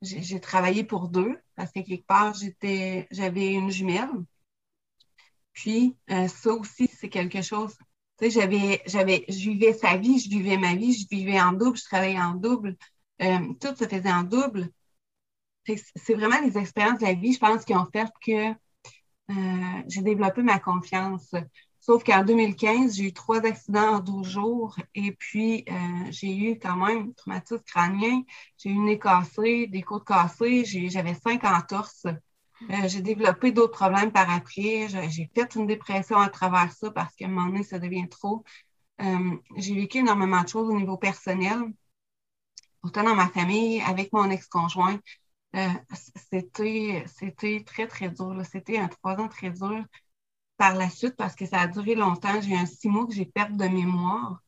j'ai 0.00 0.40
travaillé 0.40 0.84
pour 0.84 1.08
deux, 1.08 1.38
parce 1.54 1.70
que 1.72 1.80
quelque 1.80 2.06
part, 2.06 2.34
j'étais, 2.34 3.06
j'avais 3.10 3.52
une 3.52 3.70
jumelle. 3.70 4.08
Puis, 5.52 5.96
euh, 6.10 6.28
ça 6.28 6.52
aussi, 6.52 6.88
c'est 6.88 7.08
quelque 7.08 7.42
chose. 7.42 7.76
Tu 8.18 8.24
sais, 8.24 8.40
j'avais, 8.40 8.82
j'avais, 8.86 9.24
je 9.28 9.50
vivais 9.50 9.74
sa 9.74 9.96
vie, 9.96 10.18
je 10.18 10.30
vivais 10.30 10.56
ma 10.56 10.74
vie, 10.74 10.92
je 10.94 11.06
vivais 11.08 11.40
en 11.40 11.52
double, 11.52 11.76
je 11.76 11.84
travaillais 11.84 12.20
en 12.20 12.34
double. 12.34 12.76
Euh, 13.20 13.52
tout 13.60 13.74
se 13.76 13.86
faisait 13.86 14.12
en 14.12 14.22
double. 14.24 14.70
C'est 15.66 16.14
vraiment 16.14 16.40
les 16.40 16.58
expériences 16.58 16.98
de 16.98 17.04
la 17.06 17.14
vie, 17.14 17.34
je 17.34 17.38
pense, 17.38 17.64
qui 17.64 17.74
ont 17.74 17.86
fait 17.92 18.08
que 18.24 18.50
euh, 19.30 19.82
j'ai 19.88 20.02
développé 20.02 20.42
ma 20.42 20.58
confiance. 20.58 21.32
Sauf 21.82 22.04
qu'en 22.04 22.22
2015, 22.24 22.94
j'ai 22.96 23.06
eu 23.06 23.12
trois 23.12 23.44
accidents 23.44 23.96
en 23.96 23.98
12 23.98 24.28
jours 24.28 24.76
et 24.94 25.10
puis 25.10 25.64
euh, 25.68 25.74
j'ai 26.10 26.32
eu 26.36 26.56
quand 26.56 26.76
même 26.76 27.08
un 27.08 27.12
traumatisme 27.12 27.60
crânien. 27.64 28.22
J'ai 28.56 28.70
eu 28.70 28.74
une 28.74 28.84
nez 28.84 29.00
cassé, 29.00 29.66
des 29.66 29.82
côtes 29.82 30.06
cassées, 30.06 30.64
j'avais 30.64 31.14
cinq 31.14 31.42
entorses. 31.42 32.06
Euh, 32.06 32.86
j'ai 32.86 33.02
développé 33.02 33.50
d'autres 33.50 33.72
problèmes 33.72 34.12
par 34.12 34.30
après. 34.30 34.86
J'ai 35.10 35.28
fait 35.34 35.56
une 35.56 35.66
dépression 35.66 36.18
à 36.18 36.28
travers 36.28 36.70
ça 36.72 36.92
parce 36.92 37.16
qu'à 37.16 37.26
un 37.26 37.30
moment 37.30 37.48
donné, 37.48 37.64
ça 37.64 37.80
devient 37.80 38.08
trop. 38.08 38.44
j'ai 39.56 39.74
vécu 39.74 39.98
énormément 39.98 40.42
de 40.42 40.48
choses 40.48 40.68
au 40.68 40.76
niveau 40.76 40.96
personnel, 40.96 41.58
autant 42.84 43.02
dans 43.02 43.16
ma 43.16 43.28
famille, 43.28 43.80
avec 43.82 44.12
mon 44.12 44.30
ex-conjoint. 44.30 45.00
Euh, 45.56 45.68
c'était, 46.30 47.04
c'était 47.08 47.64
très, 47.66 47.88
très 47.88 48.08
dur. 48.08 48.40
C'était 48.50 48.78
un 48.78 48.86
trois 48.88 49.16
ans 49.16 49.28
très 49.28 49.50
dur 49.50 49.84
par 50.62 50.76
la 50.76 50.88
suite 50.88 51.16
parce 51.16 51.34
que 51.34 51.44
ça 51.44 51.62
a 51.62 51.66
duré 51.66 51.96
longtemps. 51.96 52.40
J'ai 52.40 52.50
eu 52.50 52.54
un 52.54 52.66
six 52.66 52.88
mois 52.88 53.04
que 53.04 53.12
j'ai 53.12 53.26
perdu 53.26 53.56
de 53.56 53.66
mémoire. 53.66 54.40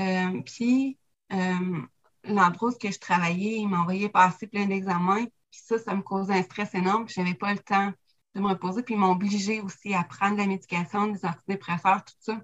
Euh, 0.00 0.42
puis, 0.42 0.98
euh, 1.32 1.82
où 2.26 2.70
je 2.82 2.98
travaillais, 2.98 3.58
il 3.58 3.68
m'envoyait 3.68 4.08
passer 4.08 4.48
plein 4.48 4.66
d'examens. 4.66 5.26
Puis 5.52 5.60
ça, 5.64 5.78
ça 5.78 5.94
me 5.94 6.02
causait 6.02 6.34
un 6.34 6.42
stress 6.42 6.74
énorme. 6.74 7.04
Puis, 7.04 7.14
j'avais 7.16 7.34
pas 7.34 7.52
le 7.52 7.60
temps 7.60 7.92
de 8.34 8.40
me 8.40 8.48
reposer. 8.48 8.82
Puis, 8.82 8.94
ils 8.94 8.98
m'ont 8.98 9.12
obligé 9.12 9.60
aussi 9.60 9.94
à 9.94 10.02
prendre 10.02 10.38
la 10.38 10.46
médication, 10.46 11.06
des 11.06 11.24
antidépresseurs, 11.24 12.04
tout 12.04 12.14
ça. 12.18 12.40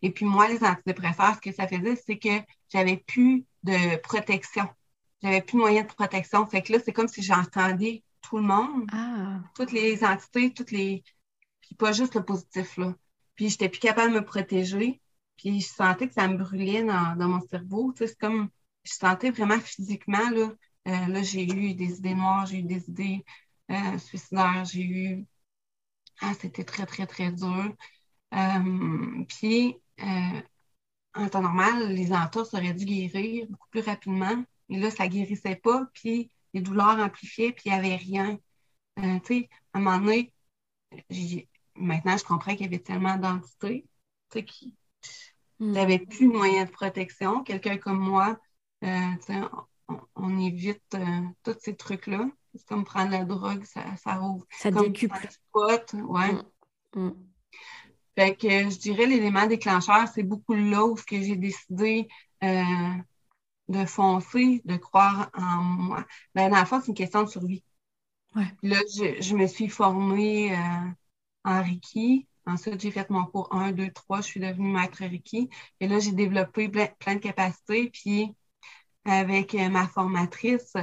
Et 0.00 0.10
puis, 0.10 0.24
moi, 0.24 0.48
les 0.48 0.64
antidépresseurs, 0.64 1.34
ce 1.34 1.40
que 1.42 1.52
ça 1.52 1.68
faisait, 1.68 1.96
c'est 1.96 2.18
que 2.18 2.40
j'avais 2.70 2.96
plus 2.96 3.44
de 3.62 3.96
protection 3.96 4.66
j'avais 5.24 5.40
plus 5.40 5.56
de 5.56 5.62
moyens 5.62 5.86
de 5.88 5.92
protection. 5.92 6.46
Fait 6.46 6.60
que 6.60 6.72
là, 6.72 6.78
c'est 6.84 6.92
comme 6.92 7.08
si 7.08 7.22
j'entendais 7.22 8.04
tout 8.20 8.36
le 8.36 8.42
monde, 8.42 8.86
ah. 8.92 9.40
toutes 9.54 9.72
les 9.72 10.04
entités, 10.04 10.52
toutes 10.52 10.70
les. 10.70 11.02
Puis 11.66 11.74
pas 11.76 11.92
juste 11.92 12.14
le 12.14 12.24
positif, 12.24 12.76
là. 12.76 12.94
Puis 13.36 13.50
j'étais 13.50 13.68
plus 13.68 13.80
capable 13.80 14.12
de 14.12 14.20
me 14.20 14.24
protéger. 14.24 15.00
Puis 15.36 15.60
je 15.60 15.66
sentais 15.66 16.08
que 16.08 16.14
ça 16.14 16.28
me 16.28 16.36
brûlait 16.36 16.84
dans, 16.84 17.16
mon 17.28 17.40
cerveau. 17.48 17.92
C'est 17.96 18.16
comme. 18.18 18.50
Je 18.84 18.92
sentais 18.92 19.30
vraiment 19.30 19.58
physiquement, 19.60 20.30
là. 20.30 20.52
Euh, 20.86 21.06
là, 21.08 21.22
j'ai 21.22 21.44
eu 21.44 21.74
des 21.74 21.98
idées 21.98 22.14
noires, 22.14 22.46
j'ai 22.46 22.58
eu 22.58 22.62
des 22.62 22.88
idées 22.90 23.24
euh, 23.70 23.98
suicidaires, 23.98 24.64
j'ai 24.66 24.82
eu. 24.82 25.26
Ah, 26.20 26.34
c'était 26.34 26.64
très, 26.64 26.86
très, 26.86 27.06
très 27.06 27.32
dur. 27.32 27.74
Euh, 28.34 29.24
puis, 29.28 29.76
en 31.14 31.28
temps 31.28 31.42
normal, 31.42 31.92
les 31.92 32.12
entorses 32.12 32.54
auraient 32.54 32.74
dû 32.74 32.84
guérir 32.84 33.46
beaucoup 33.48 33.68
plus 33.70 33.80
rapidement. 33.80 34.44
Et 34.68 34.78
là, 34.78 34.90
ça 34.90 35.08
guérissait 35.08 35.56
pas, 35.56 35.86
puis 35.94 36.30
les 36.52 36.60
douleurs 36.60 36.98
amplifiaient, 36.98 37.52
puis 37.52 37.64
il 37.66 37.72
n'y 37.72 37.78
avait 37.78 37.96
rien. 37.96 38.38
Tu 38.96 39.20
sais, 39.24 39.48
à 39.72 39.78
un 39.78 39.80
moment 39.80 39.98
donné, 39.98 40.32
maintenant, 41.76 42.16
je 42.16 42.24
comprends 42.24 42.52
qu'il 42.52 42.62
y 42.62 42.68
avait 42.68 42.78
tellement 42.78 43.16
d'entités 43.16 43.86
qui 44.46 44.74
Mm. 45.60 45.72
n'avaient 45.72 45.98
plus 45.98 46.28
de 46.28 46.32
moyens 46.32 46.68
de 46.68 46.72
protection. 46.72 47.42
Quelqu'un 47.42 47.78
comme 47.78 47.98
moi, 47.98 48.38
euh, 48.84 49.38
on, 49.88 50.00
on, 50.16 50.38
évite 50.40 50.82
euh, 50.94 51.20
tous 51.42 51.56
ces 51.60 51.76
trucs-là. 51.76 52.28
C'est 52.54 52.66
comme 52.66 52.84
prendre 52.84 53.10
la 53.10 53.24
drogue, 53.24 53.64
ça, 53.64 53.82
ça 53.96 54.14
rouvre. 54.14 54.46
Ça 54.50 54.70
comme 54.70 54.86
décuple. 54.86 55.28
Pot, 55.52 55.94
ouais. 55.94 56.32
Mm. 56.94 57.10
Fait 58.16 58.36
que 58.36 58.48
je 58.48 58.78
dirais 58.78 59.06
l'élément 59.06 59.46
déclencheur, 59.46 60.06
c'est 60.08 60.22
beaucoup 60.22 60.54
là 60.54 60.84
où 60.84 60.96
j'ai 61.10 61.36
décidé 61.36 62.06
euh, 62.44 62.94
de 63.68 63.84
foncer, 63.86 64.62
de 64.64 64.76
croire 64.76 65.30
en 65.34 65.62
moi. 65.62 66.04
Ben, 66.34 66.48
dans 66.48 66.60
le 66.60 66.66
fond, 66.66 66.80
c'est 66.80 66.88
une 66.88 66.94
question 66.94 67.24
de 67.24 67.28
survie. 67.28 67.64
Ouais. 68.36 68.46
Là, 68.62 68.76
je, 68.96 69.20
je, 69.20 69.34
me 69.36 69.46
suis 69.46 69.68
formée 69.68 70.56
euh, 70.56 70.90
en 71.44 71.62
Reiki. 71.62 72.26
Ensuite, 72.46 72.80
j'ai 72.80 72.90
fait 72.90 73.08
mon 73.10 73.24
cours 73.24 73.48
1, 73.52 73.72
2, 73.72 73.90
3. 73.90 74.18
Je 74.20 74.26
suis 74.26 74.40
devenue 74.40 74.72
maître 74.72 74.98
Reiki. 75.00 75.48
Et 75.80 75.88
là, 75.88 75.98
j'ai 75.98 76.12
développé 76.12 76.68
plein, 76.68 76.88
plein, 76.98 77.14
de 77.14 77.20
capacités. 77.20 77.90
Puis, 77.90 78.34
avec 79.04 79.54
euh, 79.54 79.68
ma 79.68 79.86
formatrice, 79.88 80.74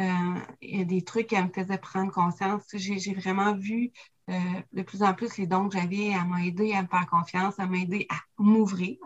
euh, 0.00 0.34
il 0.60 0.78
y 0.78 0.82
a 0.82 0.84
des 0.84 1.02
trucs 1.02 1.28
qui 1.28 1.36
me 1.36 1.48
faisaient 1.48 1.78
prendre 1.78 2.12
conscience. 2.12 2.64
J'ai 2.74 3.14
vraiment 3.14 3.54
vu 3.54 3.92
euh, 4.30 4.34
de 4.72 4.82
plus 4.82 5.02
en 5.02 5.14
plus 5.14 5.36
les 5.36 5.46
dons 5.46 5.68
que 5.68 5.78
j'avais. 5.78 6.08
Elle 6.08 6.26
m'a 6.28 6.44
aidé 6.44 6.72
à 6.72 6.82
me 6.82 6.88
faire 6.88 7.06
confiance, 7.06 7.58
à 7.58 7.66
m'aider 7.66 8.06
à 8.08 8.16
m'ouvrir, 8.38 8.96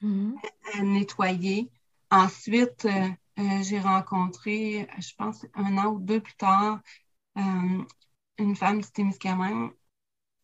mm 0.00 0.32
-hmm. 0.32 0.36
à, 0.74 0.78
à 0.78 0.82
nettoyer. 0.82 1.70
Ensuite, 2.10 2.84
euh, 2.86 3.62
j'ai 3.62 3.80
rencontré, 3.80 4.88
je 4.98 5.14
pense, 5.16 5.46
un 5.54 5.78
an 5.78 5.86
ou 5.94 6.00
deux 6.00 6.20
plus 6.20 6.34
tard, 6.36 6.80
une 8.38 8.56
femme 8.56 8.80
du 8.82 8.90
Témiscamingue. 8.90 9.72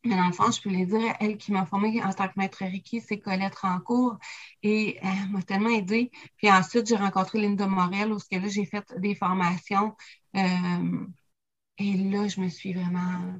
Mais 0.08 0.16
dans 0.16 0.26
le 0.26 0.32
fond, 0.32 0.50
je 0.50 0.60
peux 0.62 0.70
les 0.70 0.86
dire, 0.86 1.14
elle 1.20 1.36
qui 1.36 1.52
m'a 1.52 1.66
formée 1.66 2.02
en 2.02 2.12
tant 2.12 2.28
que 2.28 2.34
maître 2.36 2.64
Reiki, 2.64 3.00
c'est 3.00 3.18
Colette 3.20 3.54
Rancourt. 3.56 4.16
Et 4.62 4.98
elle 5.02 5.28
m'a 5.30 5.42
tellement 5.42 5.68
aidée. 5.70 6.10
Puis 6.38 6.50
ensuite, 6.50 6.86
j'ai 6.88 6.96
rencontré 6.96 7.40
Linda 7.40 7.66
Morel, 7.66 8.12
où 8.12 8.16
là, 8.16 8.48
j'ai 8.48 8.64
fait 8.64 8.84
des 8.98 9.14
formations. 9.14 9.94
Euh, 10.36 11.06
et 11.78 11.92
là, 11.94 12.26
je 12.28 12.40
me 12.40 12.48
suis 12.48 12.72
vraiment 12.72 13.38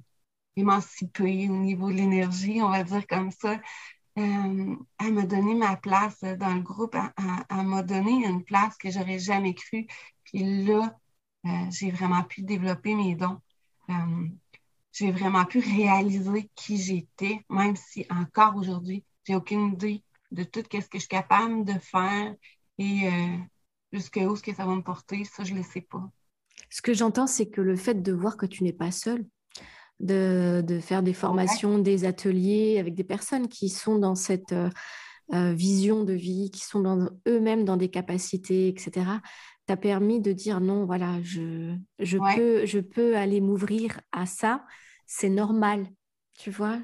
émancipée 0.57 1.49
au 1.49 1.57
niveau 1.57 1.91
de 1.91 1.97
l'énergie, 1.97 2.61
on 2.63 2.71
va 2.71 2.85
dire 2.85 3.07
comme 3.07 3.31
ça. 3.31 3.61
Euh, 4.19 4.77
elle 5.01 5.15
m'a 5.15 5.23
donné 5.27 5.55
ma 5.55 5.77
place 5.77 6.21
dans 6.21 6.55
le 6.55 6.61
groupe. 6.63 6.97
Elle 7.51 7.67
m'a 7.67 7.83
donné 7.83 8.27
une 8.27 8.45
place 8.45 8.77
que 8.77 8.91
j'aurais 8.91 9.19
jamais 9.19 9.55
cru. 9.55 9.87
Puis 10.25 10.65
là, 10.65 10.99
euh, 11.47 11.71
j'ai 11.71 11.91
vraiment 11.91 12.25
pu 12.25 12.43
développer 12.43 12.95
mes 12.95 13.15
dons. 13.15 13.41
J'ai 14.93 15.13
vraiment 15.13 15.45
pu 15.45 15.59
réaliser 15.61 16.51
qui 16.55 16.77
j'étais, 16.77 17.41
même 17.51 17.77
si 17.77 18.07
encore 18.11 18.57
aujourd'hui, 18.57 19.05
j'ai 19.25 19.35
aucune 19.35 19.73
idée 19.73 20.03
de 20.31 20.45
tout 20.45 20.61
ce 20.61 20.69
que 20.69 20.79
je 20.95 20.99
suis 20.99 21.09
capable 21.09 21.65
de 21.65 21.75
faire 21.79 22.35
et 22.79 23.07
euh, 23.07 23.37
jusqu'où 23.93 24.37
ce 24.37 24.43
que 24.43 24.55
ça 24.55 24.65
va 24.65 24.75
me 24.75 24.83
porter, 24.83 25.25
ça, 25.25 25.45
je 25.45 25.53
ne 25.53 25.59
le 25.59 25.65
sais 25.65 25.81
pas. 25.81 26.11
Ce 26.71 26.83
que 26.83 26.95
j'entends, 26.95 27.27
c'est 27.27 27.49
que 27.49 27.61
le 27.61 27.77
fait 27.77 28.03
de 28.03 28.13
voir 28.13 28.37
que 28.37 28.47
tu 28.47 28.65
n'es 28.65 28.73
pas 28.73 28.91
seule, 28.91 29.25
de, 30.01 30.63
de, 30.67 30.81
faire 30.81 31.03
des 31.03 31.15
formations, 31.15 31.77
ouais. 31.77 31.83
des 31.83 32.05
ateliers 32.05 32.79
avec 32.79 32.95
des 32.95 33.05
personnes 33.05 33.49
qui 33.49 33.69
sont 33.69 33.99
dans 33.99 34.15
cette 34.15 34.53
euh, 34.53 34.71
euh, 35.35 35.53
vision 35.53 36.05
de 36.05 36.13
vie, 36.13 36.51
qui 36.51 36.65
sont 36.65 37.11
eux-mêmes 37.27 37.65
dans 37.65 37.77
des 37.77 37.91
capacités, 37.91 38.69
etc., 38.69 39.07
t'a 39.69 39.77
permis 39.77 40.19
de 40.21 40.33
dire 40.33 40.61
non, 40.61 40.87
voilà, 40.87 41.21
je, 41.23 41.75
je, 41.99 42.17
ouais. 42.17 42.37
peux, 42.37 42.67
je 42.67 42.81
peux 42.81 43.17
aller 43.17 43.43
m'ouvrir 43.43 44.01
à 44.13 44.25
ça, 44.25 44.65
c'est 45.07 45.29
normal. 45.29 45.87
Tu 46.39 46.51
vois, 46.51 46.79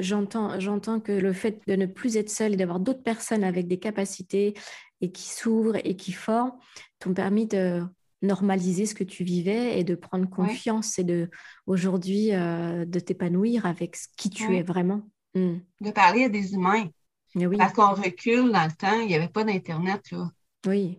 j'entends, 0.00 0.60
j'entends 0.60 1.00
que 1.00 1.12
le 1.12 1.32
fait 1.32 1.62
de 1.66 1.76
ne 1.76 1.86
plus 1.86 2.16
être 2.16 2.28
seule 2.28 2.52
et 2.52 2.56
d'avoir 2.56 2.78
d'autres 2.78 3.02
personnes 3.02 3.42
avec 3.42 3.68
des 3.68 3.78
capacités 3.78 4.52
et 5.00 5.10
qui 5.12 5.28
s'ouvrent 5.28 5.78
et 5.82 5.96
qui 5.96 6.12
forment 6.12 6.52
t'ont 6.98 7.14
permis 7.14 7.46
de 7.46 7.82
normaliser 8.20 8.84
ce 8.84 8.94
que 8.94 9.04
tu 9.04 9.24
vivais 9.24 9.78
et 9.78 9.84
de 9.84 9.94
prendre 9.94 10.28
confiance 10.28 10.98
ouais. 10.98 11.02
et 11.02 11.04
de 11.04 11.30
aujourd'hui 11.66 12.34
euh, 12.34 12.84
de 12.84 13.00
t'épanouir 13.00 13.64
avec 13.64 13.96
qui 14.18 14.28
tu 14.28 14.54
es 14.56 14.62
vraiment. 14.62 15.08
Mm. 15.34 15.58
De 15.80 15.90
parler 15.90 16.24
à 16.24 16.28
des 16.28 16.52
humains. 16.52 16.90
Oui. 17.34 17.56
Parce 17.56 17.72
qu'on 17.72 17.94
recule 17.94 18.50
dans 18.52 18.64
le 18.64 18.76
temps, 18.76 19.00
il 19.00 19.06
n'y 19.06 19.14
avait 19.14 19.28
pas 19.28 19.44
d'Internet. 19.44 20.10
Là. 20.10 20.28
Oui. 20.66 20.98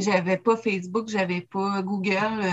J'avais 0.00 0.36
pas 0.36 0.56
Facebook, 0.56 1.08
j'avais 1.08 1.40
pas 1.40 1.82
Google 1.82 2.40
euh, 2.42 2.50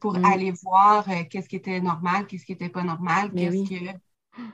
pour 0.00 0.18
mm. 0.18 0.24
aller 0.24 0.52
voir 0.62 1.08
euh, 1.08 1.24
qu'est-ce 1.28 1.48
qui 1.48 1.56
était 1.56 1.80
normal, 1.80 2.26
qu'est-ce 2.26 2.44
qui 2.44 2.52
n'était 2.52 2.68
pas 2.68 2.82
normal, 2.82 3.32
qu'est-ce 3.32 3.56
oui. 3.56 3.68
que. 3.68 4.44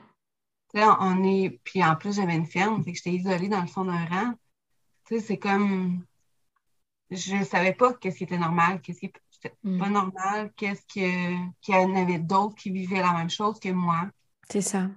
On 0.73 1.23
est. 1.25 1.59
Puis 1.63 1.83
en 1.83 1.95
plus, 1.95 2.15
j'avais 2.15 2.35
une 2.35 2.45
ferme, 2.45 2.83
fait 2.83 2.93
que 2.93 2.97
j'étais 2.97 3.11
isolée 3.11 3.49
dans 3.49 3.61
le 3.61 3.67
fond 3.67 3.83
d'un 3.83 4.05
rang. 4.05 4.33
Tu 5.05 5.15
sais, 5.15 5.19
c'est 5.19 5.37
comme 5.37 6.05
je 7.11 7.35
ne 7.35 7.43
savais 7.43 7.73
pas 7.73 7.93
qu'est-ce 7.93 8.17
qui 8.17 8.23
était 8.23 8.37
normal, 8.37 8.81
qu'est-ce 8.81 8.99
qui 8.99 9.07
était 9.07 9.55
mm. 9.63 9.79
pas 9.79 9.89
normal, 9.89 10.51
qu'est-ce 10.55 10.81
que, 10.83 11.51
qu'il 11.61 11.75
y 11.75 11.77
en 11.77 11.95
avait 11.95 12.19
d'autres 12.19 12.55
qui 12.55 12.71
vivaient 12.71 13.01
la 13.01 13.13
même 13.13 13.29
chose 13.29 13.59
que 13.59 13.69
moi. 13.69 14.07
C'est 14.49 14.61
ça. 14.61 14.89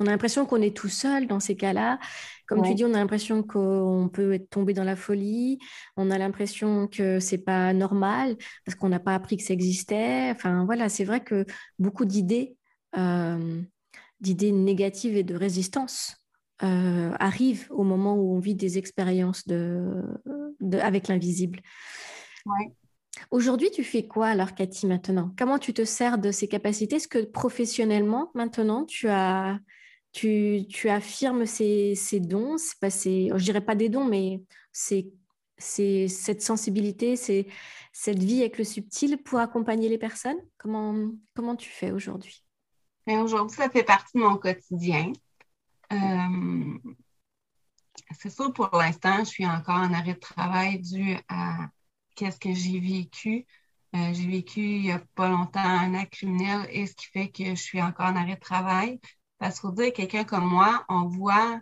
On 0.00 0.06
a 0.06 0.10
l'impression 0.10 0.44
qu'on 0.44 0.60
est 0.60 0.76
tout 0.76 0.88
seul 0.88 1.26
dans 1.26 1.40
ces 1.40 1.56
cas-là. 1.56 1.98
Comme 2.46 2.60
ouais. 2.60 2.68
tu 2.68 2.74
dis, 2.74 2.84
on 2.84 2.94
a 2.94 2.98
l'impression 2.98 3.42
qu'on 3.42 4.10
peut 4.12 4.34
être 4.34 4.50
tombé 4.50 4.74
dans 4.74 4.84
la 4.84 4.96
folie. 4.96 5.58
On 5.96 6.10
a 6.10 6.18
l'impression 6.18 6.88
que 6.88 7.20
c'est 7.20 7.38
pas 7.38 7.72
normal 7.72 8.36
parce 8.64 8.76
qu'on 8.76 8.88
n'a 8.88 9.00
pas 9.00 9.14
appris 9.14 9.36
que 9.36 9.44
ça 9.44 9.54
existait. 9.54 10.30
Enfin, 10.30 10.64
voilà, 10.64 10.88
c'est 10.88 11.04
vrai 11.04 11.22
que 11.22 11.46
beaucoup 11.78 12.04
d'idées, 12.04 12.56
euh, 12.96 13.62
d'idées 14.20 14.52
négatives 14.52 15.16
et 15.16 15.22
de 15.22 15.34
résistance 15.34 16.16
euh, 16.62 17.12
arrivent 17.18 17.66
au 17.70 17.84
moment 17.84 18.14
où 18.14 18.34
on 18.34 18.38
vit 18.38 18.54
des 18.54 18.78
expériences 18.78 19.46
de, 19.46 20.02
de, 20.60 20.78
avec 20.78 21.08
l'invisible. 21.08 21.60
Ouais. 22.46 22.72
Aujourd'hui, 23.30 23.70
tu 23.70 23.84
fais 23.84 24.06
quoi 24.06 24.26
alors, 24.26 24.54
Cathy, 24.54 24.86
maintenant? 24.86 25.32
Comment 25.38 25.58
tu 25.58 25.72
te 25.72 25.84
sers 25.84 26.18
de 26.18 26.30
ces 26.30 26.48
capacités? 26.48 26.96
Est-ce 26.96 27.08
que 27.08 27.24
professionnellement, 27.24 28.30
maintenant, 28.34 28.84
tu, 28.84 29.08
as, 29.08 29.58
tu, 30.14 30.88
affirmes 30.88 31.44
ces, 31.44 31.94
dons 32.20 32.56
c'est 32.56 32.78
pas 32.78 32.88
Je 32.88 33.44
dirais 33.44 33.60
pas 33.60 33.74
des 33.74 33.88
dons, 33.88 34.04
mais 34.04 34.42
c'est 34.72 35.10
cette 35.58 36.42
sensibilité, 36.42 37.16
c'est 37.16 37.46
cette 37.92 38.22
vie 38.22 38.40
avec 38.40 38.58
le 38.58 38.64
subtil 38.64 39.18
pour 39.22 39.38
accompagner 39.38 39.88
les 39.88 39.98
personnes? 39.98 40.38
Comment, 40.56 41.10
comment 41.34 41.56
tu 41.56 41.68
fais 41.68 41.90
aujourd'hui? 41.90 42.44
Aujourd'hui, 43.06 43.56
ça 43.56 43.68
fait 43.68 43.84
partie 43.84 44.16
de 44.16 44.22
mon 44.22 44.36
quotidien. 44.36 45.12
Euh, 45.92 46.78
c'est 48.18 48.30
sûr, 48.30 48.52
pour 48.52 48.70
l'instant, 48.72 49.18
je 49.18 49.24
suis 49.24 49.46
encore 49.46 49.76
en 49.76 49.92
arrêt 49.92 50.14
de 50.14 50.18
travail 50.18 50.80
dû 50.80 51.16
à 51.28 51.68
qu'est-ce 52.14 52.38
que 52.38 52.54
j'ai 52.54 52.80
vécu. 52.80 53.46
Euh, 53.94 54.12
j'ai 54.12 54.26
vécu 54.26 54.60
il 54.60 54.82
n'y 54.82 54.92
a 54.92 55.02
pas 55.14 55.28
longtemps 55.28 55.60
un 55.60 55.94
acte 55.94 56.14
criminel 56.14 56.66
et 56.70 56.86
ce 56.86 56.94
qui 56.94 57.06
fait 57.06 57.28
que 57.28 57.44
je 57.44 57.62
suis 57.62 57.82
encore 57.82 58.06
en 58.06 58.16
arrêt 58.16 58.34
de 58.34 58.40
travail. 58.40 59.00
Parce 59.44 59.60
qu'il 59.60 59.68
faut 59.68 59.74
dire, 59.74 59.92
quelqu'un 59.92 60.24
comme 60.24 60.46
moi, 60.46 60.86
on 60.88 61.04
voit, 61.04 61.60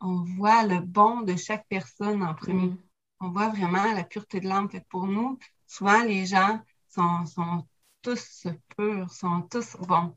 on 0.00 0.22
voit 0.36 0.62
le 0.62 0.78
bon 0.78 1.22
de 1.22 1.34
chaque 1.34 1.66
personne 1.68 2.22
en 2.22 2.36
premier. 2.36 2.68
Mm. 2.68 2.78
On 3.18 3.30
voit 3.30 3.48
vraiment 3.48 3.92
la 3.94 4.04
pureté 4.04 4.38
de 4.38 4.46
l'âme. 4.46 4.68
Pour 4.88 5.08
nous, 5.08 5.36
souvent, 5.66 6.04
les 6.04 6.24
gens 6.24 6.60
sont, 6.88 7.26
sont 7.26 7.66
tous 8.00 8.46
purs, 8.76 9.10
sont 9.10 9.42
tous 9.42 9.76
bons. 9.88 10.14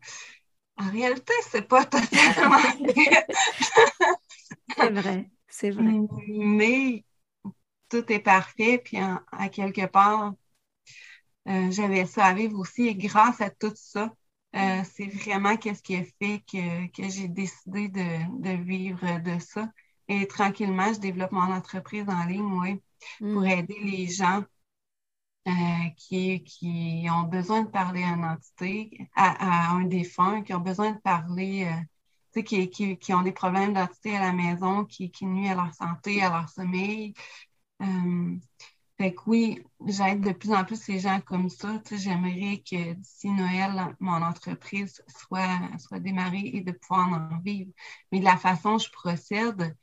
En 0.77 0.91
réalité, 0.91 1.33
c'est 1.49 1.67
pas 1.67 1.83
totalement 1.83 2.59
C'est 4.77 4.91
vrai, 4.91 5.31
c'est 5.47 5.71
vrai. 5.71 6.01
Mais 6.27 7.03
tout 7.89 8.05
est 8.11 8.19
parfait, 8.19 8.77
puis 8.77 9.01
en, 9.01 9.19
à 9.31 9.49
quelque 9.49 9.87
part, 9.87 10.35
euh, 11.47 11.71
j'avais 11.71 12.05
ça 12.05 12.27
à 12.27 12.35
vivre 12.35 12.59
aussi. 12.59 12.85
Et 12.85 12.93
grâce 12.93 13.41
à 13.41 13.49
tout 13.49 13.73
ça, 13.73 14.13
euh, 14.55 14.81
c'est 14.83 15.07
vraiment 15.07 15.57
qu'est-ce 15.57 15.83
qui 15.83 15.95
a 15.95 16.03
fait 16.03 16.43
que, 16.51 16.87
que 16.87 17.07
j'ai 17.09 17.27
décidé 17.27 17.87
de, 17.89 18.41
de, 18.41 18.63
vivre 18.63 19.19
de 19.21 19.39
ça. 19.39 19.71
Et 20.07 20.27
tranquillement, 20.27 20.91
je 20.93 20.99
développe 20.99 21.31
mon 21.31 21.41
entreprise 21.53 22.05
en 22.07 22.25
ligne, 22.25 22.59
oui, 22.59 22.81
mm. 23.21 23.33
pour 23.33 23.45
aider 23.45 23.77
les 23.83 24.07
gens 24.07 24.43
euh, 25.47 25.51
qui, 25.97 26.43
qui 26.43 27.07
ont 27.11 27.23
besoin 27.23 27.61
de 27.63 27.69
parler 27.69 28.03
à 28.03 28.15
une 28.15 28.25
entité, 28.25 29.07
à, 29.15 29.69
à 29.69 29.75
un 29.75 29.83
défunt, 29.85 30.41
qui 30.41 30.53
ont 30.53 30.59
besoin 30.59 30.91
de 30.93 30.99
parler, 30.99 31.65
euh, 32.35 32.41
qui, 32.41 32.69
qui, 32.69 32.97
qui, 32.97 33.13
ont 33.13 33.21
des 33.21 33.31
problèmes 33.31 33.73
d'identité 33.73 34.17
à 34.17 34.21
la 34.21 34.33
maison, 34.33 34.83
qui, 34.85 35.11
qui 35.11 35.25
nuisent 35.27 35.51
à 35.51 35.55
leur 35.55 35.73
santé, 35.75 36.23
à 36.23 36.29
leur 36.29 36.49
sommeil. 36.49 37.13
Euh, 38.99 39.03
fait 39.03 39.13
que 39.13 39.21
oui, 39.27 39.63
j'aide 39.87 40.21
de 40.21 40.31
plus 40.31 40.53
en 40.53 40.65
plus 40.65 40.87
les 40.87 40.99
gens 40.99 41.21
comme 41.21 41.49
ça. 41.49 41.81
J'aimerais 41.91 42.61
que 42.69 42.93
d'ici 42.93 43.29
Noël, 43.29 43.95
mon 43.99 44.21
entreprise 44.21 45.03
soit, 45.07 45.59
soit 45.79 45.99
démarrée 45.99 46.51
et 46.53 46.61
de 46.61 46.71
pouvoir 46.71 47.09
en 47.31 47.39
vivre. 47.39 47.71
Mais 48.11 48.19
de 48.19 48.25
la 48.25 48.37
façon 48.37 48.73
dont 48.73 48.77
je 48.77 48.91
procède, 48.91 49.75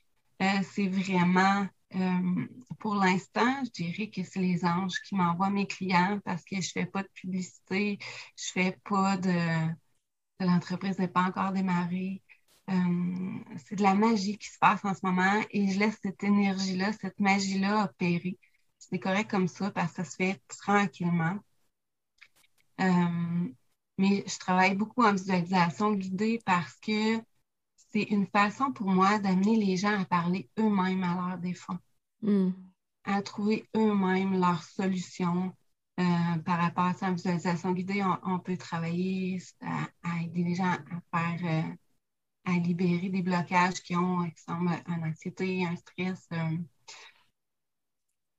euh, 0.42 0.62
c'est 0.62 0.88
vraiment 0.88 1.66
euh, 1.94 2.46
pour 2.78 2.96
l'instant, 2.96 3.64
je 3.64 3.70
dirais 3.70 4.10
que 4.10 4.22
c'est 4.24 4.40
les 4.40 4.64
anges 4.64 5.00
qui 5.08 5.14
m'envoient 5.14 5.50
mes 5.50 5.66
clients 5.66 6.20
parce 6.24 6.44
que 6.44 6.56
je 6.56 6.68
ne 6.68 6.84
fais 6.84 6.86
pas 6.86 7.02
de 7.02 7.08
publicité, 7.14 7.98
je 8.36 8.52
fais 8.52 8.78
pas 8.84 9.16
de, 9.16 9.68
l'entreprise 10.40 10.98
n'est 10.98 11.08
pas 11.08 11.22
encore 11.22 11.52
démarrée. 11.52 12.22
c'est 12.68 13.76
de 13.76 13.82
la 13.82 13.94
magie 13.94 14.38
qui 14.38 14.48
se 14.48 14.58
passe 14.58 14.84
en 14.84 14.94
ce 14.94 15.00
moment 15.04 15.40
et 15.50 15.68
je 15.68 15.78
laisse 15.78 15.98
cette 16.02 16.22
énergie-là, 16.24 16.92
cette 16.92 17.20
magie-là 17.20 17.84
opérer. 17.84 18.38
C'est 18.88 18.98
correct 18.98 19.30
comme 19.30 19.48
ça 19.48 19.70
parce 19.70 19.92
que 19.92 20.04
ça 20.04 20.04
se 20.04 20.16
fait 20.16 20.40
tranquillement. 20.48 21.38
mais 22.78 24.24
je 24.26 24.38
travaille 24.38 24.76
beaucoup 24.76 25.02
en 25.02 25.12
visualisation 25.12 25.92
guidée 25.94 26.40
parce 26.44 26.76
que 26.76 27.18
c'est 27.92 28.02
une 28.02 28.26
façon 28.26 28.72
pour 28.72 28.88
moi 28.88 29.18
d'amener 29.18 29.56
les 29.56 29.76
gens 29.76 29.98
à 29.98 30.04
parler 30.04 30.48
eux-mêmes 30.58 31.02
à 31.02 31.14
leurs 31.14 31.38
défauts, 31.38 31.78
hmm. 32.22 32.50
à 33.04 33.22
trouver 33.22 33.68
eux-mêmes 33.74 34.38
leurs 34.38 34.62
solutions. 34.62 35.52
Euh, 35.98 36.38
par 36.44 36.58
rapport 36.60 36.84
à 36.84 36.92
ça, 36.92 37.06
en 37.06 37.14
visualisation 37.14 37.72
guidée, 37.72 38.04
on, 38.22 38.38
peut 38.38 38.58
travailler 38.58 39.40
à, 39.62 40.22
aider 40.22 40.44
les 40.44 40.54
gens 40.54 40.64
à 41.12 41.38
faire, 41.38 41.64
euh, 41.64 41.74
à 42.44 42.52
libérer 42.58 43.08
des 43.08 43.22
blocages 43.22 43.80
qui 43.82 43.96
ont, 43.96 44.22
exemple, 44.22 44.72
une 44.88 45.04
anxiété, 45.04 45.64
un 45.64 45.74
stress. 45.76 46.28
Euh. 46.32 46.58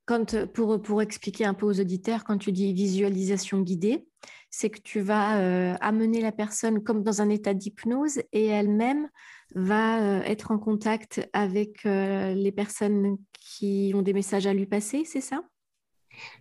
Quand, 0.07 0.47
pour, 0.47 0.81
pour 0.81 1.01
expliquer 1.03 1.45
un 1.45 1.53
peu 1.53 1.67
aux 1.67 1.79
auditeurs, 1.79 2.23
quand 2.23 2.39
tu 2.39 2.51
dis 2.51 2.73
visualisation 2.73 3.61
guidée, 3.61 4.07
c'est 4.49 4.71
que 4.71 4.79
tu 4.79 5.01
vas 5.01 5.75
amener 5.81 6.21
la 6.21 6.31
personne 6.31 6.81
comme 6.81 7.03
dans 7.03 7.21
un 7.21 7.29
état 7.29 7.53
d'hypnose 7.53 8.19
et 8.31 8.45
elle-même 8.45 9.09
va 9.55 10.01
euh, 10.01 10.21
être 10.23 10.51
en 10.51 10.59
contact 10.59 11.27
avec 11.33 11.85
euh, 11.85 12.33
les 12.33 12.51
personnes 12.51 13.17
qui 13.39 13.91
ont 13.95 14.01
des 14.01 14.13
messages 14.13 14.47
à 14.47 14.53
lui 14.53 14.65
passer, 14.65 15.05
c'est 15.05 15.21
ça? 15.21 15.41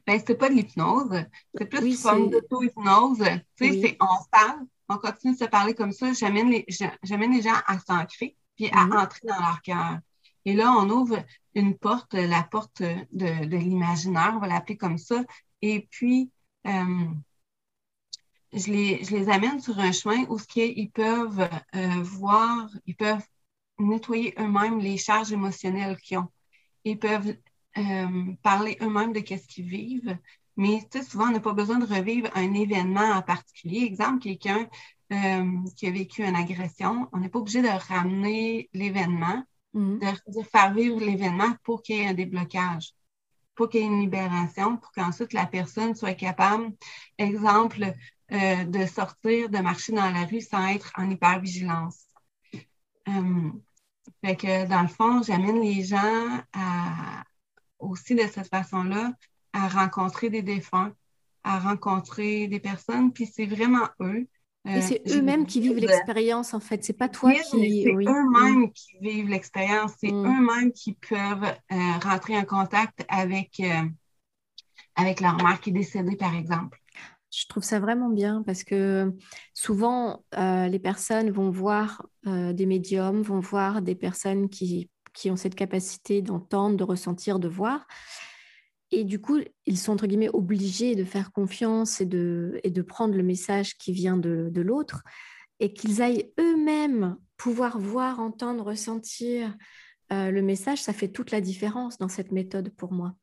Ben, 0.06 0.20
c'est 0.26 0.36
pas 0.36 0.48
de 0.48 0.54
l'hypnose, 0.54 1.24
c'est 1.54 1.66
plus 1.66 1.86
une 1.86 1.92
forme 1.94 2.30
d'auto-hypnose. 2.30 3.22
Tu 3.56 3.80
sais, 3.80 3.96
on 4.00 4.24
parle, 4.30 4.60
on 4.88 4.96
continue 4.96 5.34
de 5.34 5.38
se 5.38 5.44
parler 5.44 5.74
comme 5.74 5.92
ça, 5.92 6.12
j'amène 6.14 6.50
les, 6.50 6.64
les 6.66 7.42
gens 7.42 7.56
à 7.66 7.78
s'ancrer 7.78 8.36
puis 8.56 8.70
à 8.72 8.86
mhm. 8.86 8.96
entrer 8.96 9.20
dans 9.28 9.38
leur 9.38 9.60
cœur. 9.62 9.98
Et 10.46 10.54
là, 10.54 10.72
on 10.78 10.88
ouvre 10.90 11.24
une 11.54 11.76
porte, 11.76 12.14
la 12.14 12.42
porte 12.44 12.80
de, 12.80 13.44
de 13.46 13.56
l'imaginaire, 13.56 14.32
on 14.36 14.38
va 14.38 14.46
l'appeler 14.46 14.76
comme 14.76 14.96
ça. 14.96 15.24
Et 15.60 15.88
puis, 15.90 16.30
euh, 16.66 17.06
je 18.52 18.70
les, 18.70 19.28
amène 19.28 19.60
sur 19.60 19.78
un 19.78 19.90
chemin 19.92 20.24
où 20.28 20.38
ce 20.38 20.46
ils 20.56 20.90
peuvent 20.90 21.48
euh, 21.74 22.02
voir, 22.02 22.70
ils 22.86 22.94
peuvent 22.96 23.26
nettoyer 23.78 24.34
eux-mêmes 24.38 24.78
les 24.78 24.96
charges 24.96 25.32
émotionnelles 25.32 25.96
qu'ils 25.98 26.18
ont. 26.18 26.28
Ils 26.84 26.98
peuvent 26.98 27.36
euh, 27.78 28.32
parler 28.42 28.78
eux-mêmes 28.80 29.12
de 29.12 29.18
ce 29.20 29.46
qu'ils 29.48 29.66
vivent. 29.66 30.16
Mais 30.56 30.80
souvent, 31.06 31.26
on 31.26 31.32
n'a 31.32 31.40
pas 31.40 31.52
besoin 31.52 31.78
de 31.78 31.86
revivre 31.86 32.30
un 32.34 32.54
événement 32.54 33.10
en 33.12 33.22
particulier. 33.22 33.82
Exemple, 33.84 34.20
quelqu'un 34.22 34.68
qui 35.76 35.86
a 35.86 35.90
vécu 35.90 36.24
une 36.24 36.34
agression, 36.34 37.08
on 37.12 37.18
n'est 37.18 37.28
pas 37.28 37.38
obligé 37.38 37.62
de 37.62 37.68
ramener 37.68 38.68
l'événement, 38.72 39.44
mm-hmm. 39.76 40.34
de, 40.34 40.42
faire 40.42 40.72
vivre 40.74 41.00
l'événement 41.00 41.54
pour 41.62 41.82
qu'il 41.82 41.96
y 41.96 42.00
ait 42.00 42.08
un 42.08 42.14
déblocage, 42.14 42.94
pour 43.54 43.68
qu'il 43.68 43.80
y 43.80 43.84
ait 43.84 43.86
une 43.86 44.00
libération, 44.00 44.76
pour 44.76 44.92
qu'ensuite 44.92 45.32
la 45.32 45.46
personne 45.46 45.94
soit 45.94 46.14
capable, 46.14 46.72
exemple, 47.18 47.92
euh, 48.32 48.64
de 48.64 48.86
sortir, 48.86 49.48
de 49.48 49.58
marcher 49.58 49.92
dans 49.92 50.10
la 50.10 50.24
rue 50.24 50.40
sans 50.40 50.66
être 50.68 50.92
en 50.96 51.10
hypervigilance. 51.10 52.06
Euh, 53.08 53.50
fait 54.24 54.66
dans 54.68 54.82
le 54.82 54.88
fond, 54.88 55.22
j'amène 55.22 55.60
les 55.60 55.84
gens 55.84 56.40
aussi 57.78 58.14
de 58.14 58.26
cette 58.26 58.48
façon-là 58.48 59.12
à 59.52 59.68
rencontrer 59.68 60.30
des 60.30 60.42
défunts, 60.42 60.92
à 61.44 61.58
rencontrer 61.58 62.48
des 62.48 62.60
personnes, 62.60 63.12
puis 63.12 63.26
c'est 63.26 63.46
vraiment 63.46 63.88
eux. 64.00 64.26
Et 64.66 64.82
c'est 64.82 65.02
euh, 65.08 65.18
eux-mêmes 65.18 65.46
qui 65.46 65.60
vivent 65.60 65.78
l'expérience, 65.78 66.54
en 66.54 66.60
fait. 66.60 66.84
C'est 66.84 66.92
pas 66.92 67.08
toi 67.08 67.32
qui. 67.32 67.82
C'est 67.84 67.92
eux-mêmes 67.92 68.72
qui 68.72 68.98
vivent 69.00 69.28
l'expérience. 69.28 69.92
C'est 69.98 70.12
mm. 70.12 70.26
eux-mêmes 70.26 70.72
qui 70.72 70.94
peuvent 70.94 71.54
rentrer 72.02 72.36
en 72.36 72.44
contact 72.44 73.04
avec, 73.08 73.62
avec 74.94 75.20
leur 75.20 75.36
mère 75.36 75.60
qui 75.60 75.70
est 75.70 75.74
décédée, 75.74 76.16
par 76.16 76.34
exemple. 76.34 76.80
Je 77.36 77.46
trouve 77.46 77.62
ça 77.62 77.80
vraiment 77.80 78.08
bien 78.08 78.42
parce 78.46 78.64
que 78.64 79.14
souvent, 79.52 80.24
euh, 80.38 80.68
les 80.68 80.78
personnes 80.78 81.30
vont 81.30 81.50
voir 81.50 82.06
euh, 82.26 82.54
des 82.54 82.64
médiums, 82.64 83.20
vont 83.20 83.40
voir 83.40 83.82
des 83.82 83.94
personnes 83.94 84.48
qui, 84.48 84.88
qui 85.12 85.30
ont 85.30 85.36
cette 85.36 85.54
capacité 85.54 86.22
d'entendre, 86.22 86.76
de 86.78 86.84
ressentir, 86.84 87.38
de 87.38 87.48
voir. 87.48 87.86
Et 88.92 89.04
du 89.04 89.20
coup, 89.20 89.40
ils 89.66 89.78
sont 89.78 89.92
entre 89.92 90.06
guillemets 90.06 90.30
obligés 90.32 90.94
de 90.94 91.04
faire 91.04 91.32
confiance 91.32 92.00
et 92.00 92.06
de, 92.06 92.60
et 92.62 92.70
de 92.70 92.82
prendre 92.82 93.14
le 93.14 93.22
message 93.22 93.76
qui 93.76 93.92
vient 93.92 94.16
de, 94.16 94.48
de 94.50 94.60
l'autre 94.60 95.02
et 95.58 95.72
qu'ils 95.72 96.02
aillent 96.02 96.30
eux-mêmes 96.38 97.16
pouvoir 97.36 97.78
voir, 97.78 98.20
entendre, 98.20 98.64
ressentir 98.64 99.54
euh, 100.12 100.30
le 100.30 100.42
message. 100.42 100.82
Ça 100.82 100.92
fait 100.92 101.08
toute 101.08 101.30
la 101.30 101.40
différence 101.40 101.98
dans 101.98 102.08
cette 102.08 102.32
méthode 102.32 102.70
pour 102.76 102.92
moi. 102.92 103.14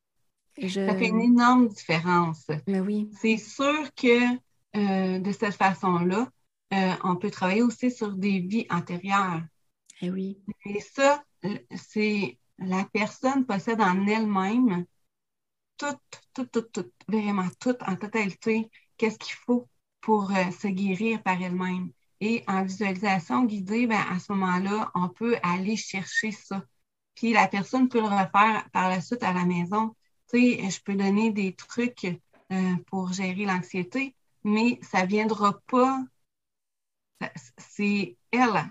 Ça 0.56 0.94
fait 0.96 1.08
une 1.08 1.20
énorme 1.20 1.68
différence. 1.68 2.46
Mais 2.68 2.80
oui. 2.80 3.10
C'est 3.20 3.38
sûr 3.38 3.92
que 3.94 4.34
euh, 4.76 5.18
de 5.18 5.32
cette 5.32 5.54
façon-là, 5.54 6.28
euh, 6.72 6.92
on 7.02 7.16
peut 7.16 7.30
travailler 7.30 7.62
aussi 7.62 7.90
sur 7.90 8.12
des 8.12 8.40
vies 8.40 8.66
antérieures. 8.70 9.42
Et 10.00 10.06
eh 10.06 10.10
oui. 10.10 10.38
Et 10.66 10.80
ça, 10.80 11.24
c'est 11.74 12.38
la 12.58 12.84
personne 12.92 13.46
possède 13.46 13.80
en 13.80 14.06
elle-même 14.06 14.84
tout, 15.76 15.96
tout, 16.34 16.46
tout, 16.46 16.62
tout, 16.62 16.90
vraiment 17.08 17.48
tout 17.60 17.76
en 17.86 17.96
totalité, 17.96 18.70
qu'est-ce 18.96 19.18
qu'il 19.18 19.34
faut 19.34 19.68
pour 20.00 20.30
euh, 20.30 20.50
se 20.50 20.68
guérir 20.68 21.22
par 21.22 21.40
elle-même. 21.40 21.90
Et 22.20 22.44
en 22.46 22.62
visualisation 22.64 23.44
guidée, 23.44 23.86
ben, 23.86 24.00
à 24.10 24.18
ce 24.18 24.32
moment-là, 24.32 24.90
on 24.94 25.08
peut 25.08 25.36
aller 25.42 25.76
chercher 25.76 26.30
ça. 26.30 26.62
Puis 27.14 27.32
la 27.32 27.48
personne 27.48 27.88
peut 27.88 28.00
le 28.00 28.06
refaire 28.06 28.68
par 28.72 28.88
la 28.88 29.00
suite 29.00 29.22
à 29.22 29.32
la 29.32 29.44
maison 29.44 29.94
je 30.34 30.80
peux 30.82 30.94
donner 30.94 31.30
des 31.30 31.54
trucs 31.54 32.04
euh, 32.52 32.76
pour 32.86 33.12
gérer 33.12 33.44
l'anxiété, 33.44 34.14
mais 34.42 34.78
ça 34.82 35.02
ne 35.02 35.06
viendra 35.08 35.60
pas. 35.68 36.00
C'est 37.56 38.16
elle. 38.30 38.70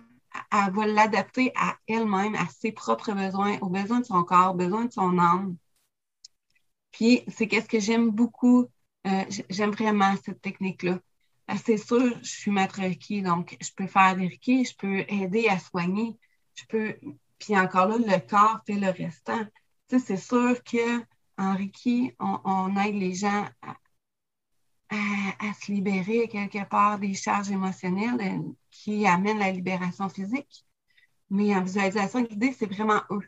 Elle 0.51 0.74
va 0.74 0.88
l'adapter 0.88 1.51
à 1.56 1.76
elle-même, 1.88 2.36
à 2.36 2.47
ses 2.47 2.72
propres 2.72 3.14
besoins, 3.14 3.58
aux 3.60 3.70
besoins 3.70 3.99
de 3.99 4.06
son 4.06 4.24
corps, 4.24 4.51
aux 4.51 4.58
besoins 4.58 4.86
de 4.86 4.91
son 4.91 5.18
âme. 5.18 5.56
Puis, 6.94 7.24
c'est 7.28 7.48
qu'est-ce 7.48 7.68
que 7.68 7.80
j'aime 7.80 8.12
beaucoup. 8.12 8.68
Euh, 9.06 9.26
j'aime 9.50 9.72
vraiment 9.72 10.16
cette 10.24 10.41
technique-là. 10.41 11.00
C'est 11.66 11.78
sûr, 11.78 12.18
je 12.22 12.30
suis 12.30 12.52
maître 12.52 12.80
Reiki, 12.80 13.22
donc 13.22 13.58
je 13.60 13.70
peux 13.76 13.88
faire 13.88 14.16
des 14.16 14.28
Reiki, 14.28 14.64
je 14.64 14.76
peux 14.78 15.00
aider 15.10 15.48
à 15.50 15.60
soigner, 15.60 16.18
je 16.56 16.64
peux. 16.70 16.96
Puis 17.38 17.58
encore 17.58 17.88
là, 17.88 17.98
le 17.98 18.20
corps 18.30 18.62
fait 18.66 18.76
le 18.76 18.89
restant. 18.89 19.44
Tu 19.89 20.00
sais, 20.00 20.06
c'est 20.06 20.18
sûr 20.18 20.64
que 20.64 21.04
en 21.38 21.56
Reiki, 21.56 22.14
on, 22.20 22.76
aide 22.78 22.96
les 22.96 23.14
gens 23.14 23.46
à, 24.89 25.54
se 25.60 25.72
libérer 25.72 26.28
quelque 26.28 26.64
part 26.70 27.00
des 27.00 27.14
charges 27.16 27.50
émotionnelles 27.50 28.22
euh, 28.22 28.52
qui 28.70 29.06
amènent 29.08 29.39
la 29.39 29.52
libération 29.52 30.08
physique. 30.08 30.66
Mais 31.30 31.56
en 31.56 31.64
visualisation 31.64 32.22
guidée, 32.22 32.54
c'est 32.54 32.72
vraiment 32.72 33.02
eux. 33.10 33.28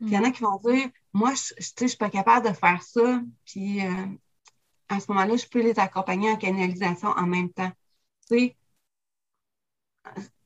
il 0.00 0.10
y 0.10 0.18
en 0.18 0.24
a 0.24 0.30
qui 0.30 0.42
vont 0.42 0.60
dire, 0.64 0.88
moi, 1.16 1.32
je 1.34 1.84
ne 1.84 1.88
suis 1.88 1.96
pas 1.96 2.10
capable 2.10 2.48
de 2.48 2.52
faire 2.52 2.82
ça. 2.82 3.22
Puis 3.46 3.84
euh, 3.84 4.06
à 4.88 5.00
ce 5.00 5.10
moment-là, 5.12 5.36
je 5.36 5.46
peux 5.46 5.62
les 5.62 5.78
accompagner 5.78 6.30
en 6.30 6.36
canalisation 6.36 7.08
en 7.08 7.26
même 7.26 7.50
temps. 7.50 7.72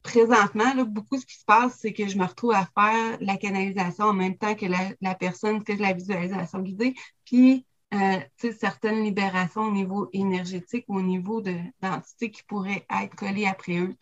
Présentement, 0.02 0.72
là, 0.74 0.84
beaucoup 0.84 1.18
ce 1.18 1.26
qui 1.26 1.36
se 1.36 1.44
passe, 1.44 1.78
c'est 1.80 1.92
que 1.92 2.06
je 2.08 2.16
me 2.16 2.24
retrouve 2.24 2.52
à 2.52 2.66
faire 2.66 3.18
la 3.20 3.36
canalisation 3.36 4.06
en 4.06 4.12
même 4.12 4.36
temps 4.38 4.54
que 4.54 4.66
la, 4.66 5.14
personne 5.14 5.64
fait 5.66 5.76
la 5.76 5.92
visualisation 5.92 6.60
guidée, 6.60 6.94
puis 7.24 7.66
euh, 7.92 8.20
certaines 8.58 9.02
libérations 9.02 9.62
au 9.62 9.72
niveau 9.72 10.08
énergétique 10.12 10.84
ou 10.88 10.98
au 10.98 11.02
niveau 11.02 11.42
d'entités 11.42 12.30
qui 12.30 12.42
pourraient 12.44 12.86
être 13.02 13.16
collées 13.16 13.46
après 13.46 13.78
eux. 13.78 13.94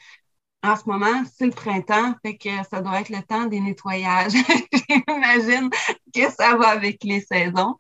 En 0.63 0.75
ce 0.75 0.83
moment, 0.87 1.23
c'est 1.37 1.47
le 1.47 1.53
printemps, 1.53 2.15
fait 2.23 2.37
que 2.37 2.51
ça 2.69 2.81
doit 2.81 3.01
être 3.01 3.11
le 3.11 3.23
temps 3.23 3.47
des 3.47 3.61
nettoyages. 3.61 4.33
J'imagine 5.09 5.71
que 6.13 6.31
ça 6.33 6.57
va 6.57 6.69
avec 6.71 7.05
les 7.05 7.21
saisons. 7.21 7.77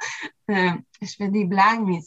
Euh, 0.51 0.71
je 1.03 1.13
fais 1.17 1.29
des 1.29 1.45
blagues, 1.45 1.85
mais 1.85 1.99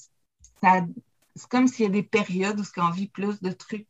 c'est 0.62 1.48
comme 1.50 1.68
s'il 1.68 1.86
y 1.86 1.90
a 1.90 1.92
des 1.92 2.04
périodes 2.04 2.60
où 2.60 2.64
on 2.78 2.90
vit 2.92 3.08
plus 3.08 3.42
de 3.42 3.52
trucs 3.52 3.88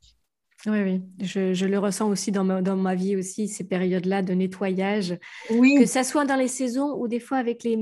oui, 0.68 0.84
oui, 0.84 1.02
je, 1.20 1.66
le 1.66 1.80
ressens 1.80 2.08
aussi 2.08 2.32
dans 2.32 2.44
ma, 2.44 2.62
dans 2.62 2.76
ma 2.76 2.94
vie 2.94 3.16
aussi, 3.16 3.48
ces 3.48 3.64
périodes-là 3.64 4.22
de 4.22 4.34
nettoyage. 4.34 5.18
Oui. 5.50 5.76
Que 5.80 5.86
ça 5.88 6.04
soit 6.04 6.26
dans 6.26 6.36
les 6.36 6.48
saisons 6.48 6.96
ou 7.00 7.08
des 7.08 7.20
fois 7.20 7.38
avec 7.38 7.64
les, 7.64 7.76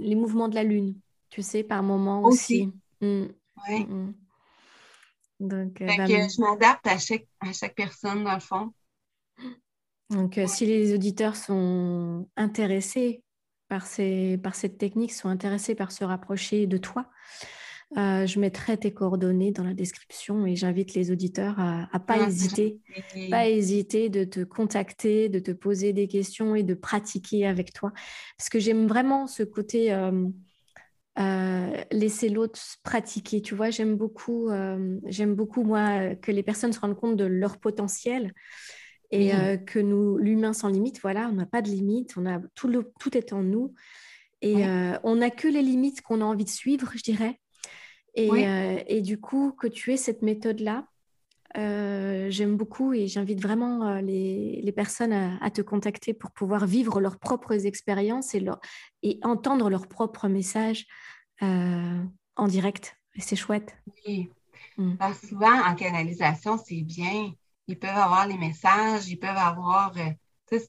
les 0.00 0.14
mouvements 0.14 0.48
de 0.48 0.54
la 0.54 0.64
lune, 0.64 0.94
tu 1.28 1.42
sais, 1.42 1.62
par 1.62 1.82
moment 1.82 2.22
aussi. 2.24 2.70
Mm. 3.02 3.24
Oui. 3.68 3.84
Mm. 3.84 4.14
Donc, 5.40 5.80
euh, 5.80 5.86
ben, 5.86 6.06
je 6.06 6.40
m'adapte 6.40 6.86
à 6.86 6.98
chaque, 6.98 7.26
à 7.40 7.52
chaque 7.52 7.74
personne, 7.74 8.24
dans 8.24 8.34
le 8.34 8.40
fond. 8.40 8.72
Donc, 10.10 10.38
euh, 10.38 10.46
si 10.46 10.66
les 10.66 10.94
auditeurs 10.94 11.36
sont 11.36 12.28
intéressés 12.36 13.22
par, 13.68 13.86
ces, 13.86 14.38
par 14.38 14.54
cette 14.54 14.78
technique, 14.78 15.12
sont 15.12 15.28
intéressés 15.28 15.74
par 15.74 15.92
se 15.92 16.04
rapprocher 16.04 16.66
de 16.66 16.76
toi, 16.76 17.10
Euh, 17.96 18.26
je 18.26 18.40
mettrai 18.40 18.76
tes 18.76 18.92
coordonnées 18.92 19.52
dans 19.52 19.62
la 19.62 19.74
description 19.74 20.46
et 20.46 20.56
j'invite 20.56 20.94
les 20.94 21.12
auditeurs 21.12 21.60
à, 21.60 21.88
ne 21.94 21.98
pas 21.98 22.26
hésiter, 22.26 22.80
pas 23.30 23.48
hésiter 23.48 24.08
de 24.08 24.24
te 24.24 24.40
contacter, 24.40 25.28
de 25.28 25.38
te 25.38 25.52
poser 25.52 25.92
des 25.92 26.08
questions 26.08 26.56
et 26.56 26.64
de 26.64 26.74
pratiquer 26.74 27.46
avec 27.46 27.72
toi. 27.72 27.92
Parce 28.36 28.48
que 28.48 28.58
j'aime 28.58 28.88
vraiment 28.88 29.28
ce 29.28 29.44
côté 29.44 29.92
euh, 29.92 30.26
euh, 31.18 31.82
laisser 31.90 32.28
l'autre 32.28 32.58
pratiquer. 32.82 33.42
Tu 33.42 33.54
vois, 33.54 33.70
j'aime 33.70 33.96
beaucoup, 33.96 34.50
j'aime 35.06 35.34
beaucoup 35.34 35.62
moi 35.62 36.14
que 36.16 36.32
les 36.32 36.42
personnes 36.42 36.72
se 36.72 36.80
rendent 36.80 36.98
compte 36.98 37.16
de 37.16 37.24
leur 37.24 37.58
potentiel 37.58 38.32
et 39.10 39.32
que 39.66 39.78
nous, 39.78 40.18
l'humain 40.18 40.52
sans 40.52 40.68
limite, 40.68 41.00
voilà, 41.00 41.28
on 41.28 41.34
n'a 41.34 41.46
pas 41.46 41.62
de 41.62 41.68
limite, 41.68 42.14
on 42.16 42.26
a 42.26 42.40
tout, 42.54 42.68
le, 42.68 42.90
tout 42.98 43.16
est 43.16 43.32
en 43.32 43.42
nous. 43.42 43.74
Et 44.42 44.64
on 45.04 45.16
n'a 45.16 45.30
que 45.30 45.48
les 45.48 45.62
limites 45.62 46.02
qu'on 46.02 46.20
a 46.20 46.24
envie 46.24 46.44
de 46.44 46.50
suivre, 46.50 46.90
je 46.94 47.02
dirais. 47.02 47.38
Euh, 48.18 48.78
et, 48.86 49.00
du 49.00 49.20
coup, 49.20 49.52
que 49.52 49.66
tu 49.66 49.92
aies 49.92 49.96
cette 49.96 50.22
méthode-là, 50.22 50.86
euh, 51.56 52.30
j'aime 52.30 52.56
beaucoup 52.56 52.92
et 52.92 53.06
j'invite 53.06 53.40
vraiment 53.40 53.86
euh, 53.86 54.00
les, 54.00 54.72
personnes 54.74 55.12
à, 55.12 55.50
te 55.50 55.62
contacter 55.62 56.12
pour 56.12 56.32
pouvoir 56.32 56.66
vivre 56.66 57.00
leurs 57.00 57.18
propres 57.18 57.66
expériences 57.66 58.34
et, 58.34 58.44
et 59.02 59.20
entendre 59.22 59.70
leurs 59.70 59.86
propres 59.86 60.28
messages 60.28 60.86
en 61.40 62.48
direct. 62.48 62.96
C'est 63.18 63.36
chouette. 63.36 63.76
Oui. 64.06 64.30
Mm. 64.76 64.94
souvent, 65.28 65.62
en 65.64 65.74
canalisation, 65.74 66.58
c'est 66.58 66.82
bien. 66.82 67.32
Ils 67.68 67.78
peuvent 67.78 67.90
avoir 67.90 68.26
les 68.26 68.38
messages, 68.38 69.08
ils 69.08 69.18
peuvent 69.18 69.36
avoir, 69.36 69.94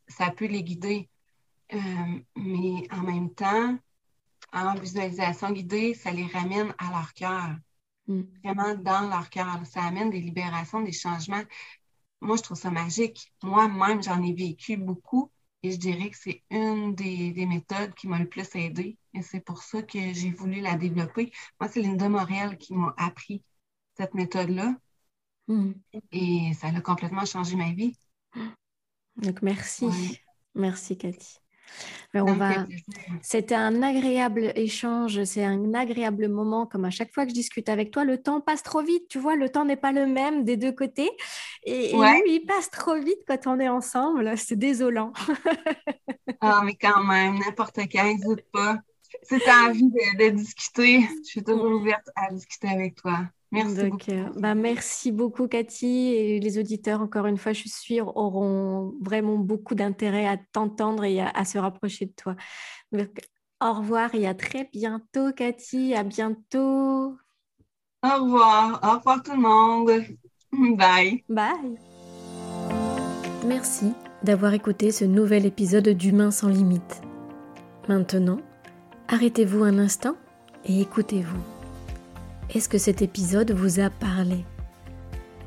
ça 0.08 0.32
peut 0.32 0.46
les 0.46 0.64
guider. 0.64 1.10
mais 2.36 2.88
en 2.92 3.02
même 3.02 3.34
temps, 3.34 3.78
en 4.54 4.76
visualisation 4.76 5.52
guidée, 5.52 5.94
ça 5.94 6.12
les 6.12 6.28
ramène 6.28 6.74
à 6.78 6.90
leur 6.92 7.14
cœur, 7.14 7.56
mm. 8.08 8.22
vraiment 8.44 8.76
dans 8.76 9.10
leur 9.10 9.30
cœur. 9.30 9.48
Ça 9.66 9.84
amène 9.84 10.10
des 10.10 10.22
libérations, 10.22 10.82
des 10.82 10.92
changements. 10.92 11.44
Moi, 12.22 12.38
je 12.38 12.44
trouve 12.44 12.58
ça 12.58 12.72
magique. 12.72 13.34
Moi-même, 13.44 14.02
j'en 14.02 14.22
ai 14.24 14.34
vécu 14.34 14.78
beaucoup 14.78 15.32
et 15.64 15.72
je 15.72 15.78
dirais 15.78 16.10
que 16.10 16.18
c'est 16.18 16.44
une 16.50 16.94
des, 16.94 17.46
méthodes 17.46 17.94
qui 17.96 18.08
m'a 18.08 18.20
le 18.20 18.30
plus 18.30 18.48
aidé. 18.56 18.98
Et 19.14 19.22
c'est 19.22 19.40
pour 19.40 19.64
ça 19.64 19.82
que 19.82 20.14
j'ai 20.14 20.32
voulu 20.32 20.62
la 20.62 20.76
développer. 20.76 21.32
Moi, 21.60 21.70
c'est 21.70 21.82
Linda 21.82 22.08
Morel 22.10 22.58
qui 22.58 22.74
m'a 22.74 22.94
appris 22.98 23.44
cette 23.98 24.14
méthode-là. 24.14 24.76
Mm. 25.48 25.72
Et 26.12 26.54
ça 26.54 26.68
a 26.68 26.82
complètement 26.82 27.26
changé 27.26 27.56
ma 27.56 27.74
vie. 27.74 27.98
Donc, 29.18 29.42
merci. 29.42 30.20
Merci, 30.54 30.98
Cathy. 30.98 31.40
On 32.14 32.34
va... 32.34 32.66
C'était 33.22 33.56
un 33.56 33.82
agréable 33.84 34.54
échange, 34.56 35.24
c'est 35.26 35.44
un 35.44 35.74
agréable 35.74 36.30
moment. 36.30 36.66
Comme 36.66 36.86
à 36.86 36.90
chaque 36.90 37.14
fois 37.14 37.26
que 37.26 37.30
je 37.32 37.36
discute 37.36 37.68
avec 37.68 37.92
toi, 37.92 38.06
le 38.06 38.22
temps 38.22 38.40
passe 38.42 38.64
trop 38.64 38.82
vite. 38.82 39.08
Tu 39.10 39.20
vois, 39.20 39.36
le 39.36 39.50
temps 39.50 39.66
n'est 39.66 39.76
pas 39.76 39.92
le 39.92 40.06
même 40.06 40.44
des 40.44 40.58
deux 40.58 40.72
côtés. 40.72 41.10
Et, 41.66 41.92
il 41.94 42.46
passe 42.48 42.70
trop 42.70 42.96
vite 42.96 43.20
quand 43.28 43.48
on 43.48 43.60
est 43.60 43.70
ensemble. 43.70 44.38
C'est 44.38 44.56
désolant. 44.56 45.12
ah, 46.42 46.62
mais 46.64 46.76
quand 46.76 47.04
même, 47.04 47.40
n'importe 47.40 47.80
quand, 47.92 48.04
n'hésite 48.04 48.50
pas. 48.52 48.80
Si 49.24 49.40
tu 49.40 49.50
as 49.50 49.70
envie 49.70 49.84
de, 49.84 50.30
discuter, 50.30 51.02
je 51.24 51.30
suis 51.30 51.44
toujours 51.44 51.72
ouverte 51.72 52.10
à 52.16 52.32
discuter 52.32 52.68
avec 52.68 52.96
toi. 52.96 53.22
Merci 53.56 53.90
beaucoup. 53.90 54.12
Euh, 54.12 54.30
bah, 54.40 54.56
merci 54.56 55.12
beaucoup, 55.12 55.48
Cathy. 55.48 56.14
Et 56.14 56.40
les 56.40 56.58
auditeurs, 56.58 57.02
encore 57.02 57.26
une 57.26 57.38
fois, 57.38 57.54
je 57.54 57.60
suis 57.60 57.70
sûre, 57.70 58.16
auront 58.16 58.94
vraiment 59.02 59.38
beaucoup 59.38 59.76
d'intérêt 59.76 60.28
à 60.28 60.38
t'entendre 60.38 61.04
et 61.04 61.22
à, 61.22 61.46
se 61.46 61.58
rapprocher 61.58 62.06
de 62.06 62.14
toi. 62.14 62.36
au 63.62 63.74
revoir 63.74 64.14
et 64.16 64.28
à 64.28 64.34
très 64.34 64.70
bientôt, 64.72 65.32
Cathy. 65.36 65.96
À 65.96 66.04
bientôt. 66.04 67.16
Au 68.04 68.24
revoir. 68.24 68.80
Au 68.84 68.98
revoir, 68.98 69.24
tout 69.24 69.32
le 69.32 69.42
monde. 69.42 69.92
Bye. 70.78 71.24
Bye. 71.30 71.80
Merci 73.46 73.94
d'avoir 74.24 74.54
écouté 74.54 74.92
ce 74.92 75.06
nouvel 75.06 75.46
épisode 75.46 75.90
d'Humain 75.90 76.32
sans 76.32 76.50
limite. 76.50 77.02
Maintenant, 77.88 78.40
arrêtez-vous 79.08 79.64
un 79.64 79.78
instant 79.78 80.16
et 80.66 80.82
écoutez-vous. 80.82 81.55
Est-ce 82.54 82.70
que 82.70 82.78
cet 82.78 83.02
épisode 83.02 83.52
vous 83.52 83.80
a 83.80 83.90
parlé? 83.90 84.46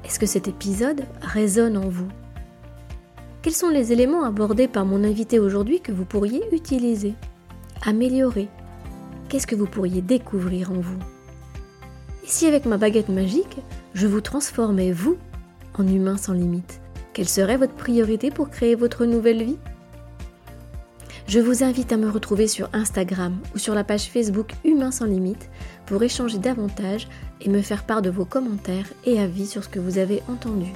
Est-ce 0.05 0.19
que 0.19 0.27
cet 0.27 0.49
épisode 0.49 1.05
résonne 1.23 1.77
en 1.77 1.89
vous? 1.89 2.09
Quels 3.41 3.55
sont 3.55 3.69
les 3.69 3.93
éléments 3.93 4.25
abordés 4.25 4.69
par 4.69 4.85
mon 4.85 5.05
invité 5.05 5.39
aujourd'hui 5.39 5.81
que 5.81 5.93
vous 5.93 6.05
pourriez 6.05 6.43
utiliser, 6.53 7.15
améliorer? 7.83 8.49
Qu'est-ce 9.29 9.47
que 9.47 9.55
vous 9.55 9.67
pourriez 9.67 10.03
découvrir 10.03 10.73
en 10.73 10.81
vous? 10.81 10.99
Et 12.25 12.27
si 12.27 12.47
avec 12.47 12.67
ma 12.67 12.77
baguette 12.77 13.09
magique, 13.09 13.59
je 13.95 14.07
vous 14.07 14.21
transformais, 14.21 14.91
vous, 14.91 15.17
en 15.79 15.87
humain 15.87 16.17
sans 16.17 16.33
limite 16.33 16.81
Quelle 17.13 17.29
serait 17.29 17.57
votre 17.57 17.75
priorité 17.75 18.31
pour 18.31 18.51
créer 18.51 18.75
votre 18.75 19.07
nouvelle 19.07 19.45
vie? 19.45 19.59
Je 21.29 21.41
vous 21.41 21.63
invite 21.63 21.93
à 21.93 21.99
me 21.99 22.09
retrouver 22.09 22.49
sur 22.49 22.71
Instagram 22.73 23.37
ou 23.55 23.59
sur 23.59 23.75
la 23.75 23.85
page 23.85 24.09
Facebook 24.09 24.53
Humain 24.65 24.91
sans 24.91 25.05
limite 25.05 25.51
pour 25.85 26.03
échanger 26.03 26.39
davantage 26.39 27.07
et 27.43 27.51
me 27.51 27.61
faire 27.61 27.85
part 27.85 28.01
de 28.01 28.09
vos 28.09 28.25
commentaires 28.25 28.87
et 29.05 29.21
avis 29.21 29.47
sur 29.47 29.63
ce 29.63 29.69
que 29.69 29.79
vous 29.79 29.99
avez 29.99 30.23
entendu. 30.29 30.73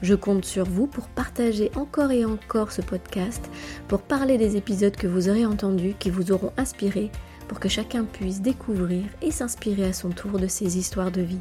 Je 0.00 0.14
compte 0.14 0.46
sur 0.46 0.64
vous 0.64 0.86
pour 0.86 1.08
partager 1.08 1.70
encore 1.76 2.12
et 2.12 2.24
encore 2.24 2.72
ce 2.72 2.80
podcast, 2.80 3.42
pour 3.86 4.00
parler 4.00 4.38
des 4.38 4.56
épisodes 4.56 4.96
que 4.96 5.06
vous 5.06 5.28
aurez 5.28 5.44
entendus, 5.44 5.94
qui 5.98 6.10
vous 6.10 6.32
auront 6.32 6.52
inspiré, 6.56 7.10
pour 7.46 7.60
que 7.60 7.68
chacun 7.68 8.04
puisse 8.04 8.40
découvrir 8.40 9.04
et 9.20 9.30
s'inspirer 9.30 9.84
à 9.84 9.92
son 9.92 10.08
tour 10.08 10.38
de 10.38 10.46
ces 10.46 10.78
histoires 10.78 11.12
de 11.12 11.22
vie. 11.22 11.40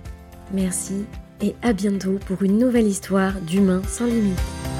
Merci 0.52 1.06
et 1.42 1.56
à 1.62 1.72
bientôt 1.72 2.20
pour 2.26 2.44
une 2.44 2.58
nouvelle 2.58 2.88
histoire 2.88 3.40
d'Humain 3.40 3.82
sans 3.88 4.06
limite. 4.06 4.73